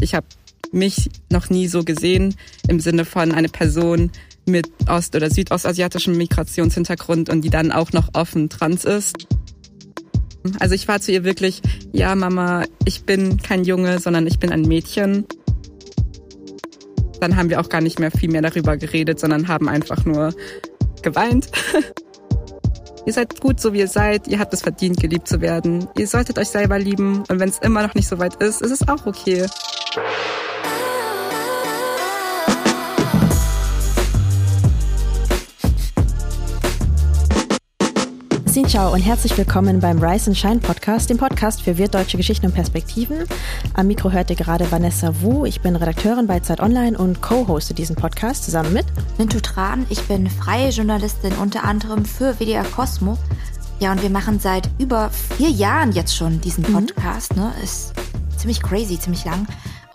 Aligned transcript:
Ich 0.00 0.14
habe 0.14 0.26
mich 0.72 1.10
noch 1.30 1.50
nie 1.50 1.68
so 1.68 1.84
gesehen 1.84 2.34
im 2.68 2.80
Sinne 2.80 3.04
von 3.04 3.32
eine 3.32 3.48
Person 3.48 4.10
mit 4.46 4.68
ost- 4.88 5.14
oder 5.16 5.30
südostasiatischem 5.30 6.16
Migrationshintergrund 6.16 7.30
und 7.30 7.42
die 7.42 7.50
dann 7.50 7.72
auch 7.72 7.92
noch 7.92 8.10
offen 8.14 8.48
trans 8.48 8.84
ist. 8.84 9.16
Also 10.60 10.74
ich 10.74 10.86
war 10.88 11.00
zu 11.00 11.12
ihr 11.12 11.24
wirklich, 11.24 11.62
ja 11.92 12.14
Mama, 12.14 12.64
ich 12.84 13.04
bin 13.04 13.38
kein 13.38 13.64
Junge, 13.64 13.98
sondern 13.98 14.26
ich 14.26 14.38
bin 14.38 14.52
ein 14.52 14.62
Mädchen. 14.62 15.24
Dann 17.20 17.36
haben 17.36 17.48
wir 17.48 17.60
auch 17.60 17.70
gar 17.70 17.80
nicht 17.80 17.98
mehr 17.98 18.10
viel 18.10 18.30
mehr 18.30 18.42
darüber 18.42 18.76
geredet, 18.76 19.18
sondern 19.18 19.48
haben 19.48 19.68
einfach 19.68 20.04
nur 20.04 20.34
geweint. 21.00 21.48
ihr 23.06 23.12
seid 23.12 23.40
gut, 23.40 23.58
so 23.58 23.72
wie 23.72 23.78
ihr 23.78 23.88
seid. 23.88 24.28
Ihr 24.28 24.38
habt 24.38 24.52
es 24.52 24.60
verdient, 24.60 25.00
geliebt 25.00 25.28
zu 25.28 25.40
werden. 25.40 25.88
Ihr 25.96 26.06
solltet 26.06 26.38
euch 26.38 26.48
selber 26.48 26.78
lieben. 26.78 27.22
Und 27.28 27.40
wenn 27.40 27.48
es 27.48 27.58
immer 27.60 27.82
noch 27.82 27.94
nicht 27.94 28.08
so 28.08 28.18
weit 28.18 28.42
ist, 28.42 28.60
ist 28.60 28.70
es 28.70 28.86
auch 28.86 29.06
okay. 29.06 29.46
Xin 29.94 30.02
Ciao 38.66 38.92
und 38.92 39.00
herzlich 39.02 39.38
willkommen 39.38 39.78
beim 39.78 40.02
Rise 40.02 40.30
and 40.30 40.36
Shine 40.36 40.58
Podcast, 40.58 41.10
dem 41.10 41.18
Podcast 41.18 41.62
für 41.62 41.78
wirtdeutsche 41.78 42.16
Geschichten 42.16 42.46
und 42.46 42.54
Perspektiven. 42.54 43.18
Am 43.74 43.86
Mikro 43.86 44.10
hört 44.10 44.30
ihr 44.30 44.36
gerade 44.36 44.68
Vanessa 44.72 45.14
Wu. 45.20 45.44
Ich 45.44 45.60
bin 45.60 45.76
Redakteurin 45.76 46.26
bei 46.26 46.40
Zeit 46.40 46.58
Online 46.58 46.98
und 46.98 47.22
co-hoste 47.22 47.72
diesen 47.72 47.94
Podcast 47.94 48.44
zusammen 48.44 48.72
mit 48.72 48.86
Mintu 49.16 49.38
Tran. 49.38 49.86
Ich 49.90 50.02
bin 50.08 50.28
freie 50.28 50.70
Journalistin 50.70 51.34
unter 51.34 51.62
anderem 51.62 52.04
für 52.04 52.40
WDR 52.40 52.64
Cosmo. 52.64 53.16
Ja, 53.78 53.92
und 53.92 54.02
wir 54.02 54.10
machen 54.10 54.40
seit 54.40 54.68
über 54.80 55.10
vier 55.36 55.50
Jahren 55.50 55.92
jetzt 55.92 56.16
schon 56.16 56.40
diesen 56.40 56.64
mhm. 56.68 56.86
Podcast. 56.86 57.36
Mhm. 57.36 57.42
Ne? 57.42 57.52
Ist 57.62 57.92
ziemlich 58.36 58.60
crazy, 58.60 58.98
ziemlich 58.98 59.24
lang. 59.24 59.46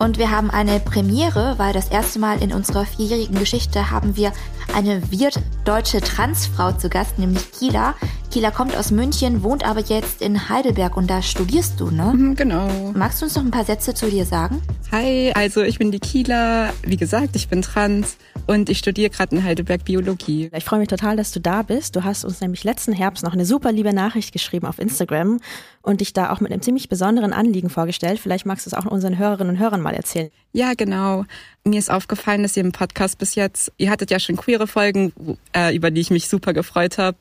Und 0.01 0.17
wir 0.17 0.31
haben 0.31 0.49
eine 0.49 0.79
Premiere, 0.79 1.55
weil 1.57 1.73
das 1.73 1.89
erste 1.89 2.19
Mal 2.19 2.41
in 2.41 2.53
unserer 2.53 2.85
vierjährigen 2.85 3.37
Geschichte 3.37 3.91
haben 3.91 4.15
wir 4.15 4.31
eine 4.73 5.11
wirtdeutsche 5.11 5.99
Transfrau 5.99 6.71
zu 6.71 6.87
Gast, 6.87 7.19
nämlich 7.19 7.51
Kila. 7.51 7.95
Kila 8.31 8.51
kommt 8.51 8.77
aus 8.77 8.91
München, 8.91 9.41
wohnt 9.41 9.65
aber 9.65 9.79
jetzt 9.79 10.21
in 10.21 10.49
Heidelberg 10.49 10.95
und 10.95 11.09
da 11.09 11.19
studierst 11.23 11.79
du, 11.79 11.89
ne? 11.89 12.13
Mhm, 12.15 12.35
genau. 12.35 12.91
Magst 12.93 13.21
du 13.21 13.25
uns 13.25 13.35
noch 13.35 13.43
ein 13.43 13.49
paar 13.49 13.65
Sätze 13.65 13.95
zu 13.95 14.07
dir 14.07 14.23
sagen? 14.23 14.61
Hi, 14.91 15.31
also 15.33 15.63
ich 15.63 15.79
bin 15.79 15.89
die 15.91 15.99
Kila. 15.99 16.71
Wie 16.83 16.95
gesagt, 16.95 17.35
ich 17.35 17.47
bin 17.47 17.63
trans 17.63 18.17
und 18.45 18.69
ich 18.69 18.77
studiere 18.77 19.09
gerade 19.09 19.35
in 19.35 19.43
Heidelberg 19.43 19.83
Biologie. 19.83 20.51
Ich 20.55 20.63
freue 20.63 20.77
mich 20.77 20.89
total, 20.89 21.17
dass 21.17 21.31
du 21.31 21.39
da 21.39 21.63
bist. 21.63 21.95
Du 21.95 22.03
hast 22.03 22.23
uns 22.23 22.39
nämlich 22.39 22.63
letzten 22.63 22.93
Herbst 22.93 23.23
noch 23.23 23.33
eine 23.33 23.45
super 23.45 23.71
liebe 23.71 23.93
Nachricht 23.93 24.31
geschrieben 24.31 24.67
auf 24.67 24.77
Instagram 24.77 25.39
und 25.81 26.01
dich 26.01 26.13
da 26.13 26.31
auch 26.31 26.39
mit 26.39 26.51
einem 26.51 26.61
ziemlich 26.61 26.87
besonderen 26.87 27.33
Anliegen 27.33 27.71
vorgestellt. 27.71 28.19
Vielleicht 28.19 28.45
magst 28.45 28.67
du 28.67 28.69
es 28.69 28.75
auch 28.75 28.85
unseren 28.85 29.17
Hörerinnen 29.17 29.55
und 29.55 29.59
Hörern 29.59 29.81
mal 29.81 29.95
erzählen. 29.95 30.29
Ja, 30.53 30.73
genau. 30.77 31.25
Mir 31.63 31.79
ist 31.79 31.89
aufgefallen, 31.89 32.43
dass 32.43 32.55
ihr 32.55 32.63
im 32.63 32.73
Podcast 32.73 33.17
bis 33.17 33.33
jetzt, 33.33 33.71
ihr 33.77 33.89
hattet 33.89 34.11
ja 34.11 34.19
schon 34.19 34.37
queere 34.37 34.67
Folgen, 34.67 35.13
äh, 35.55 35.75
über 35.75 35.89
die 35.89 36.01
ich 36.01 36.11
mich 36.11 36.29
super 36.29 36.53
gefreut 36.53 36.99
habe. 36.99 37.17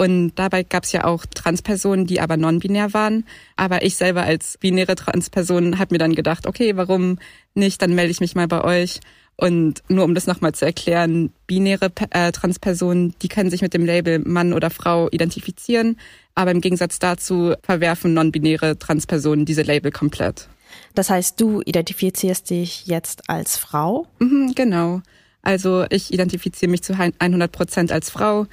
Und 0.00 0.36
dabei 0.36 0.62
gab 0.62 0.84
es 0.84 0.92
ja 0.92 1.02
auch 1.02 1.26
Transpersonen, 1.26 2.06
die 2.06 2.20
aber 2.20 2.36
non-binär 2.36 2.94
waren. 2.94 3.24
Aber 3.56 3.82
ich 3.82 3.96
selber 3.96 4.22
als 4.22 4.56
binäre 4.58 4.94
Transperson 4.94 5.80
habe 5.80 5.92
mir 5.94 5.98
dann 5.98 6.14
gedacht, 6.14 6.46
okay, 6.46 6.76
warum 6.76 7.18
nicht? 7.54 7.82
Dann 7.82 7.96
melde 7.96 8.12
ich 8.12 8.20
mich 8.20 8.36
mal 8.36 8.46
bei 8.46 8.62
euch. 8.62 9.00
Und 9.34 9.82
nur 9.88 10.04
um 10.04 10.14
das 10.14 10.28
nochmal 10.28 10.54
zu 10.54 10.64
erklären, 10.64 11.32
binäre 11.48 11.90
äh, 12.10 12.30
Transpersonen, 12.30 13.16
die 13.22 13.28
können 13.28 13.50
sich 13.50 13.60
mit 13.60 13.74
dem 13.74 13.84
Label 13.84 14.20
Mann 14.20 14.52
oder 14.52 14.70
Frau 14.70 15.08
identifizieren, 15.10 15.98
aber 16.36 16.52
im 16.52 16.60
Gegensatz 16.60 17.00
dazu 17.00 17.54
verwerfen 17.62 18.14
non-binäre 18.14 18.78
Transpersonen 18.78 19.46
diese 19.46 19.62
Label 19.62 19.90
komplett. 19.90 20.48
Das 20.94 21.10
heißt, 21.10 21.40
du 21.40 21.60
identifizierst 21.62 22.50
dich 22.50 22.86
jetzt 22.86 23.28
als 23.28 23.56
Frau? 23.56 24.06
Mhm, 24.20 24.52
genau. 24.54 25.02
Also 25.42 25.86
ich 25.90 26.12
identifiziere 26.12 26.70
mich 26.70 26.82
zu 26.82 26.94
100 26.96 27.50
Prozent 27.50 27.92
als 27.92 28.10
Frau. 28.10 28.46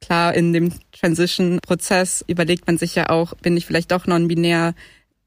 Klar, 0.00 0.34
in 0.34 0.52
dem 0.52 0.72
Transition-Prozess 0.92 2.24
überlegt 2.26 2.66
man 2.66 2.78
sich 2.78 2.94
ja 2.94 3.08
auch, 3.08 3.34
bin 3.34 3.56
ich 3.56 3.66
vielleicht 3.66 3.92
doch 3.92 4.06
non-binär, 4.06 4.74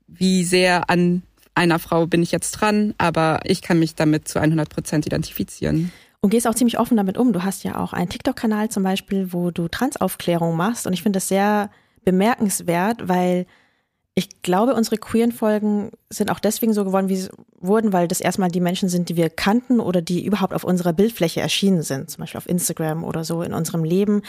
wie 0.08 0.44
sehr 0.44 0.90
an 0.90 1.24
einer 1.56 1.80
Frau 1.80 2.08
bin 2.08 2.24
ich 2.24 2.32
jetzt 2.32 2.52
dran, 2.52 2.94
aber 2.98 3.42
ich 3.44 3.62
kann 3.62 3.80
mich 3.80 3.96
damit 3.96 4.28
zu 4.28 4.40
100 4.40 4.70
Prozent 4.70 5.06
identifizieren. 5.06 5.92
Und 6.22 6.32
gehst 6.32 6.48
auch 6.48 6.56
ziemlich 6.56 6.80
offen 6.80 6.98
damit 6.98 7.18
um. 7.18 7.34
Du 7.34 7.44
hast 7.44 7.64
ja 7.64 7.78
auch 7.78 7.94
einen 7.94 8.10
TikTok-Kanal 8.10 8.70
zum 8.70 8.84
Beispiel, 8.84 9.32
wo 9.32 9.52
du 9.52 9.68
Transaufklärung 9.68 10.56
machst. 10.56 10.86
Und 10.86 10.94
ich 10.94 11.04
finde 11.04 11.18
das 11.18 11.28
sehr 11.30 11.70
bemerkenswert, 12.04 13.08
weil 13.08 13.46
ich 14.16 14.42
glaube, 14.42 14.74
unsere 14.74 14.98
queeren 14.98 15.32
Folgen 15.32 15.92
sind 16.10 16.30
auch 16.30 16.40
deswegen 16.40 16.74
so 16.74 16.84
geworden, 16.84 17.08
wie 17.08 17.16
sie 17.16 17.30
wurden, 17.58 17.94
weil 17.94 18.08
das 18.10 18.20
erstmal 18.20 18.50
die 18.50 18.60
Menschen 18.60 18.90
sind, 18.90 19.08
die 19.08 19.16
wir 19.16 19.30
kannten 19.30 19.80
oder 19.80 20.02
die 20.02 20.26
überhaupt 20.26 20.54
auf 20.54 20.66
unserer 20.66 20.92
Bildfläche 20.92 21.40
erschienen 21.40 21.84
sind, 21.84 22.10
zum 22.10 22.22
Beispiel 22.22 22.38
auf 22.38 22.50
Instagram 22.50 23.06
oder 23.06 23.24
so 23.24 23.42
in 23.42 23.54
unserem 23.54 23.86
Leben 23.86 24.22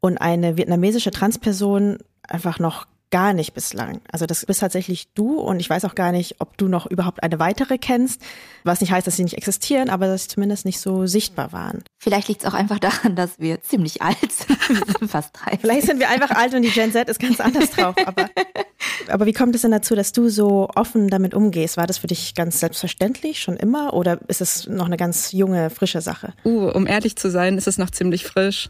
und 0.00 0.18
eine 0.18 0.56
vietnamesische 0.56 1.10
Transperson 1.10 1.98
einfach 2.28 2.58
noch 2.58 2.86
gar 3.10 3.32
nicht 3.32 3.54
bislang. 3.54 4.00
Also 4.12 4.26
das 4.26 4.44
bist 4.44 4.60
tatsächlich 4.60 5.08
du 5.14 5.40
und 5.40 5.60
ich 5.60 5.70
weiß 5.70 5.84
auch 5.84 5.94
gar 5.94 6.12
nicht, 6.12 6.36
ob 6.40 6.58
du 6.58 6.68
noch 6.68 6.86
überhaupt 6.86 7.22
eine 7.22 7.38
weitere 7.38 7.78
kennst, 7.78 8.20
was 8.64 8.80
nicht 8.80 8.92
heißt, 8.92 9.06
dass 9.06 9.16
sie 9.16 9.24
nicht 9.24 9.36
existieren, 9.36 9.88
aber 9.88 10.06
dass 10.06 10.24
sie 10.24 10.28
zumindest 10.28 10.66
nicht 10.66 10.80
so 10.80 11.06
sichtbar 11.06 11.52
waren. 11.52 11.82
Vielleicht 11.98 12.28
liegt 12.28 12.42
es 12.42 12.48
auch 12.48 12.54
einfach 12.54 12.78
daran, 12.78 13.16
dass 13.16 13.38
wir 13.38 13.62
ziemlich 13.62 14.02
alt 14.02 14.30
sind. 14.30 14.58
Wir 14.68 14.76
sind 14.98 15.10
fast 15.10 15.30
drei. 15.32 15.56
Vielleicht 15.58 15.86
sind 15.86 16.00
wir 16.00 16.10
einfach 16.10 16.30
alt 16.30 16.54
und 16.54 16.62
die 16.62 16.70
Gen 16.70 16.92
Z 16.92 17.08
ist 17.08 17.20
ganz 17.20 17.40
anders 17.40 17.70
drauf. 17.70 17.94
Aber, 18.04 18.28
aber 19.08 19.26
wie 19.26 19.32
kommt 19.32 19.54
es 19.54 19.62
denn 19.62 19.70
dazu, 19.70 19.94
dass 19.94 20.12
du 20.12 20.28
so 20.28 20.68
offen 20.74 21.08
damit 21.08 21.32
umgehst? 21.32 21.76
War 21.76 21.86
das 21.86 21.98
für 21.98 22.08
dich 22.08 22.34
ganz 22.34 22.60
selbstverständlich 22.60 23.40
schon 23.40 23.56
immer 23.56 23.94
oder 23.94 24.20
ist 24.28 24.42
es 24.42 24.66
noch 24.66 24.86
eine 24.86 24.98
ganz 24.98 25.32
junge, 25.32 25.70
frische 25.70 26.02
Sache? 26.02 26.34
Uh, 26.44 26.68
um 26.68 26.86
ehrlich 26.86 27.16
zu 27.16 27.30
sein, 27.30 27.56
ist 27.56 27.66
es 27.66 27.78
noch 27.78 27.90
ziemlich 27.90 28.24
frisch 28.24 28.68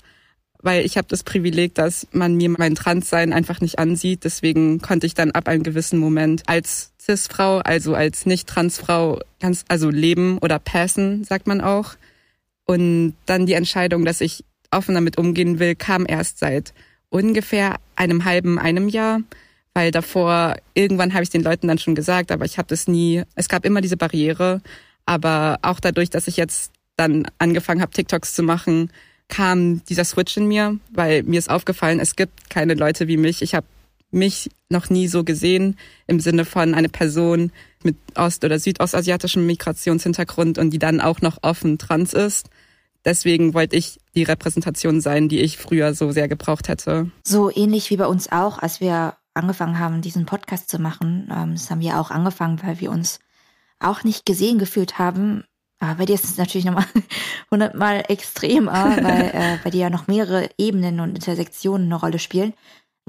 weil 0.62 0.84
ich 0.84 0.96
habe 0.96 1.08
das 1.08 1.22
Privileg, 1.22 1.74
dass 1.74 2.06
man 2.12 2.36
mir 2.36 2.48
mein 2.50 2.74
Transsein 2.74 3.32
einfach 3.32 3.60
nicht 3.60 3.78
ansieht. 3.78 4.24
Deswegen 4.24 4.80
konnte 4.80 5.06
ich 5.06 5.14
dann 5.14 5.30
ab 5.30 5.48
einem 5.48 5.62
gewissen 5.62 5.98
Moment 5.98 6.42
als 6.46 6.92
Cis-Frau, 7.00 7.58
also 7.58 7.94
als 7.94 8.26
Nicht-Trans-Frau, 8.26 9.20
ganz, 9.40 9.64
also 9.68 9.88
leben 9.90 10.38
oder 10.38 10.58
passen, 10.58 11.24
sagt 11.24 11.46
man 11.46 11.60
auch. 11.60 11.94
Und 12.64 13.14
dann 13.26 13.46
die 13.46 13.54
Entscheidung, 13.54 14.04
dass 14.04 14.20
ich 14.20 14.44
offen 14.70 14.94
damit 14.94 15.16
umgehen 15.16 15.58
will, 15.58 15.74
kam 15.74 16.04
erst 16.06 16.38
seit 16.38 16.74
ungefähr 17.08 17.76
einem 17.96 18.24
halben, 18.24 18.58
einem 18.58 18.88
Jahr. 18.88 19.20
Weil 19.74 19.90
davor, 19.92 20.56
irgendwann 20.74 21.14
habe 21.14 21.22
ich 21.22 21.30
den 21.30 21.44
Leuten 21.44 21.68
dann 21.68 21.78
schon 21.78 21.94
gesagt, 21.94 22.32
aber 22.32 22.44
ich 22.44 22.58
habe 22.58 22.68
das 22.68 22.88
nie, 22.88 23.22
es 23.36 23.48
gab 23.48 23.64
immer 23.64 23.80
diese 23.80 23.96
Barriere. 23.96 24.60
Aber 25.06 25.60
auch 25.62 25.78
dadurch, 25.78 26.10
dass 26.10 26.26
ich 26.26 26.36
jetzt 26.36 26.72
dann 26.96 27.28
angefangen 27.38 27.80
habe, 27.80 27.92
TikToks 27.92 28.34
zu 28.34 28.42
machen, 28.42 28.90
kam 29.28 29.84
dieser 29.84 30.04
Switch 30.04 30.36
in 30.36 30.48
mir, 30.48 30.78
weil 30.92 31.22
mir 31.22 31.38
ist 31.38 31.50
aufgefallen, 31.50 32.00
es 32.00 32.16
gibt 32.16 32.50
keine 32.50 32.74
Leute 32.74 33.08
wie 33.08 33.16
mich. 33.16 33.42
Ich 33.42 33.54
habe 33.54 33.66
mich 34.10 34.50
noch 34.70 34.88
nie 34.88 35.06
so 35.06 35.22
gesehen 35.24 35.76
im 36.06 36.20
Sinne 36.20 36.44
von 36.44 36.74
eine 36.74 36.88
Person 36.88 37.52
mit 37.82 37.96
ost- 38.14 38.44
oder 38.44 38.58
südostasiatischem 38.58 39.46
Migrationshintergrund 39.46 40.58
und 40.58 40.70
die 40.70 40.78
dann 40.78 41.00
auch 41.00 41.20
noch 41.20 41.38
offen 41.42 41.78
trans 41.78 42.14
ist. 42.14 42.48
Deswegen 43.04 43.54
wollte 43.54 43.76
ich 43.76 44.00
die 44.14 44.24
Repräsentation 44.24 45.00
sein, 45.00 45.28
die 45.28 45.40
ich 45.40 45.58
früher 45.58 45.94
so 45.94 46.10
sehr 46.10 46.28
gebraucht 46.28 46.68
hätte. 46.68 47.10
So 47.24 47.50
ähnlich 47.54 47.90
wie 47.90 47.96
bei 47.96 48.06
uns 48.06 48.32
auch, 48.32 48.58
als 48.58 48.80
wir 48.80 49.16
angefangen 49.34 49.78
haben, 49.78 50.02
diesen 50.02 50.26
Podcast 50.26 50.68
zu 50.68 50.78
machen. 50.78 51.30
Ähm, 51.34 51.52
das 51.52 51.70
haben 51.70 51.80
wir 51.80 52.00
auch 52.00 52.10
angefangen, 52.10 52.60
weil 52.62 52.80
wir 52.80 52.90
uns 52.90 53.20
auch 53.78 54.02
nicht 54.02 54.26
gesehen 54.26 54.58
gefühlt 54.58 54.98
haben 54.98 55.44
aber 55.80 55.94
bei 55.96 56.04
dir 56.06 56.14
ist 56.14 56.24
es 56.24 56.36
natürlich 56.36 56.64
nochmal 56.64 56.86
hundertmal 57.50 58.04
extremer, 58.08 58.96
weil 59.02 59.30
äh, 59.32 59.58
bei 59.62 59.70
dir 59.70 59.82
ja 59.82 59.90
noch 59.90 60.06
mehrere 60.06 60.48
Ebenen 60.58 61.00
und 61.00 61.14
Intersektionen 61.14 61.86
eine 61.86 62.00
Rolle 62.00 62.18
spielen. 62.18 62.52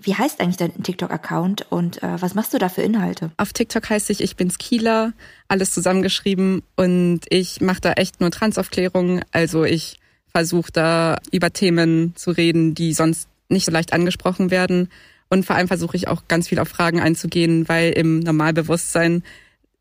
Wie 0.01 0.15
heißt 0.15 0.39
eigentlich 0.39 0.57
dein 0.57 0.81
TikTok-Account 0.81 1.71
und 1.71 2.01
äh, 2.03 2.21
was 2.21 2.33
machst 2.33 2.53
du 2.53 2.57
da 2.57 2.69
für 2.69 2.81
Inhalte? 2.81 3.31
Auf 3.37 3.51
TikTok 3.51 3.89
heißt 3.89 4.09
ich, 4.11 4.21
ich 4.21 4.37
bin's 4.37 4.57
Kieler, 4.57 5.11
alles 5.49 5.71
zusammengeschrieben 5.71 6.63
und 6.77 7.21
ich 7.29 7.59
mache 7.59 7.81
da 7.81 7.93
echt 7.93 8.21
nur 8.21 8.31
Transaufklärung. 8.31 9.21
Also 9.31 9.65
ich 9.65 9.99
versuche 10.31 10.71
da 10.71 11.17
über 11.31 11.51
Themen 11.51 12.15
zu 12.15 12.31
reden, 12.31 12.75
die 12.75 12.93
sonst 12.93 13.27
nicht 13.49 13.65
so 13.65 13.71
leicht 13.71 13.91
angesprochen 13.91 14.51
werden. 14.51 14.89
Und 15.29 15.45
vor 15.45 15.55
allem 15.55 15.67
versuche 15.67 15.97
ich 15.97 16.07
auch 16.07 16.27
ganz 16.27 16.47
viel 16.47 16.59
auf 16.59 16.69
Fragen 16.69 17.01
einzugehen, 17.01 17.67
weil 17.67 17.91
im 17.91 18.19
Normalbewusstsein 18.19 19.23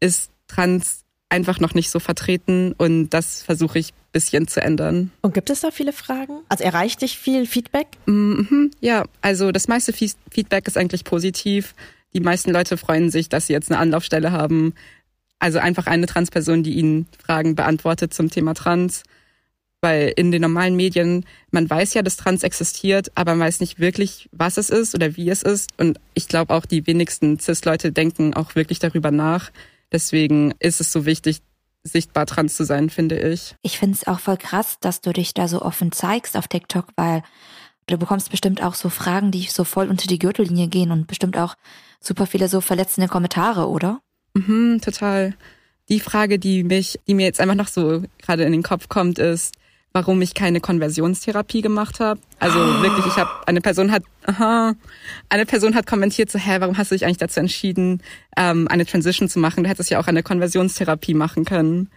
ist 0.00 0.30
Trans 0.48 1.04
einfach 1.30 1.60
noch 1.60 1.74
nicht 1.74 1.90
so 1.90 2.00
vertreten 2.00 2.74
und 2.78 3.10
das 3.10 3.42
versuche 3.42 3.78
ich 3.78 3.92
bisschen 4.12 4.48
zu 4.48 4.62
ändern. 4.62 5.10
Und 5.20 5.34
gibt 5.34 5.50
es 5.50 5.60
da 5.60 5.70
viele 5.70 5.92
Fragen? 5.92 6.40
Also 6.48 6.64
erreicht 6.64 7.02
dich 7.02 7.18
viel 7.18 7.46
Feedback? 7.46 7.86
Mhm, 8.06 8.70
ja, 8.80 9.04
also 9.20 9.52
das 9.52 9.68
meiste 9.68 9.92
Feedback 9.92 10.66
ist 10.66 10.78
eigentlich 10.78 11.04
positiv. 11.04 11.74
Die 12.14 12.20
meisten 12.20 12.50
Leute 12.50 12.76
freuen 12.76 13.10
sich, 13.10 13.28
dass 13.28 13.46
sie 13.46 13.52
jetzt 13.52 13.70
eine 13.70 13.78
Anlaufstelle 13.78 14.32
haben. 14.32 14.74
Also 15.38 15.58
einfach 15.58 15.86
eine 15.86 16.06
Transperson, 16.06 16.62
die 16.62 16.74
ihnen 16.74 17.06
Fragen 17.22 17.54
beantwortet 17.54 18.14
zum 18.14 18.30
Thema 18.30 18.54
Trans. 18.54 19.02
Weil 19.80 20.12
in 20.16 20.32
den 20.32 20.42
normalen 20.42 20.74
Medien, 20.74 21.24
man 21.52 21.70
weiß 21.70 21.94
ja, 21.94 22.02
dass 22.02 22.16
Trans 22.16 22.42
existiert, 22.42 23.12
aber 23.14 23.36
man 23.36 23.46
weiß 23.46 23.60
nicht 23.60 23.78
wirklich, 23.78 24.28
was 24.32 24.56
es 24.56 24.70
ist 24.70 24.94
oder 24.94 25.16
wie 25.16 25.30
es 25.30 25.42
ist. 25.42 25.70
Und 25.76 26.00
ich 26.14 26.26
glaube 26.26 26.52
auch, 26.52 26.66
die 26.66 26.86
wenigsten 26.88 27.38
CIS-Leute 27.38 27.92
denken 27.92 28.34
auch 28.34 28.56
wirklich 28.56 28.80
darüber 28.80 29.12
nach, 29.12 29.52
Deswegen 29.92 30.52
ist 30.58 30.80
es 30.80 30.92
so 30.92 31.06
wichtig, 31.06 31.42
sichtbar 31.82 32.26
trans 32.26 32.56
zu 32.56 32.64
sein, 32.64 32.90
finde 32.90 33.18
ich. 33.18 33.54
Ich 33.62 33.78
finde 33.78 33.96
es 33.96 34.06
auch 34.06 34.20
voll 34.20 34.36
krass, 34.36 34.78
dass 34.80 35.00
du 35.00 35.12
dich 35.12 35.34
da 35.34 35.48
so 35.48 35.62
offen 35.62 35.92
zeigst 35.92 36.36
auf 36.36 36.48
TikTok, 36.48 36.86
weil 36.96 37.22
du 37.86 37.96
bekommst 37.96 38.30
bestimmt 38.30 38.62
auch 38.62 38.74
so 38.74 38.90
Fragen, 38.90 39.30
die 39.30 39.44
so 39.44 39.64
voll 39.64 39.88
unter 39.88 40.06
die 40.06 40.18
Gürtellinie 40.18 40.68
gehen 40.68 40.90
und 40.90 41.06
bestimmt 41.06 41.36
auch 41.36 41.54
super 42.00 42.26
viele 42.26 42.48
so 42.48 42.60
verletzende 42.60 43.08
Kommentare, 43.08 43.68
oder? 43.68 44.00
Mhm, 44.34 44.80
total. 44.82 45.34
Die 45.88 46.00
Frage, 46.00 46.38
die 46.38 46.64
mich, 46.64 47.00
die 47.08 47.14
mir 47.14 47.24
jetzt 47.24 47.40
einfach 47.40 47.54
noch 47.54 47.68
so 47.68 48.02
gerade 48.18 48.44
in 48.44 48.52
den 48.52 48.62
Kopf 48.62 48.88
kommt, 48.88 49.18
ist, 49.18 49.54
warum 49.92 50.20
ich 50.22 50.34
keine 50.34 50.60
Konversionstherapie 50.60 51.62
gemacht 51.62 52.00
habe. 52.00 52.20
Also 52.38 52.58
oh. 52.58 52.82
wirklich, 52.82 53.06
ich 53.06 53.16
habe 53.16 53.30
eine 53.46 53.60
Person 53.60 53.90
hat, 53.90 54.02
aha, 54.26 54.74
eine 55.28 55.46
Person 55.46 55.74
hat 55.74 55.86
kommentiert 55.86 56.30
so, 56.30 56.38
hä, 56.38 56.56
warum 56.60 56.76
hast 56.76 56.90
du 56.90 56.94
dich 56.94 57.04
eigentlich 57.04 57.18
dazu 57.18 57.40
entschieden, 57.40 58.02
ähm, 58.36 58.68
eine 58.68 58.86
Transition 58.86 59.28
zu 59.28 59.38
machen? 59.38 59.64
Du 59.64 59.70
hättest 59.70 59.90
ja 59.90 59.98
auch 59.98 60.06
eine 60.06 60.22
Konversionstherapie 60.22 61.14
machen 61.14 61.44
können. 61.44 61.90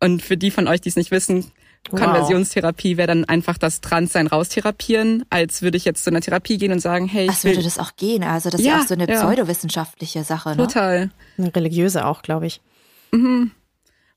Und 0.00 0.22
für 0.22 0.36
die 0.36 0.50
von 0.50 0.68
euch, 0.68 0.80
die 0.80 0.88
es 0.88 0.96
nicht 0.96 1.10
wissen. 1.10 1.50
Konversionstherapie 1.90 2.96
wäre 2.96 3.08
dann 3.08 3.24
einfach 3.24 3.56
das 3.56 3.80
Transsein 3.80 4.26
raustherapieren, 4.26 5.24
als 5.30 5.62
würde 5.62 5.76
ich 5.76 5.84
jetzt 5.84 6.04
zu 6.04 6.10
einer 6.10 6.20
Therapie 6.20 6.58
gehen 6.58 6.72
und 6.72 6.80
sagen, 6.80 7.06
hey, 7.06 7.26
ich 7.26 7.30
Ach, 7.30 7.44
würde 7.44 7.62
das 7.62 7.78
auch 7.78 7.96
gehen? 7.96 8.24
Also 8.24 8.50
das 8.50 8.60
ja, 8.60 8.66
ist 8.66 8.76
ja 8.76 8.82
auch 8.82 8.88
so 8.88 8.94
eine 8.94 9.08
ja. 9.08 9.20
pseudowissenschaftliche 9.20 10.24
Sache, 10.24 10.50
ne? 10.50 10.56
Total. 10.56 11.10
Eine 11.38 11.54
religiöse 11.54 12.04
auch, 12.04 12.22
glaube 12.22 12.46
ich. 12.46 12.60
Mhm. 13.12 13.52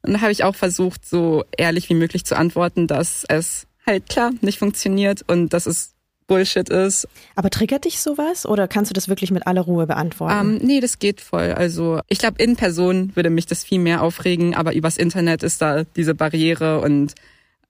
Und 0.03 0.13
da 0.13 0.21
habe 0.21 0.31
ich 0.31 0.43
auch 0.43 0.55
versucht, 0.55 1.07
so 1.07 1.43
ehrlich 1.57 1.89
wie 1.89 1.93
möglich 1.93 2.25
zu 2.25 2.35
antworten, 2.35 2.87
dass 2.87 3.23
es 3.27 3.67
halt 3.85 4.09
klar 4.09 4.31
nicht 4.41 4.59
funktioniert 4.59 5.23
und 5.27 5.49
dass 5.53 5.65
es 5.65 5.93
Bullshit 6.27 6.69
ist. 6.69 7.09
Aber 7.35 7.49
triggert 7.49 7.83
dich 7.83 7.99
sowas 7.99 8.45
oder 8.45 8.69
kannst 8.69 8.89
du 8.89 8.93
das 8.93 9.09
wirklich 9.09 9.31
mit 9.31 9.47
aller 9.47 9.61
Ruhe 9.61 9.85
beantworten? 9.85 10.55
Ähm, 10.55 10.65
nee, 10.65 10.79
das 10.79 10.97
geht 10.97 11.19
voll. 11.19 11.51
Also 11.51 11.99
ich 12.07 12.19
glaube, 12.19 12.41
in 12.41 12.55
Person 12.55 13.11
würde 13.15 13.29
mich 13.29 13.47
das 13.47 13.65
viel 13.65 13.79
mehr 13.79 14.01
aufregen, 14.01 14.55
aber 14.55 14.73
übers 14.73 14.95
Internet 14.95 15.43
ist 15.43 15.61
da 15.61 15.83
diese 15.83 16.15
Barriere 16.15 16.79
und 16.79 17.15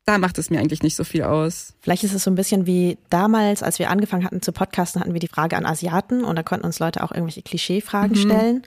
da 0.05 0.19
macht 0.19 0.37
es 0.37 0.51
mir 0.51 0.59
eigentlich 0.59 0.83
nicht 0.83 0.95
so 0.95 1.03
viel 1.03 1.23
aus. 1.23 1.73
Vielleicht 1.79 2.03
ist 2.03 2.13
es 2.13 2.23
so 2.23 2.29
ein 2.29 2.35
bisschen 2.35 2.67
wie 2.67 2.99
damals, 3.09 3.63
als 3.63 3.79
wir 3.79 3.89
angefangen 3.89 4.25
hatten 4.25 4.43
zu 4.43 4.51
podcasten, 4.51 5.01
hatten 5.01 5.13
wir 5.13 5.19
die 5.19 5.27
Frage 5.27 5.57
an 5.57 5.65
Asiaten 5.65 6.23
und 6.23 6.35
da 6.35 6.43
konnten 6.43 6.65
uns 6.65 6.77
Leute 6.77 7.03
auch 7.03 7.11
irgendwelche 7.11 7.41
Klischeefragen 7.41 8.15
mhm. 8.15 8.21
stellen. 8.21 8.63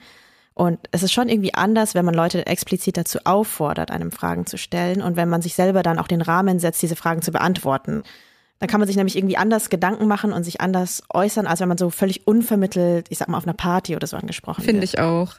Und 0.54 0.78
es 0.92 1.02
ist 1.02 1.12
schon 1.12 1.28
irgendwie 1.28 1.54
anders, 1.54 1.94
wenn 1.94 2.04
man 2.04 2.14
Leute 2.14 2.46
explizit 2.46 2.96
dazu 2.96 3.18
auffordert, 3.24 3.90
einem 3.90 4.12
Fragen 4.12 4.46
zu 4.46 4.56
stellen 4.56 5.02
und 5.02 5.16
wenn 5.16 5.28
man 5.28 5.42
sich 5.42 5.54
selber 5.54 5.82
dann 5.82 5.98
auch 5.98 6.06
den 6.06 6.22
Rahmen 6.22 6.60
setzt, 6.60 6.80
diese 6.80 6.94
Fragen 6.94 7.22
zu 7.22 7.32
beantworten. 7.32 8.04
Dann 8.60 8.68
kann 8.68 8.78
man 8.78 8.86
sich 8.86 8.96
nämlich 8.96 9.16
irgendwie 9.16 9.36
anders 9.36 9.68
Gedanken 9.68 10.06
machen 10.06 10.32
und 10.32 10.44
sich 10.44 10.60
anders 10.60 11.02
äußern, 11.12 11.48
als 11.48 11.58
wenn 11.58 11.68
man 11.68 11.76
so 11.76 11.90
völlig 11.90 12.28
unvermittelt, 12.28 13.06
ich 13.10 13.18
sag 13.18 13.28
mal, 13.28 13.36
auf 13.38 13.44
einer 13.44 13.52
Party 13.52 13.96
oder 13.96 14.06
so 14.06 14.16
angesprochen 14.16 14.62
Finde 14.62 14.82
wird. 14.82 14.90
Finde 14.90 15.02
ich 15.02 15.12
auch. 15.12 15.34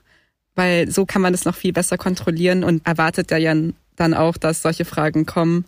Weil 0.54 0.92
so 0.92 1.06
kann 1.06 1.22
man 1.22 1.32
das 1.32 1.46
noch 1.46 1.56
viel 1.56 1.72
besser 1.72 1.98
kontrollieren 1.98 2.66
und 2.66 2.86
erwartet 2.86 3.32
ja 3.32 3.54
dann 3.96 4.14
auch, 4.14 4.36
dass 4.36 4.62
solche 4.62 4.84
Fragen 4.84 5.26
kommen. 5.26 5.66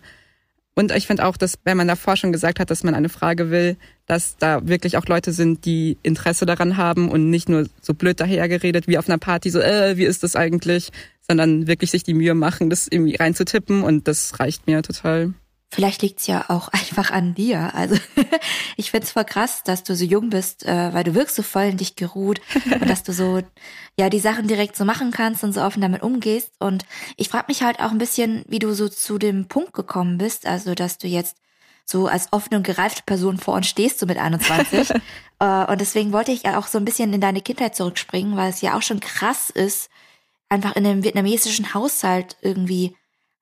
Und 0.78 0.92
ich 0.92 1.08
finde 1.08 1.24
auch, 1.26 1.36
dass 1.36 1.58
wenn 1.64 1.76
man 1.76 1.88
davor 1.88 2.16
schon 2.16 2.30
gesagt 2.30 2.60
hat, 2.60 2.70
dass 2.70 2.84
man 2.84 2.94
eine 2.94 3.08
Frage 3.08 3.50
will, 3.50 3.76
dass 4.06 4.36
da 4.36 4.68
wirklich 4.68 4.96
auch 4.96 5.06
Leute 5.06 5.32
sind, 5.32 5.64
die 5.64 5.98
Interesse 6.04 6.46
daran 6.46 6.76
haben 6.76 7.10
und 7.10 7.30
nicht 7.30 7.48
nur 7.48 7.66
so 7.80 7.94
blöd 7.94 8.20
dahergeredet 8.20 8.86
wie 8.86 8.96
auf 8.96 9.08
einer 9.08 9.18
Party, 9.18 9.50
so, 9.50 9.58
äh, 9.58 9.96
wie 9.96 10.04
ist 10.04 10.22
das 10.22 10.36
eigentlich, 10.36 10.90
sondern 11.20 11.66
wirklich 11.66 11.90
sich 11.90 12.04
die 12.04 12.14
Mühe 12.14 12.34
machen, 12.34 12.70
das 12.70 12.86
irgendwie 12.88 13.16
reinzutippen 13.16 13.82
und 13.82 14.06
das 14.06 14.38
reicht 14.38 14.68
mir 14.68 14.82
total. 14.82 15.34
Vielleicht 15.70 16.00
liegt's 16.00 16.26
ja 16.26 16.46
auch 16.48 16.68
einfach 16.72 17.10
an 17.10 17.34
dir. 17.34 17.74
Also 17.74 17.96
ich 18.76 18.90
find's 18.90 19.12
voll 19.12 19.24
krass, 19.24 19.62
dass 19.64 19.84
du 19.84 19.94
so 19.94 20.04
jung 20.04 20.30
bist, 20.30 20.64
äh, 20.64 20.92
weil 20.92 21.04
du 21.04 21.14
wirkst 21.14 21.36
so 21.36 21.42
voll 21.42 21.64
in 21.64 21.76
dich 21.76 21.96
geruht 21.96 22.40
und 22.72 22.88
dass 22.88 23.02
du 23.02 23.12
so 23.12 23.42
ja 23.98 24.08
die 24.08 24.20
Sachen 24.20 24.48
direkt 24.48 24.76
so 24.76 24.84
machen 24.84 25.10
kannst 25.10 25.44
und 25.44 25.52
so 25.52 25.62
offen 25.62 25.82
damit 25.82 26.02
umgehst. 26.02 26.52
Und 26.58 26.84
ich 27.16 27.28
frage 27.28 27.46
mich 27.48 27.62
halt 27.62 27.80
auch 27.80 27.90
ein 27.90 27.98
bisschen, 27.98 28.44
wie 28.48 28.58
du 28.58 28.72
so 28.72 28.88
zu 28.88 29.18
dem 29.18 29.48
Punkt 29.48 29.74
gekommen 29.74 30.18
bist, 30.18 30.46
also 30.46 30.74
dass 30.74 30.98
du 30.98 31.06
jetzt 31.06 31.36
so 31.84 32.06
als 32.06 32.32
offene 32.32 32.58
und 32.58 32.66
gereifte 32.66 33.02
Person 33.04 33.38
vor 33.38 33.54
uns 33.54 33.66
stehst, 33.66 33.98
so 33.98 34.06
mit 34.06 34.18
21. 34.18 34.90
äh, 35.38 35.64
und 35.66 35.80
deswegen 35.80 36.12
wollte 36.12 36.32
ich 36.32 36.42
ja 36.42 36.58
auch 36.58 36.66
so 36.66 36.78
ein 36.78 36.84
bisschen 36.84 37.12
in 37.12 37.20
deine 37.20 37.40
Kindheit 37.40 37.74
zurückspringen, 37.74 38.36
weil 38.36 38.50
es 38.50 38.60
ja 38.60 38.76
auch 38.76 38.82
schon 38.82 39.00
krass 39.00 39.48
ist, 39.50 39.90
einfach 40.50 40.76
in 40.76 40.86
einem 40.86 41.04
vietnamesischen 41.04 41.74
Haushalt 41.74 42.36
irgendwie 42.42 42.96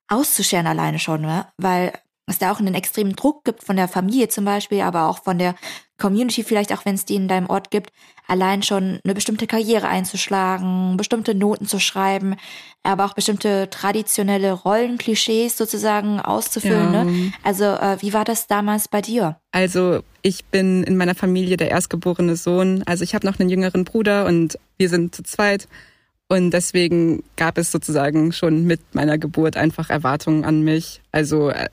auszuscheren 0.08 0.66
alleine 0.66 0.98
schon, 0.98 1.22
ne? 1.22 1.46
Weil 1.56 1.92
es 2.26 2.38
da 2.38 2.52
auch 2.52 2.58
einen 2.58 2.74
extremen 2.74 3.14
Druck 3.14 3.44
gibt 3.44 3.62
von 3.62 3.76
der 3.76 3.88
Familie 3.88 4.28
zum 4.28 4.44
Beispiel, 4.44 4.80
aber 4.80 5.08
auch 5.08 5.22
von 5.22 5.38
der 5.38 5.54
Community 5.98 6.42
vielleicht, 6.42 6.72
auch 6.72 6.84
wenn 6.84 6.96
es 6.96 7.04
die 7.04 7.14
in 7.14 7.28
deinem 7.28 7.48
Ort 7.48 7.70
gibt, 7.70 7.90
allein 8.26 8.62
schon 8.62 8.98
eine 9.04 9.14
bestimmte 9.14 9.46
Karriere 9.46 9.88
einzuschlagen, 9.88 10.96
bestimmte 10.96 11.34
Noten 11.34 11.66
zu 11.66 11.78
schreiben, 11.78 12.34
aber 12.82 13.04
auch 13.04 13.14
bestimmte 13.14 13.68
traditionelle 13.70 14.52
Rollenklischees 14.52 15.56
sozusagen 15.56 16.20
auszufüllen. 16.20 16.92
Ja. 16.92 17.04
Ne? 17.04 17.32
Also 17.42 17.64
äh, 17.64 17.96
wie 18.00 18.12
war 18.12 18.24
das 18.24 18.46
damals 18.46 18.88
bei 18.88 19.00
dir? 19.00 19.38
Also 19.52 20.00
ich 20.22 20.44
bin 20.46 20.82
in 20.82 20.96
meiner 20.96 21.14
Familie 21.14 21.56
der 21.56 21.70
erstgeborene 21.70 22.36
Sohn. 22.36 22.82
Also 22.86 23.04
ich 23.04 23.14
habe 23.14 23.26
noch 23.26 23.38
einen 23.38 23.48
jüngeren 23.48 23.84
Bruder 23.84 24.26
und 24.26 24.58
wir 24.76 24.88
sind 24.88 25.14
zu 25.14 25.22
zweit. 25.22 25.68
Und 26.28 26.50
deswegen 26.50 27.22
gab 27.36 27.56
es 27.56 27.70
sozusagen 27.70 28.32
schon 28.32 28.64
mit 28.64 28.80
meiner 28.94 29.16
Geburt 29.16 29.56
einfach 29.56 29.90
Erwartungen 29.90 30.44
an 30.44 30.62
mich. 30.62 31.00
Also 31.12 31.50
äh, 31.50 31.68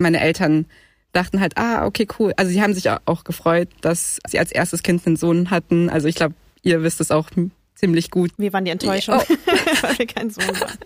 meine 0.00 0.20
Eltern 0.20 0.66
dachten 1.12 1.40
halt, 1.40 1.56
ah, 1.56 1.86
okay, 1.86 2.06
cool. 2.18 2.32
Also 2.36 2.52
sie 2.52 2.62
haben 2.62 2.74
sich 2.74 2.88
auch 2.90 3.24
gefreut, 3.24 3.68
dass 3.80 4.18
sie 4.26 4.38
als 4.38 4.52
erstes 4.52 4.82
Kind 4.82 5.06
einen 5.06 5.16
Sohn 5.16 5.50
hatten. 5.50 5.90
Also 5.90 6.08
ich 6.08 6.14
glaube, 6.14 6.34
ihr 6.62 6.82
wisst 6.82 7.00
es 7.00 7.10
auch 7.10 7.30
ziemlich 7.74 8.10
gut. 8.10 8.30
Wie 8.36 8.52
waren 8.52 8.64
die 8.64 8.70
Enttäuschung, 8.70 9.16
oh. 9.16 9.34
weil 9.82 9.98
wir 9.98 10.06
kein 10.06 10.30
Sohn 10.30 10.60
waren? 10.60 10.78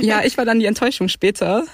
ja, 0.00 0.22
ich 0.24 0.36
war 0.36 0.44
dann 0.44 0.58
die 0.60 0.66
Enttäuschung 0.66 1.08
später. 1.08 1.64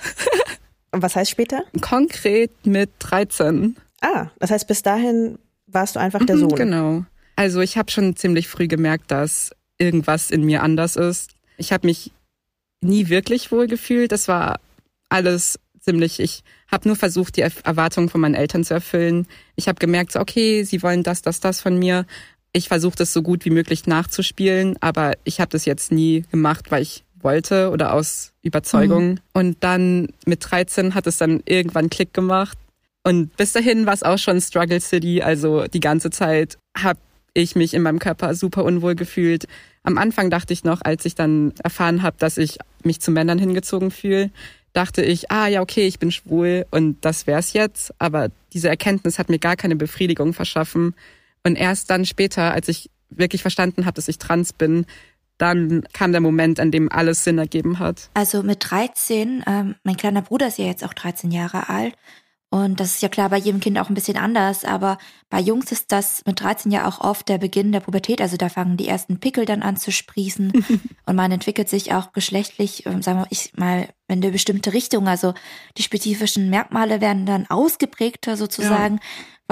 Und 0.92 1.02
was 1.02 1.16
heißt 1.16 1.30
später? 1.30 1.64
Konkret 1.80 2.50
mit 2.64 2.90
13. 3.00 3.76
Ah, 4.00 4.26
das 4.38 4.50
heißt, 4.50 4.68
bis 4.68 4.82
dahin 4.82 5.38
warst 5.66 5.96
du 5.96 6.00
einfach 6.00 6.24
der 6.24 6.36
mhm, 6.36 6.40
Sohn. 6.40 6.56
Genau. 6.56 7.04
Also 7.34 7.60
ich 7.60 7.78
habe 7.78 7.90
schon 7.90 8.14
ziemlich 8.14 8.46
früh 8.46 8.68
gemerkt, 8.68 9.10
dass 9.10 9.52
irgendwas 9.78 10.30
in 10.30 10.44
mir 10.44 10.62
anders 10.62 10.96
ist. 10.96 11.32
Ich 11.56 11.72
habe 11.72 11.86
mich 11.86 12.12
nie 12.82 13.08
wirklich 13.08 13.50
wohl 13.50 13.66
gefühlt. 13.66 14.12
Das 14.12 14.28
war 14.28 14.60
alles 15.08 15.58
ziemlich, 15.80 16.20
ich 16.20 16.42
habe 16.72 16.88
nur 16.88 16.96
versucht, 16.96 17.36
die 17.36 17.42
Erwartungen 17.42 18.08
von 18.08 18.20
meinen 18.20 18.34
Eltern 18.34 18.64
zu 18.64 18.74
erfüllen. 18.74 19.26
Ich 19.56 19.68
habe 19.68 19.78
gemerkt, 19.78 20.12
so, 20.12 20.20
okay, 20.20 20.64
sie 20.64 20.82
wollen 20.82 21.02
das, 21.02 21.22
das, 21.22 21.40
das 21.40 21.60
von 21.60 21.78
mir. 21.78 22.06
Ich 22.52 22.68
versuche 22.68 22.96
das 22.96 23.12
so 23.12 23.22
gut 23.22 23.44
wie 23.44 23.50
möglich 23.50 23.86
nachzuspielen, 23.86 24.76
aber 24.80 25.12
ich 25.24 25.40
habe 25.40 25.50
das 25.50 25.64
jetzt 25.64 25.92
nie 25.92 26.24
gemacht, 26.30 26.70
weil 26.70 26.82
ich 26.82 27.04
wollte 27.20 27.70
oder 27.70 27.92
aus 27.92 28.32
Überzeugung. 28.42 29.10
Mhm. 29.10 29.18
Und 29.32 29.56
dann 29.60 30.08
mit 30.26 30.50
13 30.50 30.94
hat 30.94 31.06
es 31.06 31.18
dann 31.18 31.42
irgendwann 31.44 31.90
Klick 31.90 32.12
gemacht. 32.12 32.58
Und 33.04 33.36
bis 33.36 33.52
dahin 33.52 33.86
war 33.86 33.94
es 33.94 34.02
auch 34.02 34.18
schon 34.18 34.40
Struggle 34.40 34.80
City. 34.80 35.22
Also 35.22 35.66
die 35.66 35.80
ganze 35.80 36.10
Zeit 36.10 36.58
habe 36.76 36.98
ich 37.34 37.56
mich 37.56 37.74
in 37.74 37.82
meinem 37.82 37.98
Körper 37.98 38.34
super 38.34 38.64
unwohl 38.64 38.94
gefühlt. 38.94 39.46
Am 39.82 39.98
Anfang 39.98 40.30
dachte 40.30 40.52
ich 40.52 40.64
noch, 40.64 40.80
als 40.82 41.04
ich 41.04 41.14
dann 41.14 41.52
erfahren 41.62 42.02
habe, 42.02 42.16
dass 42.18 42.38
ich 42.38 42.58
mich 42.84 43.00
zu 43.00 43.10
Männern 43.10 43.38
hingezogen 43.38 43.90
fühle, 43.90 44.30
dachte 44.72 45.02
ich, 45.02 45.30
ah 45.30 45.46
ja, 45.46 45.60
okay, 45.60 45.86
ich 45.86 45.98
bin 45.98 46.10
schwul 46.10 46.66
und 46.70 47.04
das 47.04 47.26
wär's 47.26 47.52
jetzt. 47.52 47.92
Aber 47.98 48.30
diese 48.52 48.68
Erkenntnis 48.68 49.18
hat 49.18 49.28
mir 49.28 49.38
gar 49.38 49.56
keine 49.56 49.76
Befriedigung 49.76 50.32
verschaffen. 50.32 50.94
Und 51.44 51.56
erst 51.56 51.90
dann 51.90 52.04
später, 52.06 52.52
als 52.52 52.68
ich 52.68 52.90
wirklich 53.10 53.42
verstanden 53.42 53.84
habe, 53.84 53.94
dass 53.94 54.08
ich 54.08 54.18
trans 54.18 54.52
bin, 54.52 54.86
dann 55.38 55.82
kam 55.92 56.12
der 56.12 56.20
Moment, 56.20 56.60
an 56.60 56.70
dem 56.70 56.90
alles 56.90 57.24
Sinn 57.24 57.38
ergeben 57.38 57.78
hat. 57.78 58.10
Also 58.14 58.42
mit 58.42 58.70
13, 58.70 59.42
ähm, 59.46 59.74
mein 59.82 59.96
kleiner 59.96 60.22
Bruder 60.22 60.46
ist 60.46 60.58
ja 60.58 60.66
jetzt 60.66 60.84
auch 60.84 60.94
13 60.94 61.30
Jahre 61.30 61.68
alt 61.68 61.94
und 62.52 62.80
das 62.80 62.96
ist 62.96 63.02
ja 63.02 63.08
klar 63.08 63.30
bei 63.30 63.38
jedem 63.38 63.60
Kind 63.60 63.78
auch 63.78 63.88
ein 63.88 63.94
bisschen 63.94 64.18
anders, 64.18 64.66
aber 64.66 64.98
bei 65.30 65.40
Jungs 65.40 65.72
ist 65.72 65.90
das 65.90 66.22
mit 66.26 66.38
13 66.38 66.70
ja 66.70 66.86
auch 66.86 67.00
oft 67.00 67.26
der 67.30 67.38
Beginn 67.38 67.72
der 67.72 67.80
Pubertät. 67.80 68.20
Also 68.20 68.36
da 68.36 68.50
fangen 68.50 68.76
die 68.76 68.88
ersten 68.88 69.18
Pickel 69.18 69.46
dann 69.46 69.62
an 69.62 69.78
zu 69.78 69.90
sprießen 69.90 70.52
und 71.06 71.16
man 71.16 71.32
entwickelt 71.32 71.70
sich 71.70 71.94
auch 71.94 72.12
geschlechtlich, 72.12 72.84
ähm, 72.84 73.00
sagen 73.00 73.20
wir 73.20 73.26
ich 73.30 73.54
mal, 73.56 73.88
in 74.06 74.22
eine 74.22 74.32
bestimmte 74.32 74.74
Richtung. 74.74 75.08
Also 75.08 75.32
die 75.78 75.82
spezifischen 75.82 76.50
Merkmale 76.50 77.00
werden 77.00 77.24
dann 77.24 77.46
ausgeprägter 77.48 78.36
sozusagen. 78.36 78.96
Ja. 78.96 79.02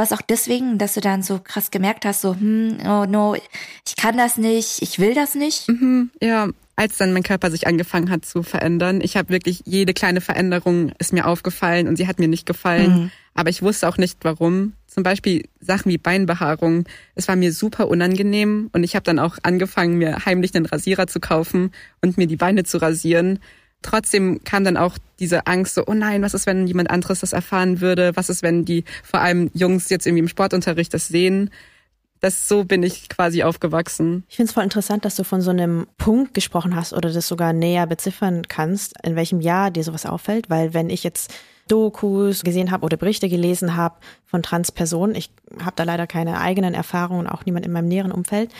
Was 0.00 0.12
auch 0.12 0.22
deswegen, 0.22 0.78
dass 0.78 0.94
du 0.94 1.02
dann 1.02 1.22
so 1.22 1.40
krass 1.44 1.70
gemerkt 1.70 2.06
hast, 2.06 2.22
so, 2.22 2.34
hm, 2.34 2.78
oh 2.86 3.04
no, 3.04 3.34
ich 3.34 3.96
kann 3.96 4.16
das 4.16 4.38
nicht, 4.38 4.80
ich 4.80 4.98
will 4.98 5.12
das 5.12 5.34
nicht. 5.34 5.68
Mhm, 5.68 6.08
ja, 6.22 6.48
als 6.74 6.96
dann 6.96 7.12
mein 7.12 7.22
Körper 7.22 7.50
sich 7.50 7.66
angefangen 7.66 8.08
hat 8.08 8.24
zu 8.24 8.42
verändern. 8.42 9.02
Ich 9.02 9.18
habe 9.18 9.28
wirklich 9.28 9.60
jede 9.66 9.92
kleine 9.92 10.22
Veränderung 10.22 10.92
ist 10.98 11.12
mir 11.12 11.26
aufgefallen 11.26 11.86
und 11.86 11.96
sie 11.96 12.08
hat 12.08 12.18
mir 12.18 12.28
nicht 12.28 12.46
gefallen. 12.46 12.90
Mhm. 12.90 13.10
Aber 13.34 13.50
ich 13.50 13.60
wusste 13.60 13.86
auch 13.90 13.98
nicht 13.98 14.16
warum. 14.22 14.72
Zum 14.86 15.02
Beispiel 15.02 15.46
Sachen 15.60 15.92
wie 15.92 15.98
Beinbehaarung. 15.98 16.86
Es 17.14 17.28
war 17.28 17.36
mir 17.36 17.52
super 17.52 17.88
unangenehm 17.88 18.70
und 18.72 18.84
ich 18.84 18.94
habe 18.94 19.04
dann 19.04 19.18
auch 19.18 19.36
angefangen, 19.42 19.98
mir 19.98 20.24
heimlich 20.24 20.54
einen 20.54 20.64
Rasierer 20.64 21.08
zu 21.08 21.20
kaufen 21.20 21.72
und 22.00 22.16
mir 22.16 22.26
die 22.26 22.36
Beine 22.36 22.64
zu 22.64 22.78
rasieren. 22.78 23.38
Trotzdem 23.82 24.44
kam 24.44 24.64
dann 24.64 24.76
auch 24.76 24.98
diese 25.18 25.46
Angst 25.46 25.74
so, 25.74 25.84
oh 25.86 25.94
nein, 25.94 26.22
was 26.22 26.34
ist, 26.34 26.46
wenn 26.46 26.66
jemand 26.66 26.90
anderes 26.90 27.20
das 27.20 27.32
erfahren 27.32 27.80
würde? 27.80 28.12
Was 28.14 28.28
ist, 28.28 28.42
wenn 28.42 28.64
die 28.64 28.84
vor 29.02 29.20
allem 29.20 29.50
Jungs 29.54 29.88
jetzt 29.88 30.06
irgendwie 30.06 30.22
im 30.22 30.28
Sportunterricht 30.28 30.92
das 30.92 31.08
sehen? 31.08 31.50
Das 32.20 32.48
so 32.48 32.64
bin 32.64 32.82
ich 32.82 33.08
quasi 33.08 33.42
aufgewachsen. 33.42 34.24
Ich 34.28 34.36
finde 34.36 34.50
es 34.50 34.52
voll 34.52 34.64
interessant, 34.64 35.06
dass 35.06 35.16
du 35.16 35.24
von 35.24 35.40
so 35.40 35.50
einem 35.50 35.86
Punkt 35.96 36.34
gesprochen 36.34 36.76
hast 36.76 36.92
oder 36.92 37.10
das 37.10 37.26
sogar 37.26 37.54
näher 37.54 37.86
beziffern 37.86 38.42
kannst, 38.46 38.94
in 39.02 39.16
welchem 39.16 39.40
Jahr 39.40 39.70
dir 39.70 39.82
sowas 39.82 40.04
auffällt, 40.04 40.50
weil 40.50 40.74
wenn 40.74 40.90
ich 40.90 41.02
jetzt 41.02 41.32
Dokus 41.68 42.42
gesehen 42.42 42.70
habe 42.70 42.84
oder 42.84 42.98
Berichte 42.98 43.28
gelesen 43.28 43.76
habe 43.76 43.96
von 44.26 44.42
Transpersonen, 44.42 45.14
ich 45.14 45.30
habe 45.60 45.76
da 45.76 45.84
leider 45.84 46.06
keine 46.06 46.40
eigenen 46.40 46.74
Erfahrungen, 46.74 47.26
auch 47.26 47.46
niemand 47.46 47.64
in 47.64 47.72
meinem 47.72 47.88
näheren 47.88 48.12
Umfeld, 48.12 48.50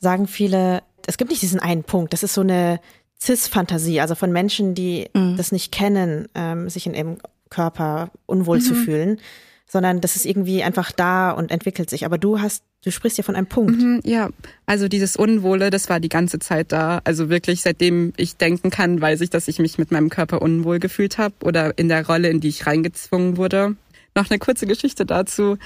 sagen 0.00 0.26
viele, 0.26 0.82
es 1.06 1.16
gibt 1.16 1.30
nicht 1.30 1.42
diesen 1.42 1.60
einen 1.60 1.84
Punkt, 1.84 2.12
das 2.12 2.22
ist 2.22 2.34
so 2.34 2.40
eine 2.40 2.80
Cis-Fantasie, 3.24 4.00
also 4.00 4.14
von 4.14 4.32
Menschen, 4.32 4.74
die 4.74 5.08
mhm. 5.14 5.36
das 5.36 5.52
nicht 5.52 5.72
kennen, 5.72 6.28
ähm, 6.34 6.68
sich 6.68 6.86
in 6.86 6.94
ihrem 6.94 7.18
Körper 7.48 8.10
unwohl 8.26 8.58
mhm. 8.58 8.62
zu 8.62 8.74
fühlen, 8.74 9.18
sondern 9.66 10.00
das 10.00 10.16
ist 10.16 10.26
irgendwie 10.26 10.62
einfach 10.62 10.92
da 10.92 11.30
und 11.30 11.50
entwickelt 11.50 11.88
sich. 11.88 12.04
Aber 12.04 12.18
du 12.18 12.40
hast, 12.40 12.62
du 12.84 12.90
sprichst 12.90 13.16
ja 13.16 13.24
von 13.24 13.34
einem 13.34 13.46
Punkt. 13.46 13.80
Mhm, 13.80 14.00
ja, 14.04 14.28
also 14.66 14.88
dieses 14.88 15.16
Unwohle, 15.16 15.70
das 15.70 15.88
war 15.88 16.00
die 16.00 16.08
ganze 16.08 16.38
Zeit 16.38 16.70
da. 16.72 17.00
Also 17.04 17.30
wirklich, 17.30 17.62
seitdem 17.62 18.12
ich 18.16 18.36
denken 18.36 18.70
kann, 18.70 19.00
weiß 19.00 19.20
ich, 19.22 19.30
dass 19.30 19.48
ich 19.48 19.58
mich 19.58 19.78
mit 19.78 19.90
meinem 19.90 20.10
Körper 20.10 20.42
unwohl 20.42 20.78
gefühlt 20.78 21.18
habe 21.18 21.34
oder 21.42 21.78
in 21.78 21.88
der 21.88 22.06
Rolle, 22.06 22.28
in 22.28 22.40
die 22.40 22.48
ich 22.48 22.66
reingezwungen 22.66 23.36
wurde. 23.36 23.76
Noch 24.14 24.30
eine 24.30 24.38
kurze 24.38 24.66
Geschichte 24.66 25.06
dazu. 25.06 25.56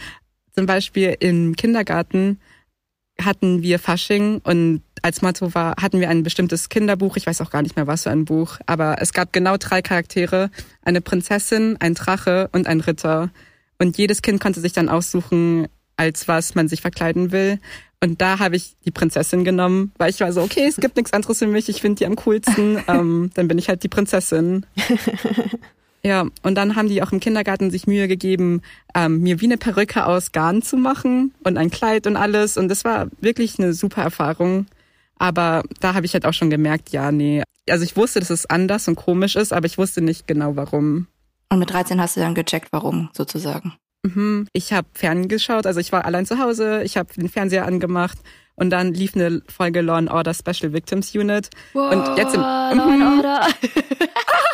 Zum 0.54 0.66
Beispiel 0.66 1.16
im 1.20 1.56
Kindergarten 1.56 2.38
hatten 3.20 3.62
wir 3.62 3.78
Fasching 3.78 4.40
und 4.44 4.82
als 5.02 5.22
Motto 5.22 5.54
war, 5.54 5.74
hatten 5.80 6.00
wir 6.00 6.08
ein 6.08 6.22
bestimmtes 6.22 6.68
Kinderbuch, 6.68 7.16
ich 7.16 7.26
weiß 7.26 7.40
auch 7.40 7.50
gar 7.50 7.62
nicht 7.62 7.76
mehr 7.76 7.86
was 7.86 8.04
für 8.04 8.10
ein 8.10 8.24
Buch, 8.24 8.58
aber 8.66 9.00
es 9.00 9.12
gab 9.12 9.32
genau 9.32 9.56
drei 9.56 9.82
Charaktere, 9.82 10.50
eine 10.82 11.00
Prinzessin, 11.00 11.76
ein 11.80 11.94
Drache 11.94 12.48
und 12.52 12.66
ein 12.66 12.80
Ritter. 12.80 13.30
Und 13.78 13.96
jedes 13.96 14.22
Kind 14.22 14.40
konnte 14.40 14.60
sich 14.60 14.72
dann 14.72 14.88
aussuchen, 14.88 15.68
als 15.96 16.28
was 16.28 16.54
man 16.54 16.68
sich 16.68 16.80
verkleiden 16.80 17.32
will. 17.32 17.58
Und 18.00 18.20
da 18.20 18.38
habe 18.38 18.56
ich 18.56 18.76
die 18.84 18.90
Prinzessin 18.90 19.44
genommen, 19.44 19.92
weil 19.98 20.10
ich 20.10 20.20
war 20.20 20.32
so, 20.32 20.42
okay, 20.42 20.66
es 20.68 20.76
gibt 20.76 20.96
nichts 20.96 21.12
anderes 21.12 21.38
für 21.38 21.46
mich, 21.46 21.68
ich 21.68 21.80
finde 21.80 21.98
die 21.98 22.06
am 22.06 22.16
coolsten, 22.16 22.78
ähm, 22.88 23.30
dann 23.34 23.48
bin 23.48 23.58
ich 23.58 23.68
halt 23.68 23.82
die 23.82 23.88
Prinzessin. 23.88 24.66
Ja, 26.04 26.26
und 26.42 26.54
dann 26.54 26.76
haben 26.76 26.88
die 26.88 27.02
auch 27.02 27.12
im 27.12 27.20
Kindergarten 27.20 27.70
sich 27.70 27.86
Mühe 27.86 28.06
gegeben, 28.06 28.62
ähm, 28.94 29.20
mir 29.20 29.40
wie 29.40 29.46
eine 29.46 29.58
Perücke 29.58 30.06
aus 30.06 30.32
Garn 30.32 30.62
zu 30.62 30.76
machen 30.76 31.34
und 31.42 31.58
ein 31.58 31.70
Kleid 31.70 32.06
und 32.06 32.16
alles. 32.16 32.56
Und 32.56 32.68
das 32.68 32.84
war 32.84 33.08
wirklich 33.20 33.58
eine 33.58 33.72
super 33.72 34.02
Erfahrung. 34.02 34.66
Aber 35.18 35.64
da 35.80 35.94
habe 35.94 36.06
ich 36.06 36.14
halt 36.14 36.24
auch 36.24 36.32
schon 36.32 36.50
gemerkt, 36.50 36.90
ja, 36.90 37.10
nee. 37.10 37.42
Also 37.68 37.84
ich 37.84 37.96
wusste, 37.96 38.20
dass 38.20 38.30
es 38.30 38.46
anders 38.46 38.86
und 38.86 38.94
komisch 38.94 39.34
ist, 39.34 39.52
aber 39.52 39.66
ich 39.66 39.76
wusste 39.76 40.00
nicht 40.00 40.26
genau 40.26 40.54
warum. 40.54 41.08
Und 41.50 41.58
mit 41.58 41.70
13 41.72 42.00
hast 42.00 42.16
du 42.16 42.20
dann 42.20 42.34
gecheckt, 42.34 42.68
warum 42.70 43.10
sozusagen? 43.12 43.74
Mhm. 44.04 44.46
Ich 44.52 44.72
habe 44.72 44.86
ferngeschaut, 44.94 45.66
also 45.66 45.80
ich 45.80 45.90
war 45.90 46.04
allein 46.04 46.24
zu 46.24 46.38
Hause, 46.38 46.82
ich 46.84 46.96
habe 46.96 47.12
den 47.14 47.28
Fernseher 47.28 47.66
angemacht 47.66 48.18
und 48.54 48.70
dann 48.70 48.94
lief 48.94 49.14
eine 49.14 49.42
Folge 49.48 49.80
Law 49.80 49.96
and 49.96 50.10
Order 50.10 50.34
Special 50.34 50.72
Victims 50.72 51.14
Unit. 51.14 51.50
Wow, 51.72 51.92
und 51.92 52.16
jetzt 52.16 52.34
im 52.34 52.40
Law 52.40 52.70
and 52.70 53.02
Order. 53.02 53.46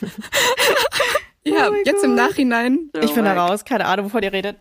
ja, 1.44 1.70
oh 1.70 1.74
jetzt 1.84 1.96
God. 1.96 2.04
im 2.04 2.14
Nachhinein. 2.14 2.90
Ich 3.02 3.12
bin 3.12 3.24
da 3.24 3.34
raus, 3.34 3.64
keine 3.64 3.86
Ahnung, 3.86 4.06
wovon 4.06 4.22
ihr 4.22 4.32
redet. 4.32 4.56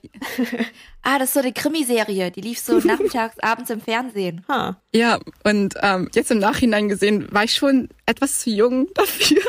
ah, 1.02 1.20
das 1.20 1.30
ist 1.30 1.34
so 1.34 1.40
eine 1.40 1.54
Krimiserie, 1.54 2.32
die 2.32 2.42
lief 2.42 2.60
so 2.60 2.78
nachmittags, 2.84 3.40
abends 3.40 3.70
im 3.70 3.82
Fernsehen. 3.82 4.44
Huh. 4.48 4.74
Ja, 4.94 5.20
und 5.44 5.76
ähm, 5.82 6.10
jetzt 6.14 6.32
im 6.32 6.40
Nachhinein 6.40 6.90
gesehen 6.90 7.28
war 7.32 7.44
ich 7.44 7.54
schon 7.54 7.90
etwas 8.06 8.40
zu 8.40 8.50
jung 8.50 8.88
dafür, 8.94 9.42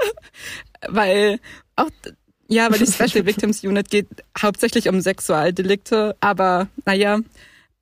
weil 0.88 1.40
auch 1.76 1.90
ja, 2.46 2.70
weil 2.70 2.78
die 2.78 2.86
Special 2.86 3.24
Victims 3.24 3.64
Unit 3.64 3.90
geht 3.90 4.06
hauptsächlich 4.40 4.88
um 4.88 5.00
Sexualdelikte, 5.00 6.14
aber 6.20 6.68
naja, 6.84 7.20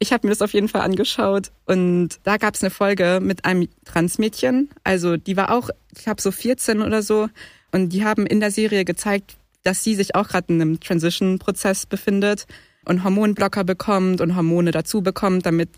ich 0.02 0.12
habe 0.12 0.26
mir 0.26 0.32
das 0.32 0.42
auf 0.42 0.52
jeden 0.52 0.68
Fall 0.68 0.82
angeschaut 0.82 1.52
und 1.64 2.10
da 2.24 2.36
gab 2.36 2.54
es 2.54 2.62
eine 2.62 2.70
Folge 2.70 3.20
mit 3.22 3.44
einem 3.44 3.68
Transmädchen. 3.84 4.68
Also 4.82 5.16
die 5.16 5.36
war 5.36 5.52
auch, 5.52 5.70
ich 5.96 6.08
habe 6.08 6.20
so 6.20 6.32
14 6.32 6.82
oder 6.82 7.02
so 7.02 7.28
und 7.72 7.90
die 7.90 8.04
haben 8.04 8.26
in 8.26 8.40
der 8.40 8.50
Serie 8.50 8.84
gezeigt, 8.84 9.36
dass 9.62 9.82
sie 9.82 9.94
sich 9.94 10.14
auch 10.14 10.28
gerade 10.28 10.52
in 10.52 10.60
einem 10.60 10.80
Transition-Prozess 10.80 11.86
befindet 11.86 12.46
und 12.84 13.04
Hormonblocker 13.04 13.64
bekommt 13.64 14.20
und 14.20 14.36
Hormone 14.36 14.70
dazu 14.70 15.02
bekommt, 15.02 15.46
damit 15.46 15.70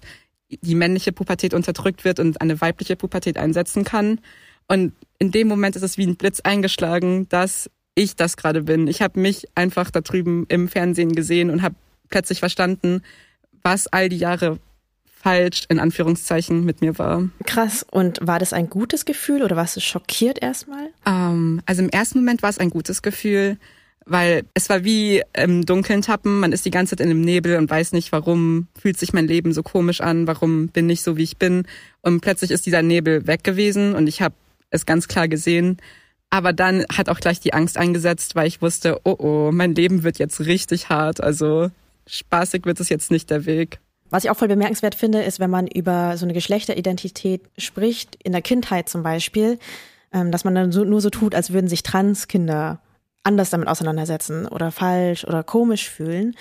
die 0.51 0.75
männliche 0.75 1.13
Pubertät 1.13 1.55
unterdrückt 1.55 2.05
wird 2.05 2.21
und 2.21 2.41
eine 2.41 2.61
weibliche 2.61 2.97
Pubertät 2.97 3.39
einsetzen 3.39 3.85
kann. 3.85 4.21
Und 4.69 4.93
in 5.19 5.31
dem 5.31 5.49
Moment 5.49 5.77
ist 5.77 5.83
es 5.83 5.99
wie 5.99 6.07
ein 6.07 6.17
Blitz 6.17 6.41
eingeschlagen, 6.41 7.29
dass 7.29 7.71
ich 7.95 8.17
das 8.17 8.37
gerade 8.37 8.63
bin. 8.63 8.89
Ich 8.89 9.03
habe 9.03 9.21
mich 9.21 9.47
einfach 9.55 9.91
da 9.91 10.01
drüben 10.01 10.47
im 10.49 10.69
Fernsehen 10.69 11.15
gesehen 11.15 11.51
und 11.51 11.63
habe 11.63 11.77
plötzlich 12.09 12.41
verstanden, 12.41 13.03
was 13.63 13.87
all 13.87 14.09
die 14.09 14.19
Jahre 14.19 14.59
falsch 15.25 15.65
in 15.71 15.81
Anführungszeichen 15.81 16.67
mit 16.67 16.83
mir 16.83 16.99
war. 16.99 17.27
Krass. 17.47 17.85
Und 17.91 18.19
war 18.21 18.39
das 18.39 18.53
ein 18.53 18.69
gutes 18.69 19.07
Gefühl 19.07 19.43
oder 19.43 19.57
warst 19.57 19.75
du 19.75 19.81
schockiert 19.81 20.43
erstmal? 20.43 20.91
Ähm, 21.07 21.63
also 21.65 21.83
im 21.83 21.89
ersten 21.89 22.19
Moment 22.19 22.43
war 22.43 22.51
es 22.51 22.59
ein 22.59 22.69
gutes 22.69 23.01
Gefühl, 23.01 23.57
weil 24.05 24.45
es 24.53 24.69
war 24.69 24.85
wie 24.85 25.23
im 25.33 25.65
Dunkeln 25.65 26.03
tappen. 26.03 26.41
Man 26.41 26.53
ist 26.53 26.67
die 26.67 26.71
ganze 26.71 26.91
Zeit 26.91 27.01
in 27.03 27.11
einem 27.11 27.23
Nebel 27.23 27.57
und 27.57 27.71
weiß 27.71 27.93
nicht, 27.93 28.13
warum 28.13 28.69
fühlt 28.79 28.99
sich 28.99 29.15
mein 29.15 29.27
Leben 29.27 29.55
so 29.55 29.63
komisch 29.63 30.03
an, 30.03 30.27
warum 30.27 30.69
bin 30.69 30.91
ich 30.91 31.01
so, 31.01 31.17
wie 31.17 31.23
ich 31.23 31.39
bin. 31.39 31.67
Und 32.03 32.21
plötzlich 32.21 32.51
ist 32.51 32.67
dieser 32.67 32.83
Nebel 32.83 33.27
weg 33.27 33.45
gewesen 33.45 33.95
und 33.95 34.09
ich 34.09 34.21
habe 34.21 34.35
es 34.69 34.85
ganz 34.85 35.09
klar 35.09 35.27
gesehen. 35.27 35.79
Aber 36.29 36.53
dann 36.53 36.85
hat 36.95 37.09
auch 37.09 37.21
gleich 37.21 37.41
die 37.41 37.55
Angst 37.55 37.79
eingesetzt, 37.79 38.35
weil 38.35 38.47
ich 38.47 38.61
wusste, 38.61 39.01
oh 39.05 39.17
oh, 39.19 39.51
mein 39.55 39.75
Leben 39.75 40.03
wird 40.03 40.19
jetzt 40.19 40.41
richtig 40.41 40.91
hart. 40.91 41.23
Also 41.23 41.71
spaßig 42.07 42.67
wird 42.67 42.79
es 42.79 42.91
jetzt 42.91 43.11
nicht 43.11 43.31
der 43.31 43.47
Weg. 43.47 43.79
Was 44.11 44.25
ich 44.25 44.31
auch 44.31 44.37
voll 44.37 44.49
bemerkenswert 44.49 44.95
finde, 44.95 45.23
ist, 45.23 45.41
wenn 45.41 45.51
man 45.51 45.67
über 45.67 46.17
so 46.17 46.27
eine 46.27 46.35
Geschlechteridentität 46.35 47.43
spricht, 47.59 48.17
in 48.23 48.33
der 48.33 48.43
Kindheit 48.43 48.89
zum 48.89 49.03
Beispiel, 49.03 49.59
ähm, 50.13 50.31
dass 50.31 50.45
man 50.45 50.55
dann 50.55 50.73
so, 50.73 50.85
nur 50.85 51.01
so 51.01 51.11
tut, 51.11 51.35
als 51.35 51.53
würden 51.53 51.69
sich 51.69 51.83
Transkinder 51.83 52.81
anders 53.23 53.51
damit 53.51 53.69
auseinandersetzen 53.69 54.47
oder 54.47 54.71
falsch 54.71 55.25
oder 55.25 55.43
komisch 55.43 55.89
fühlen. 55.89 56.37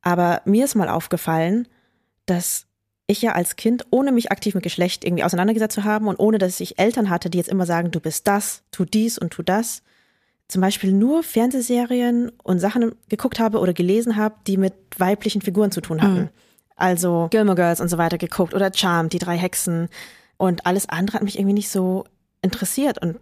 Aber 0.00 0.40
mir 0.44 0.64
ist 0.64 0.74
mal 0.74 0.88
aufgefallen, 0.88 1.68
dass 2.26 2.66
ich 3.06 3.20
ja 3.22 3.32
als 3.32 3.56
Kind, 3.56 3.86
ohne 3.90 4.12
mich 4.12 4.30
aktiv 4.30 4.54
mit 4.54 4.62
Geschlecht 4.62 5.04
irgendwie 5.04 5.24
auseinandergesetzt 5.24 5.74
zu 5.74 5.84
haben 5.84 6.08
und 6.08 6.18
ohne 6.18 6.38
dass 6.38 6.60
ich 6.60 6.78
Eltern 6.78 7.10
hatte, 7.10 7.30
die 7.30 7.38
jetzt 7.38 7.50
immer 7.50 7.66
sagen, 7.66 7.90
du 7.90 8.00
bist 8.00 8.26
das, 8.26 8.62
tu 8.70 8.84
dies 8.84 9.18
und 9.18 9.30
tu 9.30 9.42
das, 9.42 9.82
zum 10.48 10.60
Beispiel 10.60 10.92
nur 10.92 11.22
Fernsehserien 11.22 12.30
und 12.42 12.58
Sachen 12.58 12.94
geguckt 13.08 13.38
habe 13.38 13.58
oder 13.58 13.72
gelesen 13.72 14.16
habe, 14.16 14.36
die 14.46 14.56
mit 14.56 14.74
weiblichen 14.98 15.42
Figuren 15.42 15.72
zu 15.72 15.80
tun 15.80 16.02
hatten. 16.02 16.20
Mhm. 16.20 16.28
Also 16.76 17.28
Gilmore 17.30 17.56
Girls 17.56 17.80
und 17.80 17.88
so 17.88 17.98
weiter 17.98 18.18
geguckt 18.18 18.54
oder 18.54 18.72
Charmed, 18.72 19.12
die 19.12 19.18
drei 19.18 19.36
Hexen. 19.36 19.88
Und 20.36 20.66
alles 20.66 20.88
andere 20.88 21.16
hat 21.16 21.22
mich 21.22 21.38
irgendwie 21.38 21.54
nicht 21.54 21.70
so 21.70 22.04
interessiert. 22.42 23.00
Und 23.00 23.18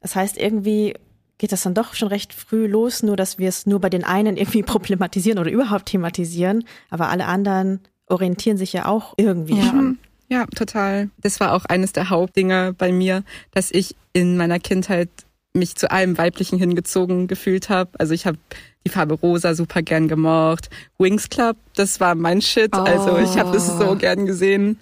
das 0.00 0.14
heißt, 0.14 0.36
irgendwie 0.36 0.94
geht 1.38 1.52
das 1.52 1.62
dann 1.62 1.74
doch 1.74 1.94
schon 1.94 2.08
recht 2.08 2.34
früh 2.34 2.66
los, 2.66 3.02
nur 3.02 3.16
dass 3.16 3.38
wir 3.38 3.48
es 3.48 3.66
nur 3.66 3.80
bei 3.80 3.88
den 3.88 4.04
einen 4.04 4.36
irgendwie 4.36 4.62
problematisieren 4.62 5.38
oder 5.38 5.50
überhaupt 5.50 5.86
thematisieren. 5.86 6.64
Aber 6.90 7.08
alle 7.08 7.26
anderen 7.26 7.80
orientieren 8.06 8.58
sich 8.58 8.72
ja 8.72 8.86
auch 8.86 9.14
irgendwie 9.16 9.58
ja. 9.58 9.64
schon. 9.64 9.98
Ja, 10.28 10.46
total. 10.46 11.10
Das 11.18 11.40
war 11.40 11.52
auch 11.52 11.64
eines 11.66 11.92
der 11.92 12.10
Hauptdinge 12.10 12.74
bei 12.76 12.90
mir, 12.90 13.22
dass 13.50 13.70
ich 13.70 13.96
in 14.12 14.36
meiner 14.36 14.58
Kindheit 14.58 15.10
mich 15.54 15.76
zu 15.76 15.90
allem 15.90 16.16
Weiblichen 16.18 16.58
hingezogen 16.58 17.26
gefühlt 17.28 17.68
habe. 17.68 17.90
Also 17.98 18.14
ich 18.14 18.26
habe 18.26 18.38
die 18.84 18.90
Farbe 18.90 19.14
rosa 19.14 19.54
super 19.54 19.82
gern 19.82 20.08
gemocht. 20.08 20.70
Wings 20.98 21.28
Club, 21.28 21.56
das 21.76 22.00
war 22.00 22.14
mein 22.14 22.40
Shit. 22.40 22.70
Oh. 22.74 22.80
Also 22.80 23.18
ich 23.18 23.38
habe 23.38 23.52
das 23.52 23.66
so 23.66 23.90
oh. 23.90 23.96
gern 23.96 24.26
gesehen. 24.26 24.80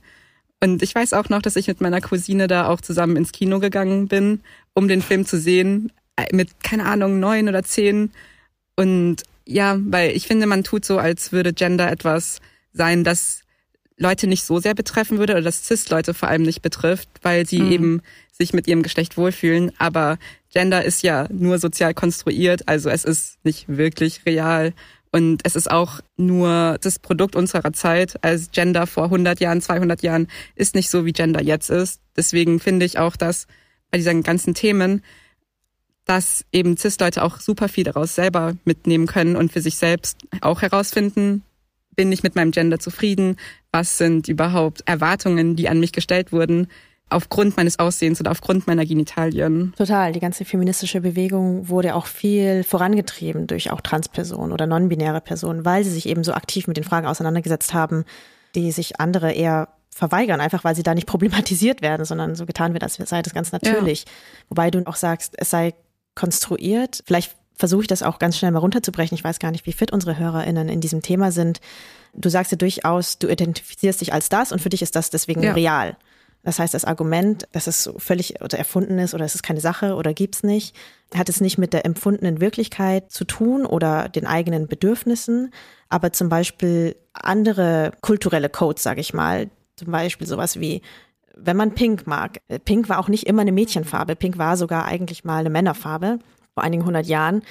Und 0.62 0.82
ich 0.82 0.94
weiß 0.94 1.14
auch 1.14 1.28
noch, 1.28 1.42
dass 1.42 1.56
ich 1.56 1.68
mit 1.68 1.80
meiner 1.80 2.00
Cousine 2.00 2.46
da 2.46 2.68
auch 2.68 2.80
zusammen 2.80 3.16
ins 3.16 3.32
Kino 3.32 3.58
gegangen 3.60 4.08
bin, 4.08 4.40
um 4.74 4.88
den 4.88 5.02
Film 5.02 5.24
zu 5.26 5.38
sehen. 5.38 5.90
Äh, 6.16 6.34
mit, 6.34 6.62
keine 6.62 6.84
Ahnung, 6.86 7.18
neun 7.18 7.48
oder 7.48 7.62
zehn. 7.62 8.12
Und 8.76 9.22
ja, 9.46 9.76
weil 9.80 10.14
ich 10.14 10.26
finde, 10.26 10.46
man 10.46 10.62
tut 10.62 10.84
so, 10.84 10.98
als 10.98 11.32
würde 11.32 11.52
Gender 11.52 11.90
etwas 11.90 12.40
sein, 12.72 13.04
das 13.04 13.42
Leute 14.00 14.26
nicht 14.26 14.44
so 14.44 14.58
sehr 14.58 14.74
betreffen 14.74 15.18
würde 15.18 15.34
oder 15.34 15.42
das 15.42 15.66
Cis-Leute 15.66 16.14
vor 16.14 16.28
allem 16.28 16.42
nicht 16.42 16.62
betrifft, 16.62 17.08
weil 17.22 17.46
sie 17.46 17.60
mhm. 17.60 17.72
eben 17.72 18.02
sich 18.32 18.54
mit 18.54 18.66
ihrem 18.66 18.82
Geschlecht 18.82 19.18
wohlfühlen. 19.18 19.72
Aber 19.78 20.18
Gender 20.50 20.84
ist 20.84 21.02
ja 21.02 21.26
nur 21.30 21.58
sozial 21.58 21.92
konstruiert, 21.92 22.66
also 22.66 22.88
es 22.88 23.04
ist 23.04 23.38
nicht 23.44 23.68
wirklich 23.68 24.24
real. 24.24 24.72
Und 25.12 25.42
es 25.44 25.56
ist 25.56 25.70
auch 25.70 26.00
nur 26.16 26.78
das 26.80 26.98
Produkt 26.98 27.36
unserer 27.36 27.72
Zeit. 27.72 28.22
Als 28.22 28.52
Gender 28.52 28.86
vor 28.86 29.04
100 29.04 29.40
Jahren, 29.40 29.60
200 29.60 30.02
Jahren 30.02 30.28
ist 30.54 30.74
nicht 30.74 30.88
so, 30.88 31.04
wie 31.04 31.12
Gender 31.12 31.42
jetzt 31.42 31.68
ist. 31.68 32.00
Deswegen 32.16 32.60
finde 32.60 32.86
ich 32.86 32.98
auch, 32.98 33.16
dass 33.16 33.48
bei 33.90 33.98
diesen 33.98 34.22
ganzen 34.22 34.54
Themen, 34.54 35.02
dass 36.04 36.44
eben 36.52 36.76
Cis-Leute 36.76 37.22
auch 37.22 37.40
super 37.40 37.68
viel 37.68 37.84
daraus 37.84 38.14
selber 38.14 38.54
mitnehmen 38.64 39.06
können 39.06 39.36
und 39.36 39.52
für 39.52 39.60
sich 39.60 39.76
selbst 39.76 40.16
auch 40.40 40.62
herausfinden, 40.62 41.42
bin 42.00 42.12
ich 42.12 42.22
mit 42.22 42.34
meinem 42.34 42.50
Gender 42.50 42.78
zufrieden? 42.78 43.36
Was 43.72 43.98
sind 43.98 44.26
überhaupt 44.26 44.80
Erwartungen, 44.86 45.54
die 45.54 45.68
an 45.68 45.80
mich 45.80 45.92
gestellt 45.92 46.32
wurden? 46.32 46.68
aufgrund 47.12 47.56
meines 47.56 47.80
Aussehens 47.80 48.20
oder 48.20 48.30
aufgrund 48.30 48.68
meiner 48.68 48.86
Genitalien. 48.86 49.74
Total. 49.76 50.12
Die 50.12 50.20
ganze 50.20 50.44
feministische 50.44 51.00
Bewegung 51.00 51.68
wurde 51.68 51.96
auch 51.96 52.06
viel 52.06 52.62
vorangetrieben 52.62 53.48
durch 53.48 53.72
auch 53.72 53.80
Transpersonen 53.80 54.52
oder 54.52 54.68
non-binäre 54.68 55.20
Personen, 55.20 55.64
weil 55.64 55.82
sie 55.82 55.90
sich 55.90 56.08
eben 56.08 56.22
so 56.22 56.32
aktiv 56.32 56.68
mit 56.68 56.76
den 56.76 56.84
Fragen 56.84 57.08
auseinandergesetzt 57.08 57.74
haben, 57.74 58.04
die 58.54 58.70
sich 58.70 59.00
andere 59.00 59.32
eher 59.32 59.70
verweigern, 59.92 60.40
einfach 60.40 60.62
weil 60.62 60.76
sie 60.76 60.84
da 60.84 60.94
nicht 60.94 61.06
problematisiert 61.08 61.82
werden, 61.82 62.06
sondern 62.06 62.36
so 62.36 62.46
getan 62.46 62.74
wird, 62.74 62.84
als 62.84 62.94
sei 62.94 63.22
das 63.22 63.34
ganz 63.34 63.50
natürlich. 63.50 64.04
Ja. 64.04 64.12
Wobei 64.50 64.70
du 64.70 64.86
auch 64.86 64.94
sagst, 64.94 65.34
es 65.36 65.50
sei 65.50 65.74
konstruiert. 66.14 67.02
Vielleicht 67.06 67.34
versuche 67.60 67.82
ich 67.82 67.86
das 67.86 68.02
auch 68.02 68.18
ganz 68.18 68.36
schnell 68.36 68.50
mal 68.50 68.58
runterzubrechen. 68.58 69.14
Ich 69.16 69.22
weiß 69.22 69.38
gar 69.38 69.52
nicht, 69.52 69.66
wie 69.66 69.72
fit 69.72 69.92
unsere 69.92 70.18
HörerInnen 70.18 70.68
in 70.68 70.80
diesem 70.80 71.02
Thema 71.02 71.30
sind. 71.30 71.60
Du 72.14 72.28
sagst 72.28 72.50
ja 72.50 72.58
durchaus, 72.58 73.18
du 73.18 73.28
identifizierst 73.28 74.00
dich 74.00 74.12
als 74.12 74.28
das 74.28 74.50
und 74.50 74.60
für 74.60 74.70
dich 74.70 74.82
ist 74.82 74.96
das 74.96 75.10
deswegen 75.10 75.42
ja. 75.42 75.52
real. 75.52 75.96
Das 76.42 76.58
heißt, 76.58 76.72
das 76.72 76.86
Argument, 76.86 77.46
dass 77.52 77.66
es 77.66 77.92
völlig 77.98 78.40
oder 78.40 78.58
erfunden 78.58 78.98
ist 78.98 79.14
oder 79.14 79.26
es 79.26 79.34
ist 79.34 79.42
keine 79.42 79.60
Sache 79.60 79.94
oder 79.94 80.14
gibt's 80.14 80.42
nicht, 80.42 80.74
hat 81.14 81.28
es 81.28 81.42
nicht 81.42 81.58
mit 81.58 81.74
der 81.74 81.84
empfundenen 81.84 82.40
Wirklichkeit 82.40 83.12
zu 83.12 83.24
tun 83.24 83.66
oder 83.66 84.08
den 84.08 84.26
eigenen 84.26 84.66
Bedürfnissen, 84.66 85.52
aber 85.90 86.12
zum 86.12 86.30
Beispiel 86.30 86.96
andere 87.12 87.92
kulturelle 88.00 88.48
Codes, 88.48 88.82
sage 88.82 89.02
ich 89.02 89.12
mal, 89.12 89.50
zum 89.76 89.92
Beispiel 89.92 90.26
sowas 90.26 90.58
wie 90.58 90.80
wenn 91.42 91.56
man 91.56 91.74
Pink 91.74 92.06
mag. 92.06 92.40
Pink 92.64 92.88
war 92.90 92.98
auch 92.98 93.08
nicht 93.08 93.26
immer 93.26 93.40
eine 93.40 93.52
Mädchenfarbe. 93.52 94.14
Pink 94.14 94.36
war 94.36 94.58
sogar 94.58 94.84
eigentlich 94.84 95.24
mal 95.24 95.38
eine 95.38 95.48
Männerfarbe 95.48 96.18
vor 96.60 96.64
einigen 96.66 96.84
hundert 96.84 97.06
Jahren. 97.06 97.42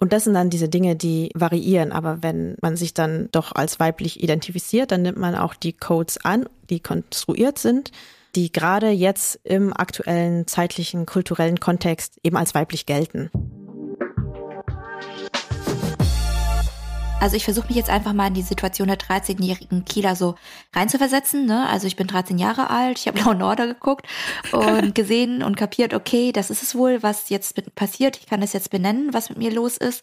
Und 0.00 0.12
das 0.12 0.24
sind 0.24 0.34
dann 0.34 0.50
diese 0.50 0.68
Dinge, 0.68 0.96
die 0.96 1.30
variieren. 1.34 1.92
Aber 1.92 2.22
wenn 2.22 2.56
man 2.60 2.76
sich 2.76 2.94
dann 2.94 3.28
doch 3.30 3.52
als 3.52 3.78
weiblich 3.78 4.22
identifiziert, 4.22 4.90
dann 4.90 5.02
nimmt 5.02 5.18
man 5.18 5.34
auch 5.34 5.54
die 5.54 5.72
Codes 5.72 6.24
an, 6.24 6.46
die 6.70 6.80
konstruiert 6.80 7.58
sind, 7.58 7.92
die 8.34 8.50
gerade 8.50 8.88
jetzt 8.90 9.38
im 9.44 9.72
aktuellen 9.72 10.46
zeitlichen, 10.46 11.06
kulturellen 11.06 11.60
Kontext 11.60 12.18
eben 12.22 12.36
als 12.36 12.54
weiblich 12.54 12.86
gelten. 12.86 13.30
Also 17.20 17.36
ich 17.36 17.44
versuche 17.44 17.68
mich 17.68 17.76
jetzt 17.76 17.90
einfach 17.90 18.12
mal 18.12 18.26
in 18.26 18.34
die 18.34 18.42
Situation 18.42 18.88
der 18.88 18.98
13-jährigen 18.98 19.84
Kieler 19.84 20.14
so 20.14 20.34
reinzuversetzen. 20.74 21.46
Ne? 21.46 21.66
Also 21.68 21.86
ich 21.86 21.96
bin 21.96 22.06
13 22.06 22.38
Jahre 22.38 22.68
alt, 22.70 22.98
ich 22.98 23.06
habe 23.06 23.18
Blauen 23.22 23.42
Order 23.42 23.66
geguckt 23.66 24.06
und 24.52 24.94
gesehen 24.94 25.42
und 25.42 25.56
kapiert, 25.56 25.94
okay, 25.94 26.32
das 26.32 26.50
ist 26.50 26.62
es 26.62 26.74
wohl, 26.74 27.02
was 27.02 27.30
jetzt 27.30 27.74
passiert. 27.74 28.18
Ich 28.18 28.26
kann 28.26 28.40
das 28.40 28.52
jetzt 28.52 28.70
benennen, 28.70 29.14
was 29.14 29.30
mit 29.30 29.38
mir 29.38 29.52
los 29.52 29.76
ist. 29.76 30.02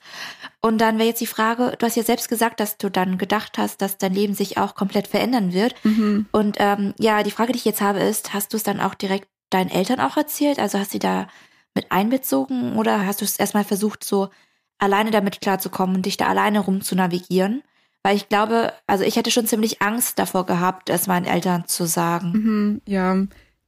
Und 0.61 0.79
dann 0.79 0.97
wäre 0.97 1.09
jetzt 1.09 1.21
die 1.21 1.27
Frage, 1.27 1.75
du 1.77 1.85
hast 1.85 1.95
ja 1.95 2.03
selbst 2.03 2.29
gesagt, 2.29 2.59
dass 2.59 2.77
du 2.77 2.89
dann 2.89 3.17
gedacht 3.17 3.57
hast, 3.57 3.81
dass 3.81 3.97
dein 3.97 4.13
Leben 4.13 4.33
sich 4.33 4.57
auch 4.57 4.73
komplett 4.73 5.07
verändern 5.07 5.53
wird. 5.53 5.75
Mhm. 5.83 6.27
Und 6.31 6.57
ähm, 6.59 6.93
ja, 6.97 7.23
die 7.23 7.31
Frage, 7.31 7.51
die 7.51 7.59
ich 7.59 7.65
jetzt 7.65 7.81
habe, 7.81 7.99
ist, 7.99 8.33
hast 8.33 8.53
du 8.53 8.57
es 8.57 8.63
dann 8.63 8.79
auch 8.79 8.95
direkt 8.95 9.27
deinen 9.51 9.69
Eltern 9.69 9.99
auch 9.99 10.17
erzählt? 10.17 10.59
Also 10.59 10.79
hast 10.79 10.93
du 10.93 10.99
da 10.99 11.27
mit 11.75 11.91
einbezogen 11.91 12.77
oder 12.77 13.05
hast 13.05 13.21
du 13.21 13.25
es 13.25 13.37
erstmal 13.37 13.63
versucht, 13.63 14.03
so 14.03 14.29
alleine 14.81 15.11
damit 15.11 15.39
klarzukommen 15.39 15.95
und 15.95 16.05
dich 16.05 16.17
da 16.17 16.27
alleine 16.27 16.59
rum 16.59 16.81
zu 16.81 16.95
navigieren. 16.95 17.63
Weil 18.03 18.15
ich 18.15 18.29
glaube, 18.29 18.73
also 18.87 19.03
ich 19.03 19.15
hätte 19.15 19.29
schon 19.31 19.45
ziemlich 19.45 19.81
Angst 19.81 20.17
davor 20.17 20.45
gehabt, 20.45 20.89
es 20.89 21.07
meinen 21.07 21.25
Eltern 21.25 21.67
zu 21.67 21.85
sagen. 21.85 22.31
Mhm, 22.31 22.81
ja, 22.87 23.15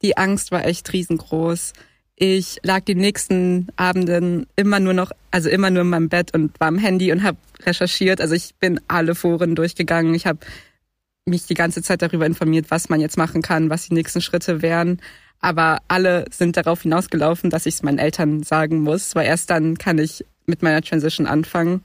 die 0.02 0.16
Angst 0.16 0.50
war 0.50 0.66
echt 0.66 0.92
riesengroß. 0.92 1.72
Ich 2.16 2.58
lag 2.62 2.80
die 2.80 2.96
nächsten 2.96 3.68
Abenden 3.76 4.46
immer 4.56 4.80
nur 4.80 4.92
noch, 4.92 5.12
also 5.30 5.48
immer 5.48 5.70
nur 5.70 5.82
in 5.82 5.88
meinem 5.88 6.08
Bett 6.08 6.34
und 6.34 6.58
war 6.60 6.68
am 6.68 6.78
Handy 6.78 7.12
und 7.12 7.22
habe 7.22 7.38
recherchiert. 7.62 8.20
Also 8.20 8.34
ich 8.34 8.54
bin 8.56 8.80
alle 8.88 9.14
Foren 9.14 9.54
durchgegangen. 9.54 10.14
Ich 10.14 10.26
habe 10.26 10.40
mich 11.26 11.46
die 11.46 11.54
ganze 11.54 11.82
Zeit 11.82 12.02
darüber 12.02 12.26
informiert, 12.26 12.70
was 12.70 12.88
man 12.88 13.00
jetzt 13.00 13.16
machen 13.16 13.40
kann, 13.40 13.70
was 13.70 13.88
die 13.88 13.94
nächsten 13.94 14.20
Schritte 14.20 14.62
wären. 14.62 15.00
Aber 15.40 15.80
alle 15.88 16.24
sind 16.30 16.56
darauf 16.56 16.82
hinausgelaufen, 16.82 17.50
dass 17.50 17.66
ich 17.66 17.74
es 17.74 17.82
meinen 17.82 17.98
Eltern 17.98 18.42
sagen 18.42 18.80
muss, 18.80 19.14
weil 19.14 19.26
erst 19.26 19.50
dann 19.50 19.78
kann 19.78 19.98
ich 19.98 20.24
mit 20.46 20.62
meiner 20.62 20.82
Transition 20.82 21.26
anfangen. 21.26 21.82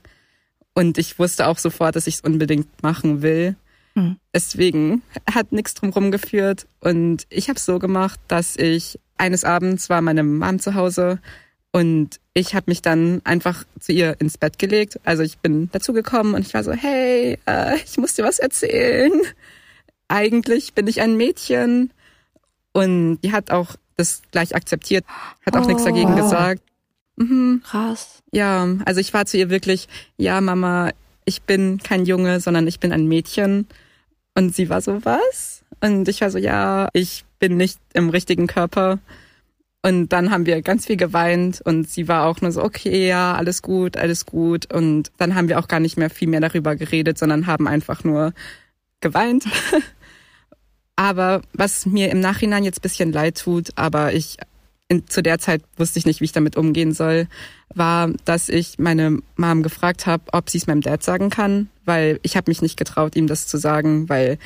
Und 0.74 0.98
ich 0.98 1.18
wusste 1.18 1.46
auch 1.46 1.58
sofort, 1.58 1.96
dass 1.96 2.06
ich 2.06 2.16
es 2.16 2.20
unbedingt 2.20 2.82
machen 2.82 3.22
will. 3.22 3.56
Mhm. 3.94 4.16
Deswegen 4.34 5.02
hat 5.30 5.52
nichts 5.52 5.74
drumherum 5.74 6.10
geführt. 6.10 6.66
Und 6.80 7.26
ich 7.28 7.48
habe 7.48 7.56
es 7.56 7.64
so 7.64 7.78
gemacht, 7.78 8.20
dass 8.28 8.56
ich 8.56 8.98
eines 9.16 9.44
Abends 9.44 9.90
war 9.90 10.00
meine 10.00 10.22
Mom 10.22 10.58
zu 10.58 10.74
Hause 10.74 11.18
und 11.72 12.18
ich 12.34 12.54
habe 12.54 12.64
mich 12.68 12.82
dann 12.82 13.20
einfach 13.24 13.64
zu 13.78 13.92
ihr 13.92 14.16
ins 14.18 14.38
Bett 14.38 14.58
gelegt. 14.58 14.98
Also 15.04 15.22
ich 15.22 15.38
bin 15.38 15.70
dazugekommen 15.70 16.34
und 16.34 16.46
ich 16.46 16.54
war 16.54 16.64
so, 16.64 16.72
hey, 16.72 17.38
äh, 17.46 17.76
ich 17.84 17.96
muss 17.98 18.14
dir 18.14 18.24
was 18.24 18.38
erzählen. 18.38 19.12
Eigentlich 20.08 20.74
bin 20.74 20.86
ich 20.88 21.00
ein 21.00 21.16
Mädchen. 21.16 21.92
Und 22.72 23.20
die 23.22 23.32
hat 23.32 23.50
auch 23.50 23.76
das 23.96 24.22
gleich 24.30 24.54
akzeptiert, 24.54 25.04
hat 25.44 25.56
auch 25.56 25.64
oh, 25.64 25.68
nichts 25.68 25.84
dagegen 25.84 26.14
wow. 26.14 26.20
gesagt. 26.20 26.62
Mhm. 27.20 27.62
Krass. 27.64 28.22
Ja, 28.32 28.66
also 28.86 29.00
ich 29.00 29.12
war 29.12 29.26
zu 29.26 29.36
ihr 29.36 29.50
wirklich, 29.50 29.88
ja, 30.16 30.40
Mama, 30.40 30.90
ich 31.26 31.42
bin 31.42 31.78
kein 31.78 32.06
Junge, 32.06 32.40
sondern 32.40 32.66
ich 32.66 32.80
bin 32.80 32.92
ein 32.92 33.06
Mädchen. 33.06 33.66
Und 34.34 34.54
sie 34.54 34.70
war 34.70 34.80
so, 34.80 35.04
was? 35.04 35.62
Und 35.80 36.08
ich 36.08 36.22
war 36.22 36.30
so, 36.30 36.38
ja, 36.38 36.88
ich 36.94 37.24
bin 37.38 37.56
nicht 37.56 37.78
im 37.92 38.08
richtigen 38.08 38.46
Körper. 38.46 38.98
Und 39.82 40.08
dann 40.08 40.30
haben 40.30 40.46
wir 40.46 40.62
ganz 40.62 40.86
viel 40.86 40.96
geweint 40.96 41.62
und 41.64 41.88
sie 41.88 42.06
war 42.06 42.26
auch 42.26 42.42
nur 42.42 42.52
so, 42.52 42.62
okay, 42.62 43.08
ja, 43.08 43.34
alles 43.34 43.62
gut, 43.62 43.96
alles 43.96 44.26
gut. 44.26 44.72
Und 44.72 45.10
dann 45.16 45.34
haben 45.34 45.48
wir 45.48 45.58
auch 45.58 45.68
gar 45.68 45.80
nicht 45.80 45.96
mehr 45.96 46.10
viel 46.10 46.28
mehr 46.28 46.40
darüber 46.40 46.76
geredet, 46.76 47.16
sondern 47.18 47.46
haben 47.46 47.66
einfach 47.66 48.04
nur 48.04 48.32
geweint. 49.00 49.44
aber 50.96 51.40
was 51.54 51.86
mir 51.86 52.10
im 52.10 52.20
Nachhinein 52.20 52.64
jetzt 52.64 52.82
bisschen 52.82 53.10
leid 53.12 53.38
tut, 53.38 53.70
aber 53.76 54.12
ich 54.12 54.36
in, 54.90 55.06
zu 55.06 55.22
der 55.22 55.38
Zeit 55.38 55.62
wusste 55.76 56.00
ich 56.00 56.06
nicht, 56.06 56.20
wie 56.20 56.24
ich 56.24 56.32
damit 56.32 56.56
umgehen 56.56 56.92
soll, 56.92 57.28
war, 57.72 58.10
dass 58.24 58.48
ich 58.48 58.78
meine 58.78 59.20
Mom 59.36 59.62
gefragt 59.62 60.04
habe, 60.06 60.24
ob 60.32 60.50
sie 60.50 60.58
es 60.58 60.66
meinem 60.66 60.80
Dad 60.80 61.02
sagen 61.04 61.30
kann, 61.30 61.70
weil 61.84 62.18
ich 62.22 62.36
habe 62.36 62.50
mich 62.50 62.60
nicht 62.60 62.76
getraut, 62.76 63.14
ihm 63.14 63.28
das 63.28 63.46
zu 63.46 63.56
sagen, 63.56 64.08
weil 64.08 64.38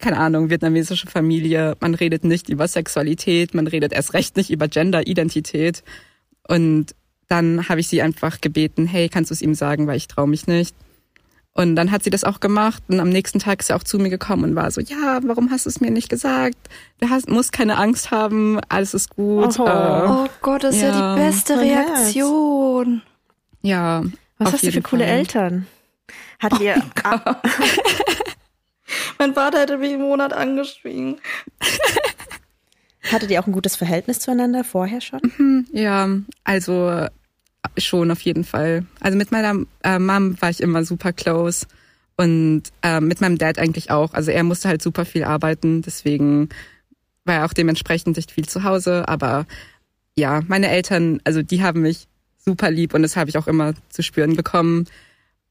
keine 0.00 0.18
Ahnung, 0.18 0.50
vietnamesische 0.50 1.08
Familie, 1.08 1.76
man 1.80 1.94
redet 1.94 2.24
nicht 2.24 2.48
über 2.48 2.68
Sexualität, 2.68 3.54
man 3.54 3.66
redet 3.66 3.92
erst 3.92 4.14
recht 4.14 4.36
nicht 4.36 4.50
über 4.50 4.68
Gender-Identität. 4.68 5.82
Und 6.46 6.94
dann 7.26 7.68
habe 7.68 7.80
ich 7.80 7.88
sie 7.88 8.00
einfach 8.00 8.40
gebeten, 8.40 8.86
hey, 8.86 9.08
kannst 9.08 9.30
du 9.30 9.34
es 9.34 9.42
ihm 9.42 9.54
sagen, 9.54 9.86
weil 9.86 9.96
ich 9.96 10.06
traue 10.06 10.28
mich 10.28 10.46
nicht. 10.46 10.74
Und 11.58 11.74
dann 11.74 11.90
hat 11.90 12.04
sie 12.04 12.10
das 12.10 12.22
auch 12.22 12.38
gemacht 12.38 12.84
und 12.86 13.00
am 13.00 13.08
nächsten 13.08 13.40
Tag 13.40 13.58
ist 13.58 13.66
sie 13.66 13.74
auch 13.74 13.82
zu 13.82 13.98
mir 13.98 14.10
gekommen 14.10 14.44
und 14.44 14.54
war 14.54 14.70
so, 14.70 14.80
ja, 14.80 15.18
warum 15.24 15.50
hast 15.50 15.66
du 15.66 15.70
es 15.70 15.80
mir 15.80 15.90
nicht 15.90 16.08
gesagt? 16.08 16.56
Du 17.00 17.10
hast, 17.10 17.28
musst 17.28 17.50
keine 17.50 17.78
Angst 17.78 18.12
haben, 18.12 18.60
alles 18.68 18.94
ist 18.94 19.10
gut. 19.10 19.58
Oh, 19.58 19.66
äh, 19.66 20.06
oh 20.08 20.28
Gott, 20.40 20.62
das 20.62 20.76
ist 20.76 20.82
ja, 20.82 20.90
ja 20.90 21.16
die 21.16 21.20
beste 21.20 21.58
Reaktion. 21.58 23.02
Ja. 23.62 24.04
Was 24.38 24.52
hast 24.52 24.62
du 24.62 24.70
für 24.70 24.82
coole 24.82 25.04
Eltern? 25.04 25.66
Hat 26.38 26.52
oh 26.60 26.62
ihr. 26.62 26.76
mein 29.18 29.34
Vater 29.34 29.58
hätte 29.58 29.78
mich 29.78 29.94
im 29.94 30.02
Monat 30.02 30.32
angeschwiegen. 30.32 31.20
Hattet 33.10 33.32
ihr 33.32 33.40
auch 33.40 33.48
ein 33.48 33.52
gutes 33.52 33.74
Verhältnis 33.74 34.20
zueinander 34.20 34.62
vorher 34.62 35.00
schon? 35.00 35.20
Mhm, 35.36 35.66
ja, 35.72 36.08
also 36.44 37.08
Schon, 37.76 38.10
auf 38.10 38.20
jeden 38.20 38.44
Fall. 38.44 38.84
Also 39.00 39.16
mit 39.16 39.32
meiner 39.32 39.64
äh, 39.82 39.98
Mom 39.98 40.40
war 40.40 40.50
ich 40.50 40.60
immer 40.60 40.84
super 40.84 41.12
close 41.12 41.66
und 42.16 42.62
äh, 42.82 43.00
mit 43.00 43.20
meinem 43.20 43.38
Dad 43.38 43.58
eigentlich 43.58 43.90
auch. 43.90 44.14
Also 44.14 44.30
er 44.30 44.42
musste 44.42 44.68
halt 44.68 44.82
super 44.82 45.04
viel 45.04 45.24
arbeiten, 45.24 45.82
deswegen 45.82 46.48
war 47.24 47.36
er 47.36 47.44
auch 47.44 47.52
dementsprechend 47.52 48.16
nicht 48.16 48.32
viel 48.32 48.48
zu 48.48 48.64
Hause. 48.64 49.08
Aber 49.08 49.46
ja, 50.16 50.42
meine 50.48 50.68
Eltern, 50.68 51.20
also 51.24 51.42
die 51.42 51.62
haben 51.62 51.82
mich 51.82 52.08
super 52.38 52.70
lieb 52.70 52.94
und 52.94 53.02
das 53.02 53.16
habe 53.16 53.30
ich 53.30 53.38
auch 53.38 53.46
immer 53.46 53.74
zu 53.88 54.02
spüren 54.02 54.34
bekommen. 54.34 54.86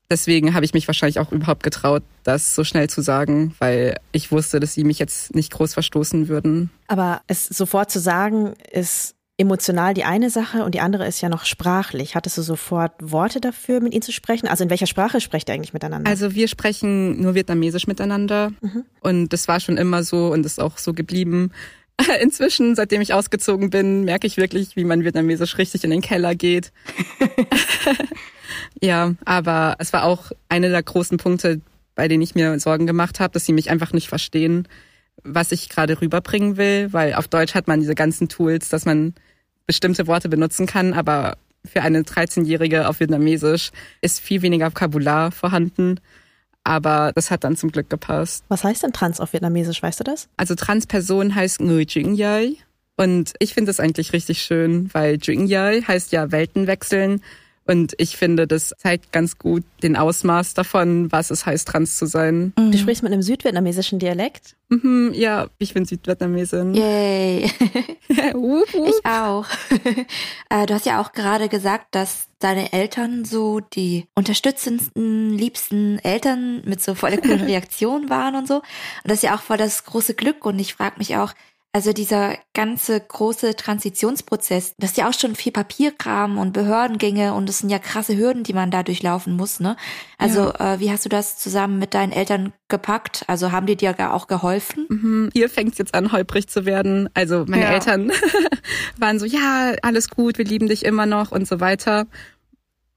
Deswegen 0.09 0.53
habe 0.53 0.63
ich 0.63 0.73
mich 0.73 0.87
wahrscheinlich 0.87 1.19
auch 1.19 1.31
überhaupt 1.31 1.63
getraut, 1.63 2.03
das 2.23 2.55
so 2.55 2.63
schnell 2.63 2.89
zu 2.89 3.01
sagen, 3.01 3.53
weil 3.59 3.97
ich 4.13 4.31
wusste, 4.31 4.59
dass 4.59 4.73
sie 4.73 4.85
mich 4.85 4.99
jetzt 4.99 5.35
nicht 5.35 5.51
groß 5.51 5.73
verstoßen 5.73 6.29
würden. 6.29 6.69
Aber 6.87 7.21
es 7.27 7.45
sofort 7.45 7.91
zu 7.91 7.99
sagen, 7.99 8.53
ist 8.71 9.15
emotional 9.37 9.93
die 9.93 10.03
eine 10.03 10.29
Sache 10.31 10.63
und 10.63 10.73
die 10.73 10.79
andere 10.79 11.07
ist 11.07 11.21
ja 11.21 11.29
noch 11.29 11.45
sprachlich. 11.45 12.15
Hattest 12.15 12.37
du 12.37 12.41
sofort 12.41 12.93
Worte 12.99 13.39
dafür, 13.39 13.79
mit 13.81 13.93
ihnen 13.93 14.01
zu 14.01 14.11
sprechen? 14.11 14.47
Also 14.47 14.63
in 14.63 14.69
welcher 14.69 14.87
Sprache 14.87 15.21
sprecht 15.21 15.49
ihr 15.49 15.53
eigentlich 15.53 15.73
miteinander? 15.73 16.09
Also 16.09 16.33
wir 16.33 16.47
sprechen 16.47 17.21
nur 17.21 17.35
Vietnamesisch 17.35 17.85
miteinander 17.85 18.51
mhm. 18.61 18.83
und 19.01 19.29
das 19.29 19.47
war 19.47 19.59
schon 19.59 19.77
immer 19.77 20.03
so 20.03 20.27
und 20.31 20.45
ist 20.45 20.59
auch 20.59 20.79
so 20.79 20.93
geblieben. 20.93 21.51
Inzwischen, 22.21 22.75
seitdem 22.75 23.01
ich 23.01 23.13
ausgezogen 23.13 23.69
bin, 23.69 24.03
merke 24.05 24.25
ich 24.27 24.37
wirklich, 24.37 24.75
wie 24.75 24.85
mein 24.85 25.03
Vietnamesisch 25.03 25.57
richtig 25.57 25.83
in 25.83 25.91
den 25.91 26.01
Keller 26.01 26.33
geht. 26.33 26.71
ja, 28.81 29.13
aber 29.25 29.75
es 29.79 29.93
war 29.93 30.03
auch 30.03 30.31
einer 30.49 30.69
der 30.69 30.83
großen 30.83 31.17
Punkte, 31.17 31.61
bei 31.95 32.07
denen 32.07 32.23
ich 32.23 32.35
mir 32.35 32.59
Sorgen 32.59 32.87
gemacht 32.87 33.19
habe, 33.19 33.33
dass 33.33 33.45
sie 33.45 33.53
mich 33.53 33.69
einfach 33.69 33.93
nicht 33.93 34.07
verstehen, 34.07 34.67
was 35.23 35.51
ich 35.51 35.69
gerade 35.69 35.99
rüberbringen 35.99 36.57
will, 36.57 36.93
weil 36.93 37.13
auf 37.13 37.27
Deutsch 37.27 37.55
hat 37.55 37.67
man 37.67 37.79
diese 37.79 37.95
ganzen 37.95 38.29
Tools, 38.29 38.69
dass 38.69 38.85
man 38.85 39.13
bestimmte 39.67 40.07
Worte 40.07 40.29
benutzen 40.29 40.65
kann, 40.65 40.93
aber 40.93 41.37
für 41.65 41.81
eine 41.81 42.01
13-Jährige 42.01 42.87
auf 42.87 42.99
Vietnamesisch 42.99 43.71
ist 44.01 44.19
viel 44.19 44.41
weniger 44.41 44.67
Vokabular 44.67 45.31
vorhanden. 45.31 45.99
Aber 46.63 47.11
das 47.15 47.31
hat 47.31 47.43
dann 47.43 47.55
zum 47.55 47.71
Glück 47.71 47.89
gepasst. 47.89 48.43
Was 48.49 48.63
heißt 48.63 48.83
denn 48.83 48.93
trans 48.93 49.19
auf 49.19 49.33
Vietnamesisch, 49.33 49.81
weißt 49.81 49.99
du 49.99 50.03
das? 50.03 50.27
Also 50.35 50.55
Transperson 50.55 51.35
heißt 51.35 51.61
Nguyen 51.61 51.87
Jing 51.87 52.13
Yai. 52.15 52.57
Und 52.97 53.33
ich 53.39 53.53
finde 53.53 53.69
das 53.69 53.79
eigentlich 53.79 54.11
richtig 54.11 54.41
schön, 54.41 54.89
weil 54.93 55.17
Jing 55.21 55.45
Yai 55.45 55.81
heißt 55.81 56.11
ja 56.11 56.31
Welten 56.31 56.67
wechseln. 56.67 57.21
Und 57.67 57.93
ich 57.97 58.17
finde, 58.17 58.47
das 58.47 58.73
zeigt 58.77 59.11
ganz 59.11 59.37
gut 59.37 59.63
den 59.83 59.95
Ausmaß 59.95 60.53
davon, 60.53 61.11
was 61.11 61.31
es 61.31 61.45
heißt, 61.45 61.67
trans 61.67 61.97
zu 61.97 62.05
sein. 62.05 62.53
Mhm. 62.57 62.71
Du 62.71 62.77
sprichst 62.77 63.03
mit 63.03 63.11
einem 63.11 63.21
südvietnamesischen 63.21 63.99
Dialekt? 63.99 64.55
Mhm, 64.69 65.11
ja, 65.13 65.47
ich 65.59 65.73
bin 65.73 65.85
Südvietnamesin. 65.85 66.73
Yay. 66.73 67.45
ich 68.09 69.05
auch. 69.05 69.45
Äh, 70.49 70.65
du 70.65 70.73
hast 70.73 70.85
ja 70.85 71.01
auch 71.01 71.11
gerade 71.11 71.49
gesagt, 71.49 71.93
dass 71.93 72.27
deine 72.39 72.71
Eltern 72.71 73.25
so 73.25 73.59
die 73.59 74.05
unterstützendsten, 74.15 75.37
liebsten 75.37 75.99
Eltern 75.99 76.61
mit 76.65 76.81
so 76.81 76.95
voller 76.95 77.17
coolen 77.17 77.41
Reaktionen 77.45 78.09
waren 78.09 78.35
und 78.35 78.47
so. 78.47 78.55
Und 78.55 78.63
das 79.03 79.15
ist 79.15 79.23
ja 79.23 79.35
auch 79.35 79.41
voll 79.41 79.57
das 79.57 79.83
große 79.83 80.13
Glück. 80.13 80.45
Und 80.45 80.57
ich 80.59 80.75
frage 80.75 80.95
mich 80.99 81.17
auch, 81.17 81.33
also 81.73 81.93
dieser 81.93 82.35
ganze 82.53 82.99
große 82.99 83.55
Transitionsprozess, 83.55 84.73
das 84.77 84.91
ist 84.91 84.97
ja 84.97 85.09
auch 85.09 85.13
schon 85.13 85.35
viel 85.35 85.51
Papierkram 85.51 86.37
und 86.37 86.53
Behördengänge 86.53 87.33
und 87.33 87.47
das 87.47 87.59
sind 87.59 87.69
ja 87.69 87.77
krasse 87.77 88.17
Hürden, 88.17 88.43
die 88.43 88.53
man 88.53 88.71
da 88.71 88.83
durchlaufen 88.83 89.33
muss, 89.33 89.59
ne? 89.59 89.75
Also 90.17 90.45
ja. 90.45 90.73
äh, 90.73 90.79
wie 90.79 90.91
hast 90.91 91.05
du 91.05 91.09
das 91.09 91.37
zusammen 91.37 91.77
mit 91.77 91.93
deinen 91.93 92.11
Eltern 92.11 92.53
gepackt? 92.67 93.25
Also 93.27 93.51
haben 93.51 93.67
die 93.67 93.75
dir 93.75 93.95
auch 94.13 94.27
geholfen? 94.27 94.87
Mhm. 94.89 95.29
Hier 95.33 95.49
fängt 95.49 95.73
es 95.73 95.77
jetzt 95.77 95.93
an, 95.93 96.11
holprig 96.11 96.47
zu 96.47 96.65
werden. 96.65 97.09
Also 97.13 97.45
meine 97.47 97.63
ja. 97.63 97.71
Eltern 97.71 98.11
waren 98.97 99.19
so, 99.19 99.25
ja, 99.25 99.73
alles 99.83 100.09
gut, 100.09 100.37
wir 100.37 100.45
lieben 100.45 100.67
dich 100.67 100.83
immer 100.83 101.05
noch 101.05 101.31
und 101.31 101.47
so 101.47 101.59
weiter. 101.59 102.07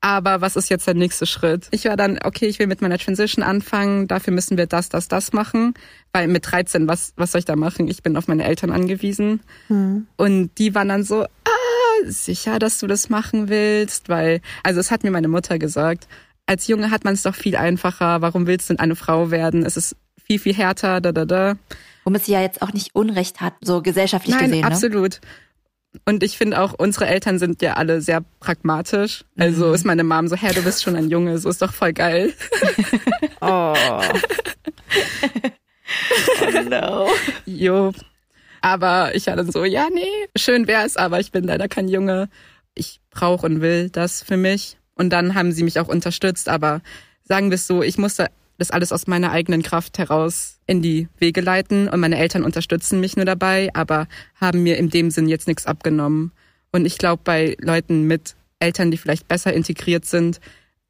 Aber 0.00 0.40
was 0.40 0.56
ist 0.56 0.70
jetzt 0.70 0.86
der 0.86 0.94
nächste 0.94 1.26
Schritt? 1.26 1.68
Ich 1.72 1.84
war 1.84 1.96
dann, 1.96 2.18
okay, 2.24 2.46
ich 2.46 2.58
will 2.58 2.66
mit 2.66 2.80
meiner 2.80 2.98
Transition 2.98 3.44
anfangen, 3.44 4.08
dafür 4.08 4.32
müssen 4.32 4.56
wir 4.56 4.66
das, 4.66 4.88
das, 4.88 5.08
das 5.08 5.32
machen. 5.32 5.74
Weil 6.12 6.26
mit 6.26 6.50
13, 6.50 6.88
was, 6.88 7.12
was 7.16 7.32
soll 7.32 7.40
ich 7.40 7.44
da 7.44 7.54
machen? 7.54 7.86
Ich 7.86 8.02
bin 8.02 8.16
auf 8.16 8.26
meine 8.26 8.44
Eltern 8.44 8.70
angewiesen. 8.70 9.40
Hm. 9.66 10.06
Und 10.16 10.58
die 10.58 10.74
waren 10.74 10.88
dann 10.88 11.04
so, 11.04 11.24
ah, 11.24 11.28
sicher, 12.06 12.58
dass 12.58 12.78
du 12.78 12.86
das 12.86 13.10
machen 13.10 13.48
willst, 13.48 14.08
weil, 14.08 14.40
also 14.62 14.80
es 14.80 14.90
hat 14.90 15.04
mir 15.04 15.10
meine 15.10 15.28
Mutter 15.28 15.58
gesagt, 15.58 16.08
als 16.46 16.66
Junge 16.66 16.90
hat 16.90 17.04
man 17.04 17.14
es 17.14 17.22
doch 17.22 17.34
viel 17.34 17.56
einfacher, 17.56 18.22
warum 18.22 18.46
willst 18.46 18.70
du 18.70 18.74
denn 18.74 18.80
eine 18.80 18.96
Frau 18.96 19.30
werden? 19.30 19.64
Es 19.64 19.76
ist 19.76 19.96
viel, 20.24 20.38
viel 20.38 20.54
härter, 20.54 21.00
da, 21.00 21.12
da, 21.12 21.24
da. 21.24 21.56
Womit 22.04 22.24
sie 22.24 22.32
ja 22.32 22.40
jetzt 22.40 22.62
auch 22.62 22.72
nicht 22.72 22.94
Unrecht 22.94 23.40
hat, 23.40 23.54
so 23.60 23.82
gesellschaftlich 23.82 24.34
Nein, 24.34 24.44
gesehen. 24.46 24.60
Ne? 24.60 24.66
Und 26.05 26.22
ich 26.22 26.38
finde 26.38 26.61
auch, 26.61 26.72
unsere 26.72 27.07
Eltern 27.07 27.38
sind 27.38 27.62
ja 27.62 27.74
alle 27.74 28.00
sehr 28.00 28.22
pragmatisch. 28.38 29.24
Also 29.37 29.68
mhm. 29.68 29.74
ist 29.74 29.85
meine 29.85 30.05
Mom 30.05 30.29
so, 30.29 30.37
Herr, 30.37 30.55
du 30.55 30.62
bist 30.62 30.83
schon 30.83 30.96
ein 30.96 31.11
Junge, 31.11 31.38
so 31.38 31.48
ist 31.48 31.62
doch 31.62 31.72
voll 31.72 31.92
geil. 31.92 32.33
oh. 33.40 33.74
oh 36.42 36.62
no. 36.68 37.09
Jo. 37.46 37.92
Aber 38.61 39.14
ich 39.14 39.26
war 39.26 39.37
dann 39.37 39.50
so, 39.50 39.64
ja, 39.64 39.88
nee, 39.92 40.29
schön 40.37 40.66
wär's, 40.66 40.96
aber 40.96 41.18
ich 41.18 41.33
bin 41.33 41.44
leider 41.44 41.66
kein 41.66 41.88
Junge. 41.88 42.29
Ich 42.74 43.00
brauche 43.11 43.46
und 43.46 43.61
will 43.61 43.88
das 43.90 44.22
für 44.22 44.37
mich. 44.37 44.76
Und 44.94 45.11
dann 45.11 45.35
haben 45.35 45.53
sie 45.53 45.64
mich 45.64 45.81
auch 45.81 45.88
unterstützt, 45.88 46.48
aber 46.48 46.83
sagen 47.24 47.50
wir 47.50 47.55
es 47.55 47.66
so, 47.66 47.83
ich 47.83 47.98
musste 47.98 48.29
das 48.61 48.70
alles 48.70 48.92
aus 48.92 49.07
meiner 49.07 49.33
eigenen 49.33 49.62
Kraft 49.62 49.96
heraus 49.96 50.59
in 50.66 50.83
die 50.83 51.09
Wege 51.18 51.40
leiten 51.40 51.88
und 51.88 51.99
meine 51.99 52.18
Eltern 52.18 52.44
unterstützen 52.44 53.01
mich 53.01 53.16
nur 53.16 53.25
dabei, 53.25 53.70
aber 53.73 54.07
haben 54.38 54.62
mir 54.62 54.77
in 54.77 54.90
dem 54.90 55.11
Sinn 55.11 55.29
jetzt 55.29 55.49
nichts 55.49 55.64
abgenommen. 55.64 56.33
Und 56.70 56.85
ich 56.85 56.99
glaube, 56.99 57.23
bei 57.25 57.57
Leuten 57.61 58.05
mit 58.07 58.37
Eltern, 58.59 58.90
die 58.90 58.99
vielleicht 58.99 59.27
besser 59.29 59.55
integriert 59.55 60.05
sind, 60.05 60.40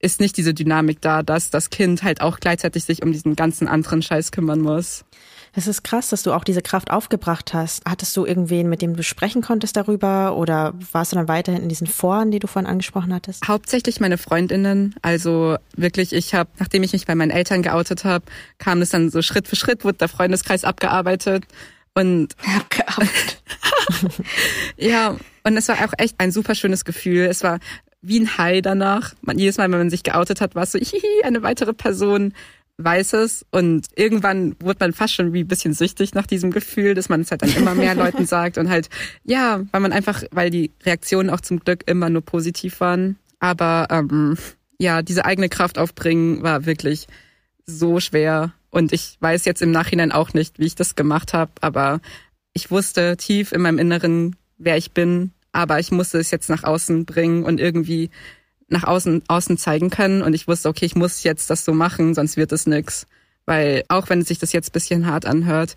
ist 0.00 0.18
nicht 0.18 0.36
diese 0.36 0.52
Dynamik 0.52 1.00
da, 1.00 1.22
dass 1.22 1.50
das 1.50 1.70
Kind 1.70 2.02
halt 2.02 2.22
auch 2.22 2.40
gleichzeitig 2.40 2.84
sich 2.84 3.02
um 3.02 3.12
diesen 3.12 3.36
ganzen 3.36 3.68
anderen 3.68 4.02
Scheiß 4.02 4.32
kümmern 4.32 4.60
muss. 4.60 5.04
Es 5.52 5.66
ist 5.66 5.82
krass, 5.82 6.08
dass 6.10 6.22
du 6.22 6.32
auch 6.32 6.44
diese 6.44 6.62
Kraft 6.62 6.90
aufgebracht 6.90 7.52
hast. 7.54 7.82
Hattest 7.86 8.16
du 8.16 8.24
irgendwen, 8.24 8.68
mit 8.68 8.82
dem 8.82 8.94
du 8.94 9.02
sprechen 9.02 9.42
konntest 9.42 9.76
darüber 9.76 10.36
oder 10.36 10.74
warst 10.92 11.12
du 11.12 11.16
dann 11.16 11.28
weiterhin 11.28 11.62
in 11.62 11.68
diesen 11.68 11.86
Foren, 11.86 12.30
die 12.30 12.38
du 12.38 12.46
vorhin 12.46 12.70
angesprochen 12.70 13.12
hattest? 13.12 13.46
Hauptsächlich 13.46 14.00
meine 14.00 14.18
Freundinnen. 14.18 14.94
Also 15.02 15.56
wirklich, 15.76 16.12
ich 16.12 16.34
habe, 16.34 16.50
nachdem 16.58 16.82
ich 16.82 16.92
mich 16.92 17.06
bei 17.06 17.14
meinen 17.14 17.30
Eltern 17.30 17.62
geoutet 17.62 18.04
habe, 18.04 18.24
kam 18.58 18.80
es 18.80 18.90
dann 18.90 19.10
so 19.10 19.22
Schritt 19.22 19.48
für 19.48 19.56
Schritt, 19.56 19.84
wurde 19.84 19.98
der 19.98 20.08
Freundeskreis 20.08 20.64
abgearbeitet. 20.64 21.44
Und 21.94 22.36
abgearbeitet. 22.56 23.42
ja, 24.76 25.16
und 25.42 25.56
es 25.56 25.68
war 25.68 25.76
auch 25.76 25.92
echt 25.98 26.14
ein 26.18 26.30
super 26.30 26.54
schönes 26.54 26.84
Gefühl. 26.84 27.26
Es 27.26 27.42
war 27.42 27.58
wie 28.02 28.20
ein 28.20 28.38
High 28.38 28.62
danach. 28.62 29.14
Man, 29.22 29.38
jedes 29.38 29.58
Mal, 29.58 29.70
wenn 29.70 29.78
man 29.78 29.90
sich 29.90 30.02
geoutet 30.02 30.40
hat, 30.40 30.54
war 30.54 30.62
es 30.62 30.72
so, 30.72 30.78
hihi, 30.78 31.22
eine 31.24 31.42
weitere 31.42 31.72
Person 31.72 32.34
weiß 32.82 33.14
es 33.14 33.44
und 33.50 33.86
irgendwann 33.94 34.56
wurde 34.60 34.78
man 34.80 34.92
fast 34.92 35.14
schon 35.14 35.32
wie 35.32 35.44
ein 35.44 35.48
bisschen 35.48 35.74
süchtig 35.74 36.14
nach 36.14 36.26
diesem 36.26 36.50
Gefühl, 36.50 36.94
dass 36.94 37.08
man 37.08 37.20
es 37.20 37.30
halt 37.30 37.42
dann 37.42 37.52
immer 37.54 37.74
mehr 37.74 37.94
Leuten 37.96 38.26
sagt 38.26 38.58
und 38.58 38.68
halt, 38.68 38.88
ja, 39.24 39.62
weil 39.70 39.80
man 39.80 39.92
einfach, 39.92 40.22
weil 40.30 40.50
die 40.50 40.72
Reaktionen 40.84 41.30
auch 41.30 41.40
zum 41.40 41.60
Glück 41.60 41.84
immer 41.86 42.10
nur 42.10 42.22
positiv 42.22 42.80
waren. 42.80 43.16
Aber 43.38 43.88
ähm, 43.90 44.36
ja, 44.78 45.02
diese 45.02 45.24
eigene 45.24 45.48
Kraft 45.48 45.78
aufbringen 45.78 46.42
war 46.42 46.66
wirklich 46.66 47.06
so 47.66 48.00
schwer. 48.00 48.52
Und 48.70 48.92
ich 48.92 49.16
weiß 49.20 49.44
jetzt 49.44 49.62
im 49.62 49.70
Nachhinein 49.70 50.12
auch 50.12 50.32
nicht, 50.32 50.58
wie 50.58 50.66
ich 50.66 50.74
das 50.74 50.94
gemacht 50.94 51.32
habe, 51.34 51.52
aber 51.60 52.00
ich 52.52 52.70
wusste 52.70 53.16
tief 53.16 53.52
in 53.52 53.62
meinem 53.62 53.78
Inneren, 53.78 54.36
wer 54.58 54.76
ich 54.76 54.92
bin, 54.92 55.32
aber 55.52 55.80
ich 55.80 55.90
musste 55.90 56.18
es 56.18 56.30
jetzt 56.30 56.48
nach 56.48 56.64
außen 56.64 57.04
bringen 57.04 57.44
und 57.44 57.60
irgendwie 57.60 58.10
nach 58.70 58.84
außen, 58.84 59.22
außen 59.28 59.58
zeigen 59.58 59.90
können. 59.90 60.22
Und 60.22 60.34
ich 60.34 60.48
wusste, 60.48 60.68
okay, 60.68 60.86
ich 60.86 60.94
muss 60.94 61.22
jetzt 61.22 61.50
das 61.50 61.64
so 61.64 61.72
machen, 61.72 62.14
sonst 62.14 62.36
wird 62.36 62.52
es 62.52 62.66
nix. 62.66 63.06
Weil 63.46 63.84
auch 63.88 64.08
wenn 64.08 64.22
sich 64.22 64.38
das 64.38 64.52
jetzt 64.52 64.72
bisschen 64.72 65.06
hart 65.06 65.26
anhört, 65.26 65.74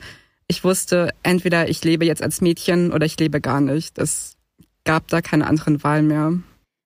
ich 0.47 0.63
wusste, 0.63 1.13
entweder 1.23 1.69
ich 1.69 1.84
lebe 1.84 2.06
jetzt 2.06 2.21
als 2.21 2.41
Mädchen 2.41 2.91
oder 2.91 3.06
ich 3.06 3.17
lebe 3.19 3.41
gar 3.41 3.62
nicht. 3.62 3.97
Es 3.97 4.36
gab 4.84 5.08
da 5.08 5.21
keine 5.21 5.47
anderen 5.47 5.84
Wahl 5.84 6.01
mehr. 6.01 6.34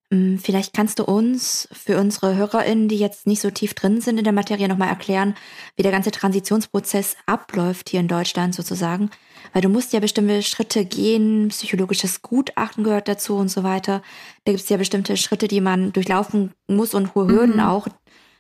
Mm, 0.09 0.37
vielleicht 0.37 0.73
kannst 0.73 0.99
du 0.99 1.03
uns 1.03 1.67
für 1.71 1.97
unsere 1.97 2.35
HörerInnen, 2.35 2.87
die 2.87 2.97
jetzt 2.97 3.27
nicht 3.27 3.41
so 3.41 3.49
tief 3.49 3.73
drin 3.73 3.99
sind 3.99 4.17
in 4.17 4.23
der 4.23 4.33
Materie, 4.33 4.67
nochmal 4.67 4.89
erklären, 4.89 5.35
wie 5.75 5.83
der 5.83 5.91
ganze 5.91 6.11
Transitionsprozess 6.11 7.17
abläuft 7.25 7.89
hier 7.89 7.99
in 7.99 8.07
Deutschland 8.07 8.55
sozusagen. 8.55 9.09
Weil 9.53 9.61
du 9.61 9.69
musst 9.69 9.93
ja 9.93 9.99
bestimmte 9.99 10.43
Schritte 10.43 10.85
gehen, 10.85 11.49
psychologisches 11.49 12.21
Gutachten 12.21 12.83
gehört 12.83 13.07
dazu 13.07 13.35
und 13.35 13.49
so 13.49 13.63
weiter. 13.63 14.01
Da 14.45 14.51
gibt 14.51 14.63
es 14.63 14.69
ja 14.69 14.77
bestimmte 14.77 15.17
Schritte, 15.17 15.47
die 15.47 15.61
man 15.61 15.93
durchlaufen 15.93 16.51
muss 16.67 16.93
und 16.93 17.15
hohe 17.15 17.27
Hürden 17.27 17.55
mhm. 17.55 17.61
auch. 17.61 17.87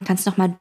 Kannst 0.05 0.25
du 0.25 0.29
nochmal 0.29 0.57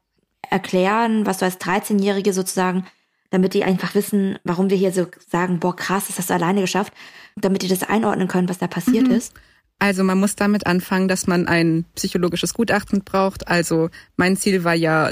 erklären, 0.50 1.26
was 1.26 1.38
du 1.38 1.44
als 1.44 1.60
13-Jährige 1.60 2.32
sozusagen, 2.32 2.86
damit 3.30 3.54
die 3.54 3.64
einfach 3.64 3.94
wissen, 3.94 4.38
warum 4.44 4.70
wir 4.70 4.76
hier 4.76 4.92
so 4.92 5.06
sagen, 5.28 5.58
boah, 5.58 5.74
krass, 5.74 6.06
das 6.06 6.18
hast 6.18 6.30
du 6.30 6.34
alleine 6.34 6.60
geschafft, 6.60 6.92
damit 7.36 7.62
die 7.62 7.68
das 7.68 7.82
einordnen 7.82 8.28
können, 8.28 8.48
was 8.48 8.58
da 8.58 8.66
passiert 8.66 9.08
mhm. 9.08 9.14
ist. 9.14 9.34
Also 9.78 10.04
man 10.04 10.18
muss 10.18 10.36
damit 10.36 10.66
anfangen, 10.66 11.06
dass 11.08 11.26
man 11.26 11.46
ein 11.48 11.84
psychologisches 11.94 12.54
Gutachten 12.54 13.04
braucht. 13.04 13.46
Also 13.48 13.90
mein 14.16 14.36
Ziel 14.36 14.64
war 14.64 14.74
ja, 14.74 15.10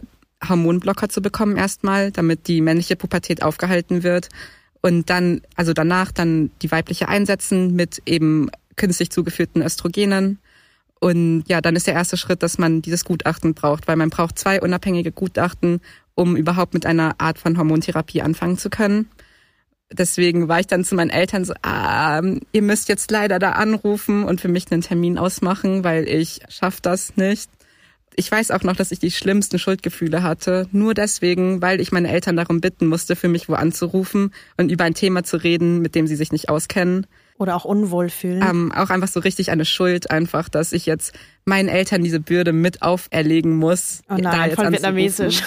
Hormonblocker 0.48 1.08
zu 1.08 1.22
bekommen 1.22 1.56
erstmal, 1.56 2.10
damit 2.10 2.48
die 2.48 2.60
männliche 2.60 2.96
Pubertät 2.96 3.42
aufgehalten 3.42 4.02
wird. 4.02 4.28
Und 4.84 5.08
dann, 5.08 5.40
also 5.56 5.72
danach 5.72 6.12
dann 6.12 6.50
die 6.60 6.70
weibliche 6.70 7.08
einsetzen 7.08 7.74
mit 7.74 8.02
eben 8.04 8.50
künstlich 8.76 9.10
zugeführten 9.10 9.62
Östrogenen. 9.62 10.40
Und 11.00 11.44
ja, 11.48 11.62
dann 11.62 11.74
ist 11.74 11.86
der 11.86 11.94
erste 11.94 12.18
Schritt, 12.18 12.42
dass 12.42 12.58
man 12.58 12.82
dieses 12.82 13.06
Gutachten 13.06 13.54
braucht, 13.54 13.88
weil 13.88 13.96
man 13.96 14.10
braucht 14.10 14.38
zwei 14.38 14.60
unabhängige 14.60 15.10
Gutachten, 15.10 15.80
um 16.14 16.36
überhaupt 16.36 16.74
mit 16.74 16.84
einer 16.84 17.14
Art 17.16 17.38
von 17.38 17.56
Hormontherapie 17.56 18.20
anfangen 18.20 18.58
zu 18.58 18.68
können 18.68 19.08
deswegen 19.92 20.48
war 20.48 20.60
ich 20.60 20.66
dann 20.66 20.84
zu 20.84 20.94
meinen 20.94 21.10
Eltern 21.10 21.44
so, 21.44 21.54
ah, 21.62 22.20
ihr 22.52 22.62
müsst 22.62 22.88
jetzt 22.88 23.10
leider 23.10 23.38
da 23.38 23.52
anrufen 23.52 24.24
und 24.24 24.40
für 24.40 24.48
mich 24.48 24.70
einen 24.70 24.82
Termin 24.82 25.18
ausmachen, 25.18 25.84
weil 25.84 26.08
ich 26.08 26.40
schaff 26.48 26.80
das 26.80 27.16
nicht. 27.16 27.50
Ich 28.16 28.30
weiß 28.30 28.50
auch 28.50 28.62
noch, 28.62 28.76
dass 28.76 28.92
ich 28.92 28.98
die 28.98 29.10
schlimmsten 29.10 29.58
Schuldgefühle 29.58 30.22
hatte, 30.22 30.68
nur 30.72 30.94
deswegen, 30.94 31.60
weil 31.62 31.80
ich 31.80 31.92
meine 31.92 32.08
Eltern 32.08 32.36
darum 32.36 32.60
bitten 32.60 32.86
musste, 32.86 33.16
für 33.16 33.28
mich 33.28 33.48
wo 33.48 33.54
anzurufen 33.54 34.32
und 34.56 34.70
über 34.70 34.84
ein 34.84 34.94
Thema 34.94 35.24
zu 35.24 35.36
reden, 35.36 35.80
mit 35.80 35.94
dem 35.94 36.06
sie 36.06 36.16
sich 36.16 36.32
nicht 36.32 36.48
auskennen. 36.48 37.06
Oder 37.36 37.56
auch 37.56 37.64
unwohl 37.64 38.10
fühlen. 38.10 38.42
Ähm, 38.48 38.72
auch 38.72 38.90
einfach 38.90 39.08
so 39.08 39.18
richtig 39.18 39.50
eine 39.50 39.64
Schuld, 39.64 40.10
einfach, 40.10 40.48
dass 40.48 40.72
ich 40.72 40.86
jetzt 40.86 41.14
meinen 41.44 41.68
Eltern 41.68 42.04
diese 42.04 42.20
Bürde 42.20 42.52
mit 42.52 42.82
auferlegen 42.82 43.56
muss. 43.56 44.02
Oh 44.08 44.14
nein, 44.14 44.22
da 44.22 44.46
jetzt 44.46 44.54
voll 44.54 44.70
vietnamesisch. 44.70 45.42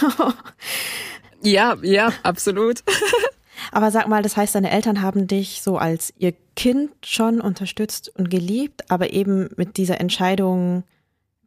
ja, 1.42 1.78
ja, 1.82 2.12
absolut. 2.24 2.84
Aber 3.72 3.92
sag 3.92 4.08
mal, 4.08 4.22
das 4.22 4.38
heißt, 4.38 4.56
deine 4.56 4.72
Eltern 4.72 5.02
haben 5.02 5.28
dich 5.28 5.62
so 5.62 5.78
als 5.78 6.14
ihr 6.18 6.34
Kind 6.56 6.92
schon 7.06 7.42
unterstützt 7.42 8.12
und 8.16 8.30
geliebt, 8.30 8.90
aber 8.90 9.14
eben 9.14 9.50
mit 9.58 9.78
dieser 9.78 10.00
Entscheidung 10.00 10.84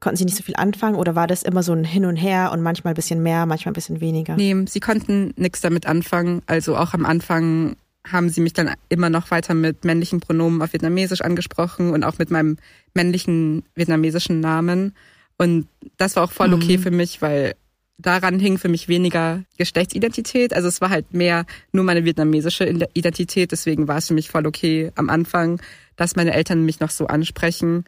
konnten 0.00 0.16
sie 0.16 0.24
nicht 0.24 0.36
so 0.36 0.42
viel 0.42 0.56
anfangen 0.56 0.96
oder 0.96 1.14
war 1.14 1.26
das 1.26 1.42
immer 1.42 1.62
so 1.62 1.72
ein 1.72 1.84
Hin 1.84 2.06
und 2.06 2.16
Her 2.16 2.50
und 2.52 2.62
manchmal 2.62 2.92
ein 2.92 2.96
bisschen 2.96 3.22
mehr, 3.22 3.46
manchmal 3.46 3.72
ein 3.72 3.74
bisschen 3.74 4.00
weniger? 4.00 4.36
Nee, 4.36 4.56
sie 4.66 4.80
konnten 4.80 5.32
nichts 5.36 5.60
damit 5.60 5.86
anfangen. 5.86 6.42
Also 6.46 6.76
auch 6.76 6.94
am 6.94 7.06
Anfang 7.06 7.76
haben 8.10 8.30
sie 8.30 8.40
mich 8.40 8.54
dann 8.54 8.74
immer 8.88 9.10
noch 9.10 9.30
weiter 9.30 9.54
mit 9.54 9.84
männlichen 9.84 10.20
Pronomen 10.20 10.62
auf 10.62 10.72
Vietnamesisch 10.72 11.20
angesprochen 11.20 11.90
und 11.90 12.02
auch 12.02 12.18
mit 12.18 12.30
meinem 12.30 12.56
männlichen 12.94 13.62
vietnamesischen 13.74 14.40
Namen. 14.40 14.94
Und 15.36 15.68
das 15.96 16.16
war 16.16 16.24
auch 16.24 16.32
voll 16.32 16.52
okay 16.54 16.78
mhm. 16.78 16.82
für 16.82 16.90
mich, 16.90 17.22
weil 17.22 17.54
daran 17.98 18.38
hing 18.38 18.58
für 18.58 18.68
mich 18.68 18.88
weniger 18.88 19.44
Geschlechtsidentität. 19.58 20.54
Also 20.54 20.68
es 20.68 20.80
war 20.80 20.90
halt 20.90 21.12
mehr 21.12 21.44
nur 21.72 21.84
meine 21.84 22.04
vietnamesische 22.04 22.66
Identität. 22.94 23.52
Deswegen 23.52 23.88
war 23.88 23.98
es 23.98 24.08
für 24.08 24.14
mich 24.14 24.30
voll 24.30 24.46
okay 24.46 24.92
am 24.94 25.10
Anfang, 25.10 25.60
dass 25.96 26.16
meine 26.16 26.32
Eltern 26.32 26.64
mich 26.64 26.80
noch 26.80 26.90
so 26.90 27.06
ansprechen. 27.06 27.84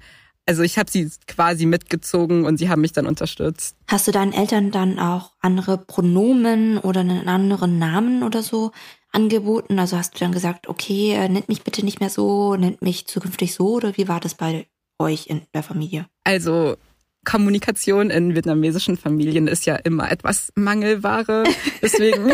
Also 0.46 0.62
ich 0.62 0.78
habe 0.78 0.90
sie 0.90 1.10
quasi 1.26 1.66
mitgezogen 1.66 2.44
und 2.44 2.56
sie 2.56 2.68
haben 2.68 2.80
mich 2.80 2.92
dann 2.92 3.06
unterstützt. 3.06 3.76
Hast 3.88 4.08
du 4.08 4.12
deinen 4.12 4.32
Eltern 4.32 4.70
dann 4.70 4.98
auch 4.98 5.32
andere 5.40 5.78
Pronomen 5.78 6.78
oder 6.78 7.00
einen 7.00 7.28
anderen 7.28 7.78
Namen 7.78 8.22
oder 8.22 8.42
so 8.42 8.72
angeboten? 9.12 9.78
Also 9.78 9.96
hast 9.96 10.14
du 10.14 10.18
dann 10.18 10.32
gesagt, 10.32 10.68
okay, 10.68 11.12
äh, 11.12 11.28
nennt 11.28 11.48
mich 11.48 11.62
bitte 11.62 11.84
nicht 11.84 12.00
mehr 12.00 12.10
so, 12.10 12.56
nennt 12.56 12.82
mich 12.82 13.06
zukünftig 13.06 13.54
so 13.54 13.74
oder 13.74 13.96
wie 13.96 14.08
war 14.08 14.20
das 14.20 14.34
bei 14.34 14.66
euch 14.98 15.26
in 15.28 15.42
der 15.54 15.62
Familie? 15.62 16.06
Also 16.24 16.76
Kommunikation 17.24 18.10
in 18.10 18.34
vietnamesischen 18.34 18.96
Familien 18.96 19.46
ist 19.46 19.64
ja 19.66 19.76
immer 19.76 20.10
etwas 20.10 20.52
Mangelware. 20.56 21.44
Deswegen 21.82 22.32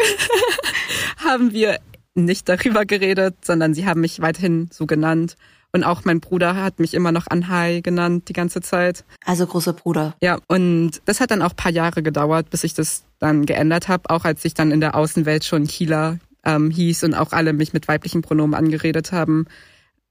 haben 1.18 1.52
wir 1.52 1.78
nicht 2.14 2.48
darüber 2.48 2.84
geredet, 2.86 3.36
sondern 3.44 3.74
sie 3.74 3.86
haben 3.86 4.00
mich 4.00 4.20
weiterhin 4.20 4.68
so 4.72 4.86
genannt. 4.86 5.36
Und 5.72 5.84
auch 5.84 6.04
mein 6.04 6.20
Bruder 6.20 6.56
hat 6.56 6.80
mich 6.80 6.94
immer 6.94 7.12
noch 7.12 7.26
Anhai 7.28 7.80
genannt 7.80 8.28
die 8.28 8.32
ganze 8.32 8.60
Zeit. 8.60 9.04
Also 9.24 9.46
großer 9.46 9.74
Bruder. 9.74 10.14
Ja, 10.22 10.38
und 10.48 11.02
das 11.04 11.20
hat 11.20 11.30
dann 11.30 11.42
auch 11.42 11.54
paar 11.54 11.72
Jahre 11.72 12.02
gedauert, 12.02 12.48
bis 12.50 12.64
ich 12.64 12.74
das 12.74 13.04
dann 13.18 13.44
geändert 13.44 13.88
habe, 13.88 14.08
auch 14.10 14.24
als 14.24 14.44
ich 14.44 14.54
dann 14.54 14.70
in 14.70 14.80
der 14.80 14.94
Außenwelt 14.94 15.44
schon 15.44 15.66
Kila 15.66 16.18
ähm, 16.44 16.70
hieß 16.70 17.04
und 17.04 17.14
auch 17.14 17.32
alle 17.32 17.52
mich 17.52 17.72
mit 17.72 17.88
weiblichen 17.88 18.22
Pronomen 18.22 18.54
angeredet 18.54 19.12
haben, 19.12 19.46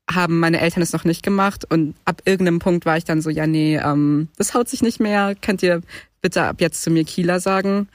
haben 0.10 0.40
meine 0.40 0.60
Eltern 0.62 0.84
es 0.84 0.94
noch 0.94 1.04
nicht 1.04 1.24
gemacht. 1.24 1.66
Und 1.70 1.96
ab 2.06 2.22
irgendeinem 2.26 2.60
Punkt 2.60 2.86
war 2.86 2.98
ich 2.98 3.04
dann 3.04 3.22
so, 3.22 3.30
ja, 3.30 3.48
nee, 3.48 3.78
ähm, 3.78 4.30
das 4.38 4.54
haut 4.54 4.70
sich 4.70 4.82
nicht 4.82 5.00
mehr. 5.00 5.36
Könnt 5.36 5.64
ihr 5.64 5.82
bitte 6.22 6.44
ab 6.44 6.62
jetzt 6.62 6.84
zu 6.84 6.92
mir 6.92 7.04
Kila 7.04 7.40
sagen? 7.40 7.88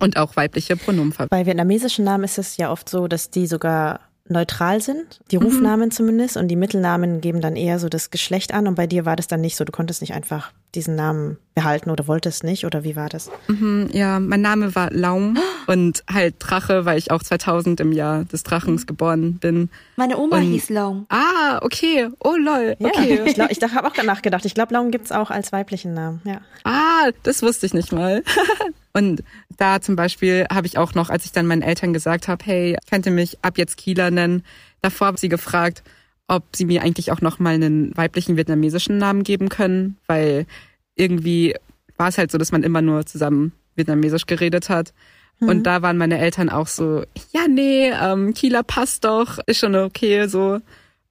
Und 0.00 0.16
auch 0.16 0.36
weibliche 0.36 0.76
Pronomen 0.76 1.12
verwenden. 1.12 1.30
Bei 1.30 1.46
vietnamesischen 1.46 2.04
Namen 2.04 2.24
ist 2.24 2.38
es 2.38 2.56
ja 2.56 2.70
oft 2.70 2.88
so, 2.88 3.08
dass 3.08 3.30
die 3.30 3.48
sogar 3.48 4.00
neutral 4.30 4.80
sind, 4.80 5.20
die 5.30 5.36
Rufnamen 5.36 5.86
mhm. 5.86 5.90
zumindest, 5.90 6.36
und 6.36 6.48
die 6.48 6.56
Mittelnamen 6.56 7.20
geben 7.20 7.40
dann 7.40 7.56
eher 7.56 7.78
so 7.78 7.88
das 7.88 8.10
Geschlecht 8.10 8.54
an. 8.54 8.66
Und 8.66 8.74
bei 8.74 8.86
dir 8.86 9.04
war 9.04 9.16
das 9.16 9.26
dann 9.26 9.40
nicht 9.40 9.56
so, 9.56 9.64
du 9.64 9.72
konntest 9.72 10.00
nicht 10.00 10.14
einfach 10.14 10.52
diesen 10.74 10.94
Namen 10.94 11.36
behalten 11.54 11.90
oder 11.90 12.06
wolltest 12.06 12.44
nicht, 12.44 12.64
oder 12.64 12.84
wie 12.84 12.94
war 12.94 13.08
das? 13.08 13.28
Mhm, 13.48 13.90
ja, 13.92 14.20
mein 14.20 14.40
Name 14.40 14.74
war 14.74 14.90
Laum 14.92 15.36
und 15.66 16.04
halt 16.10 16.36
Drache, 16.38 16.84
weil 16.84 16.96
ich 16.98 17.10
auch 17.10 17.22
2000 17.22 17.80
im 17.80 17.92
Jahr 17.92 18.24
des 18.24 18.44
Drachens 18.44 18.86
geboren 18.86 19.34
bin. 19.34 19.68
Meine 19.96 20.16
Oma 20.16 20.36
und, 20.36 20.42
hieß 20.42 20.70
Laum. 20.70 21.06
Ah, 21.08 21.58
okay. 21.62 22.08
Oh 22.20 22.36
lol, 22.36 22.76
okay. 22.78 23.16
Ja, 23.16 23.24
ich, 23.24 23.34
glaub, 23.34 23.50
ich 23.50 23.60
habe 23.74 23.88
auch 23.88 24.02
nachgedacht. 24.02 24.44
Ich 24.44 24.54
glaube, 24.54 24.74
Laum 24.74 24.90
gibt's 24.90 25.12
auch 25.12 25.30
als 25.30 25.52
weiblichen 25.52 25.92
Namen, 25.92 26.20
ja. 26.24 26.40
Ah, 26.64 27.10
das 27.24 27.42
wusste 27.42 27.66
ich 27.66 27.74
nicht 27.74 27.92
mal. 27.92 28.22
Und 28.92 29.22
da 29.60 29.80
zum 29.80 29.94
Beispiel 29.96 30.46
habe 30.50 30.66
ich 30.66 30.78
auch 30.78 30.94
noch, 30.94 31.10
als 31.10 31.24
ich 31.24 31.32
dann 31.32 31.46
meinen 31.46 31.62
Eltern 31.62 31.92
gesagt 31.92 32.28
habe, 32.28 32.44
hey, 32.44 32.76
könnt 32.88 33.06
ihr 33.06 33.12
mich 33.12 33.38
ab 33.42 33.58
jetzt 33.58 33.76
Kieler 33.76 34.10
nennen, 34.10 34.42
davor 34.80 35.08
habe 35.08 35.16
ich 35.16 35.20
sie 35.20 35.28
gefragt, 35.28 35.82
ob 36.28 36.44
sie 36.54 36.64
mir 36.64 36.82
eigentlich 36.82 37.12
auch 37.12 37.20
noch 37.20 37.38
mal 37.38 37.54
einen 37.54 37.96
weiblichen 37.96 38.36
vietnamesischen 38.36 38.98
Namen 38.98 39.24
geben 39.24 39.48
können, 39.48 39.96
weil 40.06 40.46
irgendwie 40.94 41.54
war 41.96 42.08
es 42.08 42.18
halt 42.18 42.30
so, 42.30 42.38
dass 42.38 42.52
man 42.52 42.62
immer 42.62 42.82
nur 42.82 43.04
zusammen 43.04 43.52
vietnamesisch 43.74 44.26
geredet 44.26 44.68
hat. 44.68 44.94
Mhm. 45.40 45.48
Und 45.48 45.62
da 45.64 45.82
waren 45.82 45.98
meine 45.98 46.18
Eltern 46.18 46.48
auch 46.48 46.66
so, 46.66 47.04
ja, 47.32 47.48
nee, 47.48 47.90
ähm, 47.90 48.32
Kieler 48.32 48.62
passt 48.62 49.04
doch, 49.04 49.38
ist 49.46 49.58
schon 49.58 49.74
okay, 49.74 50.26
so. 50.26 50.60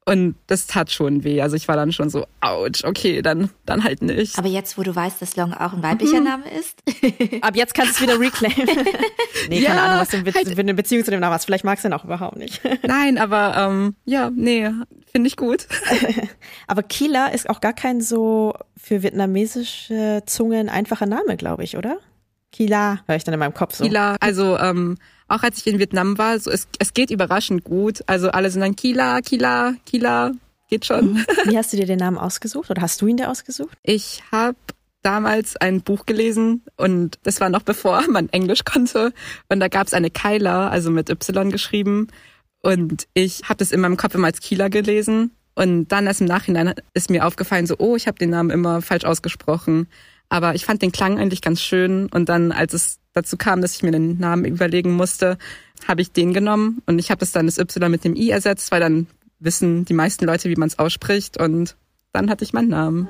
Und 0.10 0.34
das 0.48 0.66
tat 0.66 0.92
schon 0.92 1.24
weh. 1.24 1.40
Also 1.40 1.56
ich 1.56 1.68
war 1.68 1.76
dann 1.76 1.92
schon 1.92 2.10
so, 2.10 2.26
ouch, 2.42 2.84
okay, 2.84 3.22
dann, 3.22 3.52
dann 3.68 3.84
halt 3.84 4.02
nicht. 4.02 4.40
Aber 4.40 4.48
jetzt, 4.48 4.76
wo 4.76 4.82
du 4.82 4.96
weißt, 4.96 5.22
dass 5.22 5.36
Long 5.36 5.54
auch 5.54 5.74
ein 5.74 5.84
weiblicher 5.84 6.18
mhm. 6.18 6.24
Name 6.24 6.44
ist. 6.60 6.82
Ab 7.44 7.56
jetzt 7.56 7.76
kannst 7.76 8.02
du 8.02 8.06
es 8.06 8.10
wieder 8.10 8.20
reclaimen. 8.20 8.76
nee, 9.50 9.60
ja, 9.60 9.70
keine 9.70 9.82
Ahnung, 9.84 10.00
was 10.00 10.10
du 10.10 10.24
Be 10.24 10.34
halt, 10.34 10.58
eine 10.58 10.74
Beziehung 10.74 11.06
zu 11.06 11.12
dem 11.12 11.20
Namen 11.20 11.36
hast. 11.36 11.46
Vielleicht 11.46 11.64
magst 11.64 11.84
du 11.84 11.90
ihn 11.90 11.94
auch 11.94 12.06
überhaupt 12.06 12.38
nicht. 12.38 12.60
Nein, 12.88 13.20
aber 13.20 13.56
ähm, 13.56 13.98
ja, 14.06 14.32
nee, 14.34 14.72
finde 15.12 15.28
ich 15.28 15.38
gut. 15.38 15.68
aber 16.66 16.82
Kila 16.82 17.28
ist 17.28 17.48
auch 17.48 17.62
gar 17.62 17.74
kein 17.74 18.02
so 18.02 18.56
für 18.78 19.04
vietnamesische 19.04 20.24
Zungen 20.26 20.70
einfacher 20.70 21.06
Name, 21.06 21.38
glaube 21.38 21.64
ich, 21.64 21.78
oder? 21.78 22.00
Kila, 22.52 23.00
höre 23.06 23.16
ich 23.16 23.24
dann 23.24 23.34
in 23.34 23.40
meinem 23.40 23.54
Kopf 23.54 23.76
so. 23.76 23.84
Kila, 23.84 24.16
also 24.20 24.58
ähm, 24.58 24.98
auch 25.28 25.44
als 25.44 25.60
ich 25.60 25.68
in 25.68 25.80
Vietnam 25.80 26.18
war, 26.18 26.40
so 26.40 26.50
es, 26.50 26.68
es 26.80 26.94
geht 26.94 27.12
überraschend 27.12 27.64
gut. 27.64 28.02
Also 28.08 28.30
alle 28.32 28.50
sind 28.50 28.62
dann 28.62 28.76
Kila, 28.76 29.22
Kila, 29.22 29.74
Kila, 29.86 30.32
geht 30.70 30.86
schon. 30.86 31.14
Mhm. 31.14 31.26
Wie 31.46 31.58
hast 31.58 31.74
du 31.74 31.78
dir 31.78 31.86
den 31.86 32.00
Namen 32.00 32.18
ausgesucht 32.18 32.70
oder 32.70 32.82
hast 32.82 33.02
du 33.02 33.08
ihn 33.08 33.18
dir 33.18 33.30
ausgesucht? 33.30 33.78
Ich 33.84 34.24
habe 34.32 34.58
damals 35.02 35.56
ein 35.56 35.82
Buch 35.82 36.06
gelesen 36.06 36.64
und 36.76 37.20
das 37.24 37.40
war 37.40 37.50
noch 37.50 37.64
bevor 37.64 38.04
man 38.10 38.30
Englisch 38.30 38.66
konnte 38.66 39.14
und 39.48 39.60
da 39.60 39.68
gab 39.70 39.88
es 39.88 39.94
eine 39.94 40.10
Kyla, 40.10 40.70
also 40.70 40.92
mit 40.92 41.10
Y 41.10 41.52
geschrieben 41.52 42.08
und 42.62 43.08
ich 43.14 43.44
habe 43.44 43.58
das 43.58 43.72
in 43.72 43.80
meinem 43.80 43.96
Kopf 43.96 44.16
immer 44.16 44.28
als 44.28 44.42
Kila 44.42 44.68
gelesen 44.68 45.32
und 45.56 45.90
dann 45.90 46.08
erst 46.08 46.22
im 46.22 46.28
Nachhinein 46.28 46.74
ist 46.94 47.10
mir 47.10 47.26
aufgefallen 47.26 47.66
so, 47.66 47.76
oh, 47.80 47.96
ich 47.96 48.08
habe 48.08 48.18
den 48.18 48.30
Namen 48.30 48.50
immer 48.50 48.82
falsch 48.82 49.04
ausgesprochen. 49.04 49.88
Aber 50.30 50.56
ich 50.56 50.66
fand 50.66 50.82
den 50.82 50.92
Klang 50.92 51.20
eigentlich 51.20 51.42
ganz 51.42 51.62
schön. 51.62 52.08
Und 52.08 52.30
dann, 52.30 52.52
als 52.52 52.74
es 52.74 53.00
dazu 53.14 53.36
kam, 53.36 53.62
dass 53.62 53.76
ich 53.76 53.84
mir 53.84 53.92
den 53.92 54.18
Namen 54.20 54.46
überlegen 54.46 54.94
musste, 54.94 55.38
habe 55.88 56.02
ich 56.02 56.12
den 56.12 56.34
genommen. 56.34 56.82
Und 56.86 57.00
ich 57.00 57.10
habe 57.10 57.20
das 57.20 57.32
dann 57.32 57.48
das 57.48 57.58
Y 57.58 57.90
mit 57.90 58.04
dem 58.04 58.16
I 58.16 58.30
ersetzt, 58.30 58.72
weil 58.72 58.80
dann 58.80 59.08
wissen 59.40 59.86
die 59.86 59.94
meisten 59.94 60.26
Leute, 60.26 60.50
wie 60.50 60.56
man 60.56 60.68
es 60.68 60.80
ausspricht. 60.80 61.40
Und 61.40 61.76
dann 62.14 62.30
hatte 62.30 62.44
ich 62.44 62.54
meinen 62.54 62.70
Namen. 62.70 63.10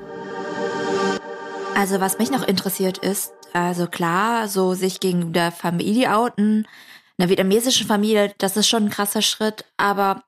Also 1.74 2.00
was 2.00 2.18
mich 2.18 2.30
noch 2.30 2.46
interessiert 2.46 2.98
ist, 2.98 3.32
also 3.52 3.86
klar, 3.86 4.48
so 4.48 4.74
sich 4.74 5.00
gegen 5.00 5.32
der 5.32 5.52
Familie 5.52 6.16
outen, 6.16 6.66
einer 7.18 7.28
vietnamesischen 7.28 7.86
Familie, 7.86 8.34
das 8.38 8.56
ist 8.56 8.68
schon 8.68 8.84
ein 8.84 8.90
krasser 8.90 9.22
Schritt, 9.22 9.64
aber 9.76 10.22